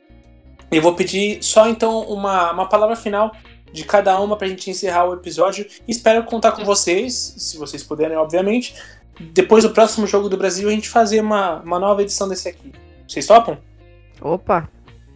Eu 0.72 0.82
vou 0.82 0.95
pedir 0.95 1.43
só 1.43 1.68
então 1.68 1.99
uma, 2.03 2.53
uma 2.53 2.70
palavra 2.70 2.95
final 2.95 3.36
de 3.74 3.84
cada 3.84 4.18
uma 4.22 4.38
para 4.38 4.47
a 4.47 4.49
gente 4.49 4.70
encerrar 4.70 5.06
o 5.06 5.14
episódio. 5.14 5.68
Espero 5.86 6.24
contar 6.24 6.53
com 6.53 6.64
vocês, 6.64 7.36
se 7.38 7.58
vocês 7.58 7.84
puderem, 7.84 8.16
obviamente. 8.16 8.74
Depois 9.20 9.66
do 9.66 9.72
próximo 9.72 10.08
jogo 10.08 10.30
do 10.30 10.38
Brasil, 10.38 10.70
a 10.70 10.72
gente 10.72 10.88
fazer 10.88 11.20
uma, 11.20 11.60
uma 11.60 11.78
nova 11.78 12.01
edição 12.01 12.30
desse 12.30 12.47
aqui. 12.47 12.72
Vocês 13.06 13.28
topam? 13.28 13.58
Opa, 14.22 14.70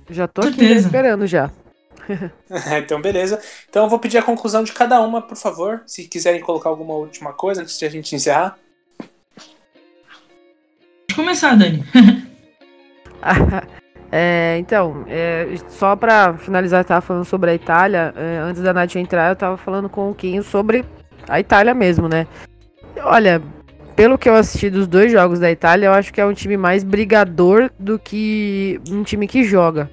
já 0.09 0.27
tô 0.27 0.41
aqui 0.41 0.65
esperando 0.65 1.25
já. 1.25 1.49
então, 2.77 3.01
beleza. 3.01 3.39
Então, 3.69 3.83
eu 3.83 3.89
vou 3.89 3.99
pedir 3.99 4.17
a 4.17 4.23
conclusão 4.23 4.63
de 4.63 4.73
cada 4.73 4.99
uma, 5.01 5.21
por 5.21 5.37
favor. 5.37 5.81
Se 5.85 6.07
quiserem 6.07 6.41
colocar 6.41 6.69
alguma 6.69 6.93
última 6.93 7.33
coisa 7.33 7.61
antes 7.61 7.77
de 7.77 7.85
a 7.85 7.89
gente 7.89 8.15
encerrar. 8.15 8.57
Pode 8.97 11.15
começar, 11.15 11.55
Dani. 11.55 11.83
é, 14.11 14.57
então, 14.59 15.05
é, 15.07 15.47
só 15.69 15.95
para 15.95 16.37
finalizar, 16.37 16.81
eu 16.81 16.85
tava 16.85 17.01
falando 17.01 17.25
sobre 17.25 17.51
a 17.51 17.55
Itália. 17.55 18.13
É, 18.15 18.37
antes 18.37 18.61
da 18.61 18.73
Nath 18.73 18.95
entrar, 18.95 19.29
eu 19.29 19.35
tava 19.35 19.57
falando 19.57 19.89
com 19.89 20.09
o 20.09 20.15
Quinho 20.15 20.43
sobre 20.43 20.85
a 21.27 21.39
Itália 21.39 21.73
mesmo, 21.73 22.07
né? 22.07 22.27
Olha, 23.03 23.41
pelo 23.95 24.17
que 24.17 24.29
eu 24.29 24.35
assisti 24.35 24.69
dos 24.69 24.87
dois 24.87 25.11
jogos 25.11 25.39
da 25.39 25.51
Itália, 25.51 25.87
eu 25.87 25.93
acho 25.93 26.13
que 26.13 26.21
é 26.21 26.25
um 26.25 26.33
time 26.33 26.57
mais 26.57 26.83
brigador 26.83 27.69
do 27.77 27.99
que 27.99 28.79
um 28.89 29.03
time 29.03 29.27
que 29.27 29.43
joga. 29.43 29.89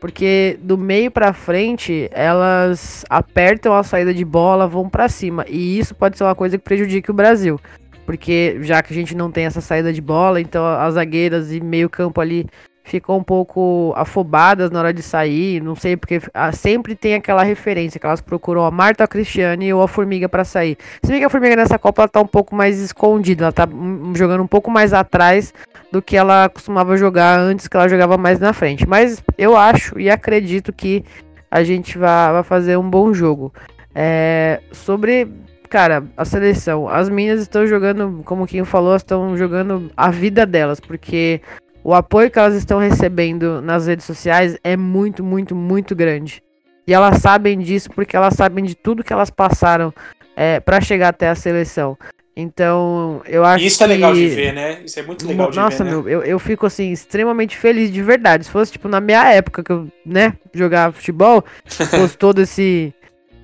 Porque 0.00 0.58
do 0.62 0.78
meio 0.78 1.10
para 1.10 1.32
frente, 1.34 2.08
elas 2.12 3.04
apertam 3.10 3.74
a 3.74 3.82
saída 3.82 4.14
de 4.14 4.24
bola, 4.24 4.66
vão 4.66 4.88
para 4.88 5.08
cima. 5.08 5.44
E 5.46 5.78
isso 5.78 5.94
pode 5.94 6.16
ser 6.16 6.24
uma 6.24 6.34
coisa 6.34 6.56
que 6.56 6.64
prejudique 6.64 7.10
o 7.10 7.14
Brasil. 7.14 7.60
Porque 8.06 8.58
já 8.62 8.82
que 8.82 8.92
a 8.92 8.96
gente 8.96 9.14
não 9.14 9.30
tem 9.30 9.44
essa 9.44 9.60
saída 9.60 9.92
de 9.92 10.00
bola, 10.00 10.40
então 10.40 10.64
as 10.66 10.94
zagueiras 10.94 11.52
e 11.52 11.60
meio 11.60 11.90
campo 11.90 12.20
ali 12.20 12.46
ficam 12.90 13.18
um 13.18 13.22
pouco 13.22 13.92
afobadas 13.96 14.70
na 14.70 14.80
hora 14.80 14.92
de 14.92 15.02
sair, 15.02 15.62
não 15.62 15.76
sei, 15.76 15.96
porque 15.96 16.20
ah, 16.34 16.50
sempre 16.50 16.96
tem 16.96 17.14
aquela 17.14 17.42
referência 17.44 18.00
que 18.00 18.06
elas 18.06 18.20
procuram 18.20 18.64
a 18.64 18.70
Marta, 18.70 19.04
a 19.04 19.08
Cristiane 19.08 19.72
ou 19.72 19.80
a 19.80 19.88
Formiga 19.88 20.28
para 20.28 20.44
sair. 20.44 20.76
Se 21.02 21.10
bem 21.10 21.20
que 21.20 21.24
a 21.24 21.30
Formiga 21.30 21.54
nessa 21.54 21.78
Copa 21.78 22.02
ela 22.02 22.08
tá 22.08 22.20
um 22.20 22.26
pouco 22.26 22.54
mais 22.54 22.80
escondida, 22.80 23.44
ela 23.44 23.52
tá 23.52 23.68
jogando 24.14 24.42
um 24.42 24.46
pouco 24.46 24.70
mais 24.70 24.92
atrás 24.92 25.54
do 25.92 26.02
que 26.02 26.16
ela 26.16 26.48
costumava 26.48 26.96
jogar 26.96 27.38
antes, 27.38 27.68
que 27.68 27.76
ela 27.76 27.88
jogava 27.88 28.18
mais 28.18 28.40
na 28.40 28.52
frente. 28.52 28.86
Mas 28.86 29.22
eu 29.38 29.56
acho 29.56 29.98
e 29.98 30.10
acredito 30.10 30.72
que 30.72 31.04
a 31.48 31.62
gente 31.62 31.96
vai, 31.96 32.32
vai 32.32 32.42
fazer 32.42 32.76
um 32.76 32.90
bom 32.90 33.14
jogo. 33.14 33.52
É, 33.94 34.60
sobre, 34.72 35.28
cara, 35.68 36.04
a 36.16 36.24
seleção. 36.24 36.88
As 36.88 37.08
meninas 37.08 37.40
estão 37.40 37.66
jogando, 37.66 38.22
como 38.24 38.46
quem 38.46 38.64
falou, 38.64 38.96
estão 38.96 39.36
jogando 39.36 39.90
a 39.96 40.10
vida 40.10 40.44
delas, 40.44 40.80
porque 40.80 41.40
o 41.82 41.94
apoio 41.94 42.30
que 42.30 42.38
elas 42.38 42.54
estão 42.54 42.78
recebendo 42.78 43.60
nas 43.62 43.86
redes 43.86 44.04
sociais 44.04 44.56
é 44.62 44.76
muito, 44.76 45.24
muito, 45.24 45.54
muito 45.54 45.94
grande. 45.94 46.42
E 46.86 46.92
elas 46.92 47.18
sabem 47.18 47.58
disso 47.58 47.90
porque 47.90 48.16
elas 48.16 48.34
sabem 48.34 48.64
de 48.64 48.74
tudo 48.74 49.04
que 49.04 49.12
elas 49.12 49.30
passaram 49.30 49.92
é, 50.36 50.60
para 50.60 50.80
chegar 50.80 51.08
até 51.08 51.28
a 51.28 51.34
seleção. 51.34 51.96
Então, 52.36 53.20
eu 53.26 53.44
acho 53.44 53.64
Isso 53.64 53.78
que... 53.78 53.84
é 53.84 53.86
legal 53.86 54.14
de 54.14 54.26
ver, 54.28 54.52
né? 54.52 54.80
Isso 54.84 54.98
é 54.98 55.02
muito 55.02 55.26
legal 55.26 55.50
Nossa, 55.52 55.52
de 55.52 55.60
ver, 55.60 55.62
Nossa, 55.62 55.84
né? 55.84 55.90
meu, 55.90 56.08
eu, 56.08 56.22
eu 56.22 56.38
fico, 56.38 56.64
assim, 56.64 56.90
extremamente 56.90 57.56
feliz 57.56 57.92
de 57.92 58.02
verdade. 58.02 58.44
Se 58.44 58.50
fosse, 58.50 58.72
tipo, 58.72 58.88
na 58.88 59.00
minha 59.00 59.30
época 59.32 59.62
que 59.62 59.70
eu, 59.70 59.88
né, 60.06 60.34
jogava 60.54 60.92
futebol, 60.92 61.44
fosse 61.66 62.16
todo 62.16 62.40
esse... 62.40 62.94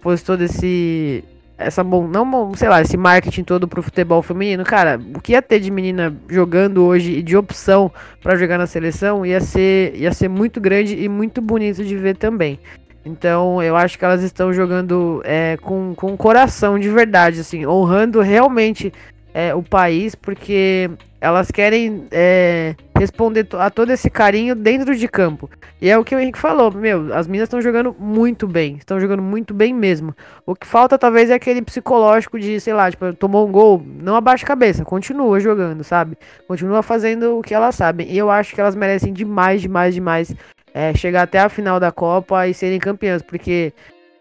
Fosse 0.01 0.24
todo 0.24 0.43
esse 0.43 1.24
essa 1.59 1.83
bom, 1.83 2.07
não, 2.07 2.55
sei 2.55 2.69
lá, 2.69 2.83
esse 2.83 2.97
marketing 2.97 3.43
todo 3.43 3.67
pro 3.67 3.83
futebol 3.83 4.21
feminino, 4.23 4.63
cara, 4.63 5.01
o 5.15 5.21
que 5.21 5.33
ia 5.33 5.41
ter 5.41 5.59
de 5.59 5.71
menina 5.71 6.15
jogando 6.29 6.85
hoje 6.85 7.13
e 7.13 7.23
de 7.23 7.37
opção 7.37 7.91
para 8.23 8.37
jogar 8.37 8.59
na 8.59 8.67
seleção 8.67 9.25
ia 9.25 9.41
ser, 9.41 9.95
ia 9.95 10.13
ser 10.13 10.29
muito 10.29 10.61
grande 10.61 10.95
e 11.03 11.09
muito 11.09 11.41
bonito 11.41 11.85
de 11.85 11.97
ver 11.97 12.17
também. 12.17 12.59
Então 13.05 13.63
eu 13.63 13.77
acho 13.77 13.99
que 13.99 14.05
elas 14.05 14.23
estão 14.23 14.53
jogando 14.53 15.23
é, 15.25 15.57
com, 15.63 15.95
com 15.95 16.17
coração 16.17 16.79
de 16.79 16.89
verdade, 16.91 17.41
assim, 17.41 17.65
honrando 17.65 18.21
realmente 18.21 18.93
é, 19.33 19.55
o 19.55 19.63
país, 19.63 20.15
porque 20.15 20.91
elas 21.21 21.51
querem 21.51 22.07
é, 22.11 22.75
responder 22.99 23.47
a 23.53 23.70
todo 23.70 23.90
esse 23.90 24.11
carinho 24.11 24.55
dentro 24.55 24.94
de 24.94 25.09
campo. 25.09 25.49
E 25.80 25.88
é 25.88 25.99
o 25.99 26.05
que 26.05 26.14
o 26.14 26.18
Henrique 26.18 26.38
falou, 26.38 26.72
meu, 26.72 27.14
as 27.14 27.26
meninas 27.26 27.47
estão 27.47 27.61
jogando 27.61 27.94
muito 27.99 28.47
bem, 28.47 28.76
estão 28.76 28.99
jogando 28.99 29.22
muito 29.22 29.55
bem 29.55 29.72
mesmo. 29.74 30.14
O 30.44 30.55
que 30.55 30.66
falta 30.66 30.99
talvez 30.99 31.30
é 31.30 31.34
aquele 31.34 31.62
psicológico 31.62 32.38
de, 32.38 32.59
sei 32.61 32.74
lá, 32.74 32.90
tipo, 32.90 33.12
tomou 33.14 33.47
um 33.47 33.53
gol, 33.53 33.82
não 33.84 34.16
abaixa 34.16 34.44
a 34.44 34.49
cabeça, 34.49 34.84
continua 34.84 35.38
jogando, 35.40 35.84
sabe? 35.84 36.16
Continua 36.49 36.82
fazendo 36.82 37.38
o 37.38 37.42
que 37.42 37.55
elas 37.55 37.74
sabem. 37.74 38.11
E 38.11 38.16
eu 38.16 38.30
acho 38.30 38.55
que 38.55 38.61
elas 38.61 38.74
merecem 38.74 39.12
demais, 39.12 39.61
demais, 39.61 39.94
demais 39.94 40.34
é, 40.72 40.94
chegar 40.94 41.22
até 41.22 41.38
a 41.38 41.49
final 41.49 41.80
da 41.80 41.90
Copa 41.90 42.47
e 42.47 42.55
serem 42.55 42.78
campeãs, 42.78 43.22
porque 43.22 43.72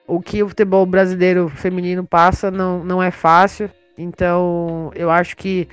o 0.08 0.22
que 0.22 0.44
o 0.44 0.50
futebol 0.50 0.86
brasileiro 0.86 1.50
feminino 1.50 2.06
passa 2.06 2.52
não, 2.52 2.84
não 2.84 3.02
é 3.02 3.12
fácil. 3.12 3.70
Então, 3.98 4.92
eu 4.96 5.10
acho 5.10 5.36
que 5.38 5.68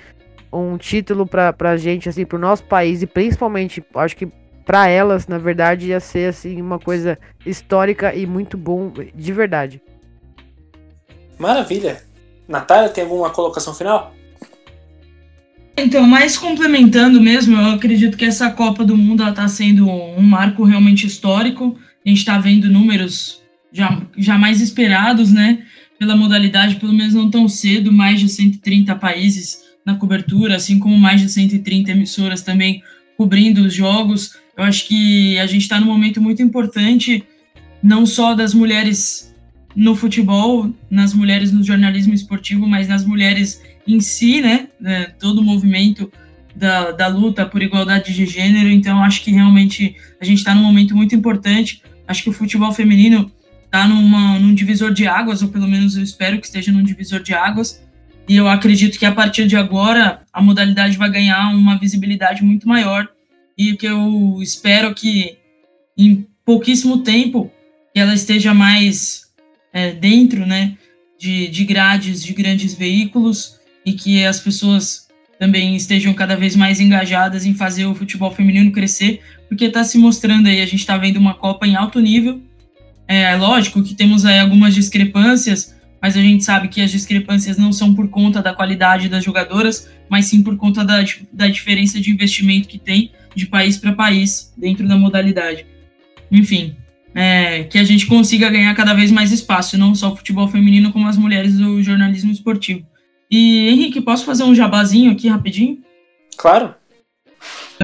um 0.53 0.77
título 0.77 1.27
pra, 1.27 1.53
pra 1.53 1.77
gente, 1.77 2.09
assim, 2.09 2.25
pro 2.25 2.39
nosso 2.39 2.65
país 2.65 3.03
e 3.03 3.07
principalmente, 3.07 3.83
acho 3.95 4.17
que 4.17 4.29
para 4.65 4.89
elas, 4.89 5.27
na 5.27 5.39
verdade, 5.39 5.89
ia 5.89 6.01
ser, 6.01 6.29
assim, 6.29 6.61
uma 6.61 6.79
coisa 6.79 7.19
histórica 7.45 8.15
e 8.15 8.27
muito 8.27 8.57
bom, 8.57 8.93
de 9.15 9.33
verdade. 9.33 9.81
Maravilha. 11.39 12.03
Natália, 12.47 12.89
tem 12.89 13.05
alguma 13.05 13.31
colocação 13.31 13.75
final? 13.75 14.15
Então, 15.77 16.07
mais 16.07 16.37
complementando 16.37 17.21
mesmo, 17.21 17.57
eu 17.57 17.71
acredito 17.73 18.17
que 18.17 18.25
essa 18.25 18.51
Copa 18.51 18.85
do 18.85 18.97
Mundo 18.97 19.27
está 19.27 19.49
sendo 19.49 19.89
um 19.89 20.23
marco 20.23 20.63
realmente 20.65 21.07
histórico. 21.07 21.77
A 22.05 22.09
gente 22.09 22.19
está 22.19 22.39
vendo 22.39 22.71
números 22.71 23.43
já, 23.73 24.03
jamais 24.17 24.61
esperados, 24.61 25.33
né? 25.33 25.65
pela 26.03 26.17
modalidade, 26.17 26.75
pelo 26.77 26.93
menos 26.93 27.15
não 27.15 27.31
tão 27.31 27.49
cedo, 27.49 27.93
mais 27.93 28.19
de 28.19 28.29
130 28.29 28.93
países 28.97 29.63
na 29.85 29.95
cobertura, 29.97 30.57
assim 30.57 30.79
como 30.79 30.97
mais 30.97 31.21
de 31.21 31.29
130 31.29 31.91
emissoras 31.91 32.43
também 32.43 32.83
cobrindo 33.17 33.63
os 33.63 33.75
jogos. 33.75 34.37
Eu 34.57 34.65
acho 34.65 34.87
que 34.87 35.39
a 35.39 35.47
gente 35.47 35.63
está 35.63 35.81
num 35.81 35.87
momento 35.87 36.21
muito 36.21 36.43
importante, 36.43 37.25
não 37.83 38.07
só 38.07 38.35
das 38.35 38.55
mulheres 38.55 39.35
no 39.75 39.95
futebol, 39.95 40.73
nas 40.91 41.15
mulheres 41.15 41.53
no 41.53 41.63
jornalismo 41.63 42.15
esportivo, 42.15 42.67
mas 42.67 42.89
nas 42.89 43.05
mulheres 43.05 43.63
em 43.87 44.01
si, 44.01 44.41
né? 44.41 44.69
É, 44.85 45.05
todo 45.05 45.39
o 45.39 45.45
movimento 45.45 46.13
da, 46.55 46.93
da 46.93 47.07
luta 47.07 47.47
por 47.47 47.63
igualdade 47.63 48.13
de 48.15 48.27
gênero. 48.27 48.69
Então, 48.69 49.03
acho 49.03 49.23
que 49.23 49.31
realmente 49.31 49.97
a 50.21 50.25
gente 50.25 50.39
está 50.39 50.55
num 50.55 50.63
momento 50.63 50.95
muito 50.95 51.15
importante. 51.15 51.83
Acho 52.07 52.23
que 52.23 52.31
o 52.31 52.33
futebol 52.33 52.73
feminino 52.73 53.31
está 53.65 53.89
num 53.89 54.55
divisor 54.55 54.93
de 54.93 55.07
águas, 55.07 55.43
ou 55.43 55.49
pelo 55.49 55.67
menos 55.67 55.97
eu 55.97 56.03
espero 56.03 56.39
que 56.39 56.47
esteja 56.47 56.71
num 56.71 56.83
divisor 56.83 57.23
de 57.23 57.33
águas. 57.33 57.83
E 58.29 58.37
eu 58.37 58.49
acredito 58.49 58.99
que 58.99 59.07
a 59.07 59.13
partir 59.13 59.47
de 59.47 59.57
agora 59.57 60.23
a 60.33 60.41
modalidade 60.41 60.97
vai 60.97 61.11
ganhar 61.11 61.55
uma 61.55 61.79
visibilidade 61.79 62.43
muito 62.43 62.69
maior. 62.69 63.09
E 63.57 63.77
que 63.77 63.87
eu 63.87 64.39
espero 64.41 64.95
que 64.95 65.37
em 65.97 66.27
pouquíssimo 66.45 66.99
tempo 66.99 67.51
ela 67.95 68.15
esteja 68.15 68.55
mais 68.55 69.27
é, 69.73 69.93
dentro, 69.93 70.47
né, 70.47 70.77
de, 71.19 71.49
de 71.49 71.65
grades 71.65 72.23
de 72.23 72.33
grandes 72.33 72.75
veículos 72.75 73.61
e 73.85 73.93
que 73.93 74.25
as 74.25 74.41
pessoas 74.41 75.09
também 75.39 75.75
estejam 75.75 76.15
cada 76.15 76.37
vez 76.37 76.55
mais 76.55 76.81
engajadas 76.81 77.45
em 77.45 77.55
fazer 77.55 77.85
o 77.85 77.95
futebol 77.95 78.31
feminino 78.31 78.71
crescer, 78.71 79.21
porque 79.49 79.65
está 79.65 79.83
se 79.83 79.99
mostrando 79.99 80.47
aí, 80.47 80.61
a 80.61 80.67
gente 80.67 80.81
está 80.81 80.97
vendo 80.97 81.17
uma 81.17 81.35
Copa 81.35 81.67
em 81.67 81.75
alto 81.75 81.99
nível, 82.01 82.41
é 83.09 83.35
lógico 83.35 83.83
que 83.83 83.95
temos 83.95 84.25
aí 84.25 84.39
algumas 84.39 84.75
discrepâncias, 84.75 85.75
mas 86.03 86.17
a 86.17 86.21
gente 86.21 86.43
sabe 86.43 86.67
que 86.67 86.81
as 86.81 86.91
discrepâncias 86.91 87.57
não 87.57 87.73
são 87.73 87.95
por 87.95 88.09
conta 88.09 88.43
da 88.43 88.53
qualidade 88.53 89.09
das 89.09 89.23
jogadoras, 89.23 89.89
mas 90.09 90.27
sim 90.27 90.43
por 90.43 90.57
conta 90.57 90.85
da, 90.85 91.05
da 91.33 91.47
diferença 91.47 92.01
de 92.01 92.11
investimento 92.11 92.67
que 92.67 92.79
tem 92.79 93.13
de 93.37 93.47
país 93.47 93.79
para 93.79 93.93
país 93.93 94.53
dentro 94.59 94.89
da 94.89 94.97
modalidade. 94.97 95.65
Enfim, 96.31 96.75
é, 97.15 97.65
que 97.65 97.79
a 97.79 97.85
gente 97.85 98.07
consiga 98.07 98.51
ganhar 98.51 98.75
cada 98.75 98.95
vez 98.95 99.13
mais 99.13 99.31
espaço, 99.31 99.79
não 99.79 99.95
só 99.95 100.13
o 100.13 100.17
futebol 100.17 100.49
feminino, 100.49 100.93
como 100.93 101.07
as 101.07 101.17
mulheres 101.17 101.57
do 101.57 101.81
jornalismo 101.83 102.33
esportivo. 102.33 102.85
E, 103.31 103.69
Henrique, 103.69 104.01
posso 104.01 104.25
fazer 104.25 104.43
um 104.43 104.55
jabazinho 104.55 105.13
aqui 105.13 105.29
rapidinho? 105.29 105.79
Claro. 106.37 106.75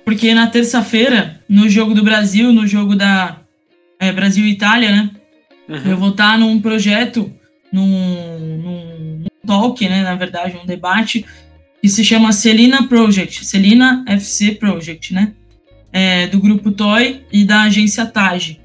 Porque 0.05 0.35
na 0.35 0.47
terça-feira, 0.47 1.41
no 1.49 1.69
jogo 1.69 1.95
do 1.95 2.03
Brasil, 2.03 2.53
no 2.53 2.67
jogo 2.67 2.97
da 2.97 3.39
é, 3.99 4.13
Brasil 4.13 4.45
e 4.45 4.51
Itália, 4.51 4.91
né? 4.91 5.11
Uhum. 5.69 5.91
Eu 5.91 5.97
vou 5.97 6.11
estar 6.11 6.39
num 6.39 6.61
projeto, 6.61 7.33
num, 7.73 8.59
num, 8.63 9.25
talk, 9.47 9.89
né? 9.89 10.03
Na 10.03 10.15
verdade, 10.15 10.59
um 10.63 10.67
debate 10.67 11.25
que 11.81 11.89
se 11.89 12.05
chama 12.05 12.33
Celina 12.33 12.87
Project, 12.87 13.45
Celina 13.45 14.05
FC 14.07 14.53
Project, 14.53 15.15
né? 15.15 15.33
É, 15.93 16.27
do 16.27 16.39
grupo 16.39 16.71
Toy 16.71 17.23
e 17.33 17.45
da 17.45 17.63
agência 17.63 18.05
TAG. 18.05 18.61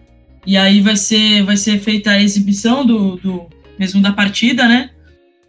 E 0.45 0.57
aí 0.57 0.81
vai 0.81 0.97
ser, 0.97 1.43
vai 1.43 1.55
ser 1.55 1.79
feita 1.79 2.11
a 2.11 2.21
exibição 2.21 2.85
do, 2.85 3.15
do 3.15 3.47
mesmo 3.79 4.01
da 4.01 4.11
partida, 4.11 4.67
né? 4.67 4.89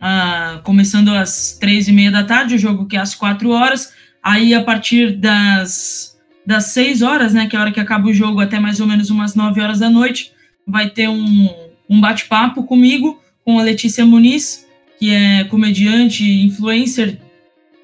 Ah, 0.00 0.60
começando 0.62 1.08
às 1.14 1.56
três 1.58 1.88
e 1.88 1.92
meia 1.92 2.10
da 2.10 2.22
tarde, 2.22 2.54
o 2.54 2.58
jogo 2.58 2.86
que 2.86 2.96
é 2.96 3.00
às 3.00 3.14
quatro 3.14 3.50
horas. 3.50 3.92
Aí, 4.22 4.54
a 4.54 4.62
partir 4.62 5.16
das, 5.16 6.18
das 6.46 6.66
seis 6.66 7.02
horas, 7.02 7.34
né, 7.34 7.46
que 7.46 7.56
é 7.56 7.58
a 7.58 7.62
hora 7.62 7.72
que 7.72 7.80
acaba 7.80 8.08
o 8.08 8.12
jogo, 8.12 8.40
até 8.40 8.58
mais 8.58 8.80
ou 8.80 8.86
menos 8.86 9.10
umas 9.10 9.34
nove 9.34 9.60
horas 9.60 9.80
da 9.80 9.90
noite, 9.90 10.32
vai 10.66 10.90
ter 10.90 11.08
um, 11.08 11.48
um 11.88 12.00
bate-papo 12.00 12.64
comigo, 12.64 13.20
com 13.44 13.58
a 13.58 13.62
Letícia 13.62 14.04
Muniz, 14.06 14.66
que 14.98 15.10
é 15.10 15.44
comediante, 15.44 16.24
influencer, 16.24 17.18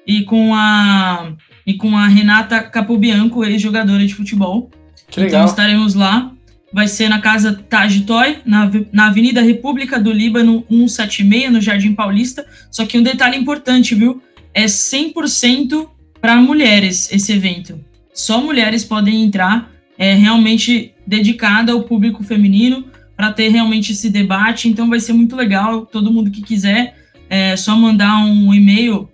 e 0.05 0.23
com 0.23 0.53
a, 0.53 1.33
e 1.65 1.75
com 1.75 1.95
a 1.95 2.07
Renata 2.07 2.61
Capobianco, 2.63 3.45
ex-jogadora 3.45 4.05
de 4.05 4.13
futebol. 4.13 4.69
Que 5.07 5.21
então 5.21 5.25
legal. 5.25 5.45
estaremos 5.45 5.93
lá. 5.93 6.31
Vai 6.73 6.87
ser 6.87 7.09
na 7.09 7.19
casa 7.19 7.53
Taj 7.69 8.01
Toy, 8.01 8.37
na, 8.45 8.71
na 8.93 9.07
Avenida 9.07 9.41
República 9.41 9.99
do 9.99 10.11
Líbano 10.11 10.65
176, 10.69 11.51
no 11.51 11.61
Jardim 11.61 11.93
Paulista. 11.93 12.45
Só 12.71 12.85
que 12.85 12.97
um 12.97 13.03
detalhe 13.03 13.37
importante, 13.37 13.93
viu? 13.93 14.21
É 14.53 14.65
100% 14.65 15.87
para 16.21 16.37
mulheres 16.37 17.11
esse 17.11 17.33
evento. 17.33 17.79
Só 18.13 18.41
mulheres 18.41 18.85
podem 18.85 19.23
entrar. 19.23 19.69
É 19.97 20.13
realmente 20.13 20.93
dedicada 21.05 21.73
ao 21.73 21.83
público 21.83 22.23
feminino 22.23 22.85
para 23.21 23.31
ter 23.31 23.49
realmente 23.49 23.91
esse 23.91 24.09
debate. 24.09 24.67
Então 24.67 24.89
vai 24.89 24.99
ser 24.99 25.13
muito 25.13 25.35
legal. 25.35 25.85
Todo 25.85 26.11
mundo 26.11 26.31
que 26.31 26.41
quiser, 26.41 26.95
é 27.29 27.55
só 27.55 27.75
mandar 27.75 28.17
um 28.25 28.51
e-mail 28.51 29.07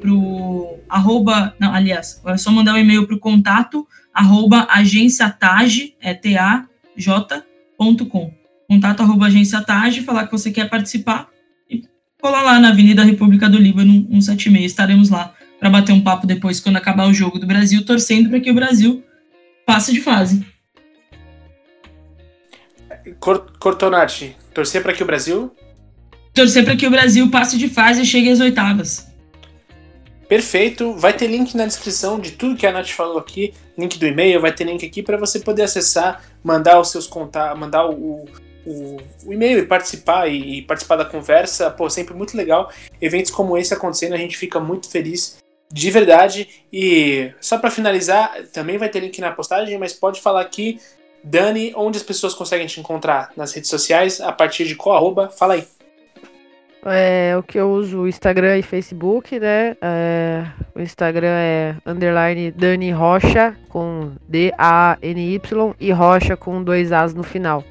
pro 0.00 0.78
arroba, 0.88 1.56
não, 1.58 1.74
aliás, 1.74 2.22
é 2.24 2.36
só 2.36 2.52
mandar 2.52 2.74
um 2.74 2.78
e-mail 2.78 3.04
pro 3.04 3.18
contato 3.18 3.84
arroba 4.14 4.68
agenciatage, 4.70 5.96
é 6.00 6.14
T-A-J.com. 6.14 6.72
Contato 8.68 9.02
arroba 9.02 9.26
agenciatage, 9.26 10.02
falar 10.02 10.26
que 10.26 10.32
você 10.32 10.52
quer 10.52 10.70
participar 10.70 11.26
e 11.68 11.82
colar 12.22 12.42
lá 12.42 12.60
na 12.60 12.68
Avenida 12.68 13.02
República 13.02 13.48
do 13.48 13.58
Líbano 13.58 14.06
176. 14.08 14.66
Estaremos 14.66 15.10
lá 15.10 15.34
para 15.58 15.68
bater 15.68 15.90
um 15.90 16.00
papo 16.00 16.28
depois 16.28 16.60
quando 16.60 16.76
acabar 16.76 17.08
o 17.08 17.12
jogo 17.12 17.40
do 17.40 17.46
Brasil, 17.46 17.84
torcendo 17.84 18.28
para 18.30 18.38
que 18.38 18.52
o 18.52 18.54
Brasil 18.54 19.02
passe 19.66 19.92
de 19.92 20.00
fase. 20.00 20.46
Cor 23.20 23.46
Cortonati, 23.58 24.36
torcer 24.54 24.82
para 24.82 24.92
que 24.92 25.02
o 25.02 25.06
Brasil. 25.06 25.50
Torcer 26.34 26.64
para 26.64 26.76
que 26.76 26.86
o 26.86 26.90
Brasil 26.90 27.30
passe 27.30 27.58
de 27.58 27.68
fase 27.68 28.02
e 28.02 28.06
chegue 28.06 28.30
às 28.30 28.40
oitavas. 28.40 29.08
Perfeito. 30.28 30.94
Vai 30.94 31.14
ter 31.14 31.26
link 31.26 31.56
na 31.56 31.64
descrição 31.64 32.20
de 32.20 32.32
tudo 32.32 32.56
que 32.56 32.66
a 32.66 32.70
Nath 32.70 32.90
falou 32.90 33.18
aqui. 33.18 33.54
Link 33.76 33.98
do 33.98 34.06
e-mail, 34.06 34.40
vai 34.40 34.52
ter 34.52 34.64
link 34.64 34.84
aqui 34.84 35.02
para 35.02 35.16
você 35.16 35.40
poder 35.40 35.62
acessar, 35.62 36.22
mandar 36.44 36.78
os 36.78 36.90
seus 36.90 37.06
contatos, 37.06 37.58
mandar 37.58 37.88
o, 37.88 38.26
o, 38.66 38.96
o 39.24 39.32
e-mail 39.32 39.60
e 39.60 39.66
participar 39.66 40.28
e, 40.28 40.58
e, 40.58 40.62
participar 40.62 40.96
da 40.96 41.04
conversa. 41.04 41.70
Pô, 41.70 41.88
sempre 41.88 42.14
muito 42.14 42.36
legal. 42.36 42.70
Eventos 43.00 43.30
como 43.30 43.56
esse 43.56 43.72
acontecendo, 43.72 44.12
a 44.12 44.18
gente 44.18 44.36
fica 44.36 44.60
muito 44.60 44.90
feliz 44.90 45.38
de 45.72 45.90
verdade. 45.90 46.48
E 46.70 47.32
só 47.40 47.56
para 47.56 47.70
finalizar, 47.70 48.42
também 48.52 48.76
vai 48.76 48.90
ter 48.90 49.00
link 49.00 49.18
na 49.20 49.32
postagem, 49.32 49.78
mas 49.78 49.94
pode 49.94 50.20
falar 50.20 50.42
aqui, 50.42 50.78
Dani, 51.22 51.72
onde 51.76 51.98
as 51.98 52.02
pessoas 52.02 52.34
conseguem 52.34 52.66
te 52.66 52.80
encontrar 52.80 53.32
nas 53.36 53.52
redes 53.52 53.70
sociais, 53.70 54.20
a 54.20 54.32
partir 54.32 54.66
de 54.66 54.74
qual 54.74 54.96
arroba? 54.96 55.28
Fala 55.28 55.54
aí. 55.54 55.64
É 56.86 57.36
o 57.36 57.42
que 57.42 57.58
eu 57.58 57.70
uso 57.70 58.06
Instagram 58.06 58.56
e 58.56 58.62
Facebook, 58.62 59.38
né? 59.38 59.76
É, 59.82 60.46
o 60.74 60.80
Instagram 60.80 61.26
é 61.28 61.74
underline 61.84 62.52
Dani 62.52 62.92
Rocha 62.92 63.56
com 63.68 64.12
D-A-N-Y 64.28 65.74
e 65.80 65.92
Rocha 65.92 66.36
com 66.36 66.62
dois 66.62 66.92
As 66.92 67.12
no 67.12 67.22
final. 67.22 67.64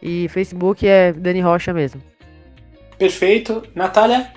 E 0.00 0.28
Facebook 0.28 0.86
é 0.86 1.12
Dani 1.12 1.40
Rocha 1.40 1.72
mesmo. 1.72 2.00
Perfeito. 2.96 3.62
Natália? 3.74 4.30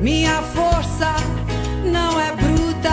Minha 0.00 0.42
força 0.42 1.12
não 1.84 2.20
é 2.20 2.32
bruta. 2.32 2.90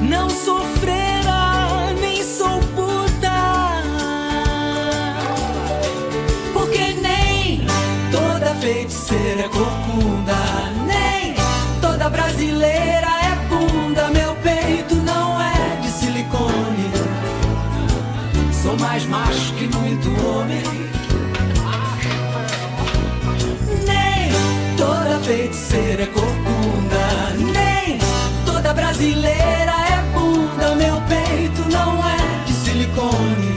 Não 0.00 0.30
sou 0.30 0.60
freira, 0.80 1.92
nem 2.00 2.22
sou 2.22 2.58
puta. 2.74 3.82
Porque 6.54 6.94
nem 7.02 7.66
toda 8.10 8.54
feiticeira 8.54 9.42
é 9.42 9.48
corcunda, 9.48 9.73
é 26.04 26.06
corcunda, 26.06 27.32
nem 27.52 27.98
toda 28.44 28.74
brasileira 28.74 29.72
é 29.88 30.02
bunda. 30.12 30.74
Meu 30.74 31.00
peito 31.02 31.62
não 31.70 31.98
é 32.06 32.44
de 32.44 32.52
silicone. 32.52 33.56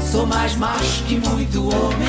Sou 0.00 0.24
mais 0.26 0.54
macho 0.56 1.02
que 1.04 1.18
muito 1.18 1.68
homem. 1.68 2.03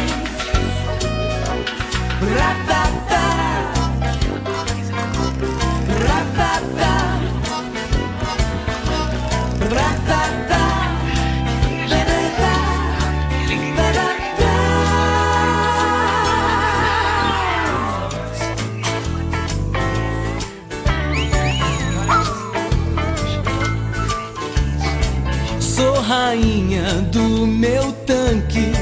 Do 27.15 27.47
meu 27.47 27.93
tanque. 28.05 28.73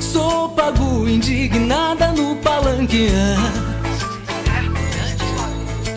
Sou 0.00 0.50
pago 0.50 1.08
indignada 1.08 2.12
no 2.12 2.36
palanque. 2.36 3.08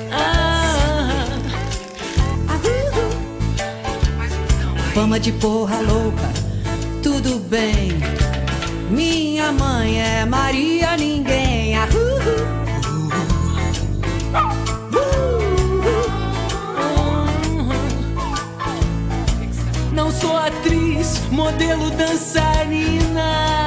Ah, 0.10 1.28
ah. 2.48 2.58
Fama 4.94 5.20
de 5.20 5.34
porra 5.34 5.82
louca, 5.82 6.32
tudo 7.02 7.40
bem. 7.50 7.92
Minha 8.90 9.52
mãe 9.52 10.02
é 10.02 10.26
Maria 10.26 10.83
modelo 21.32 21.90
dançarina. 21.92 23.63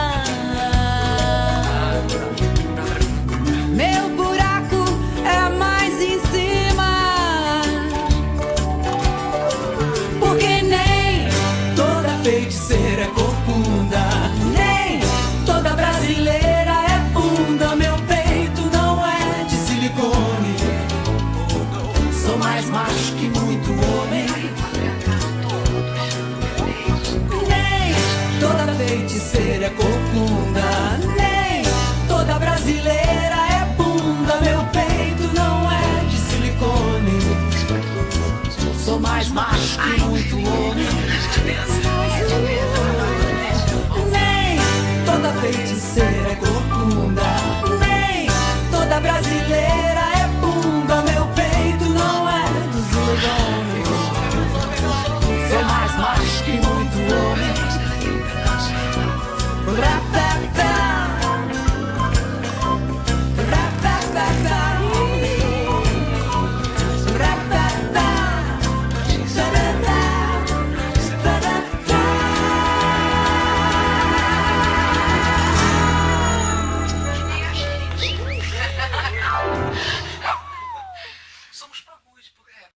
É 29.49 29.71
conclusão. 29.71 30.36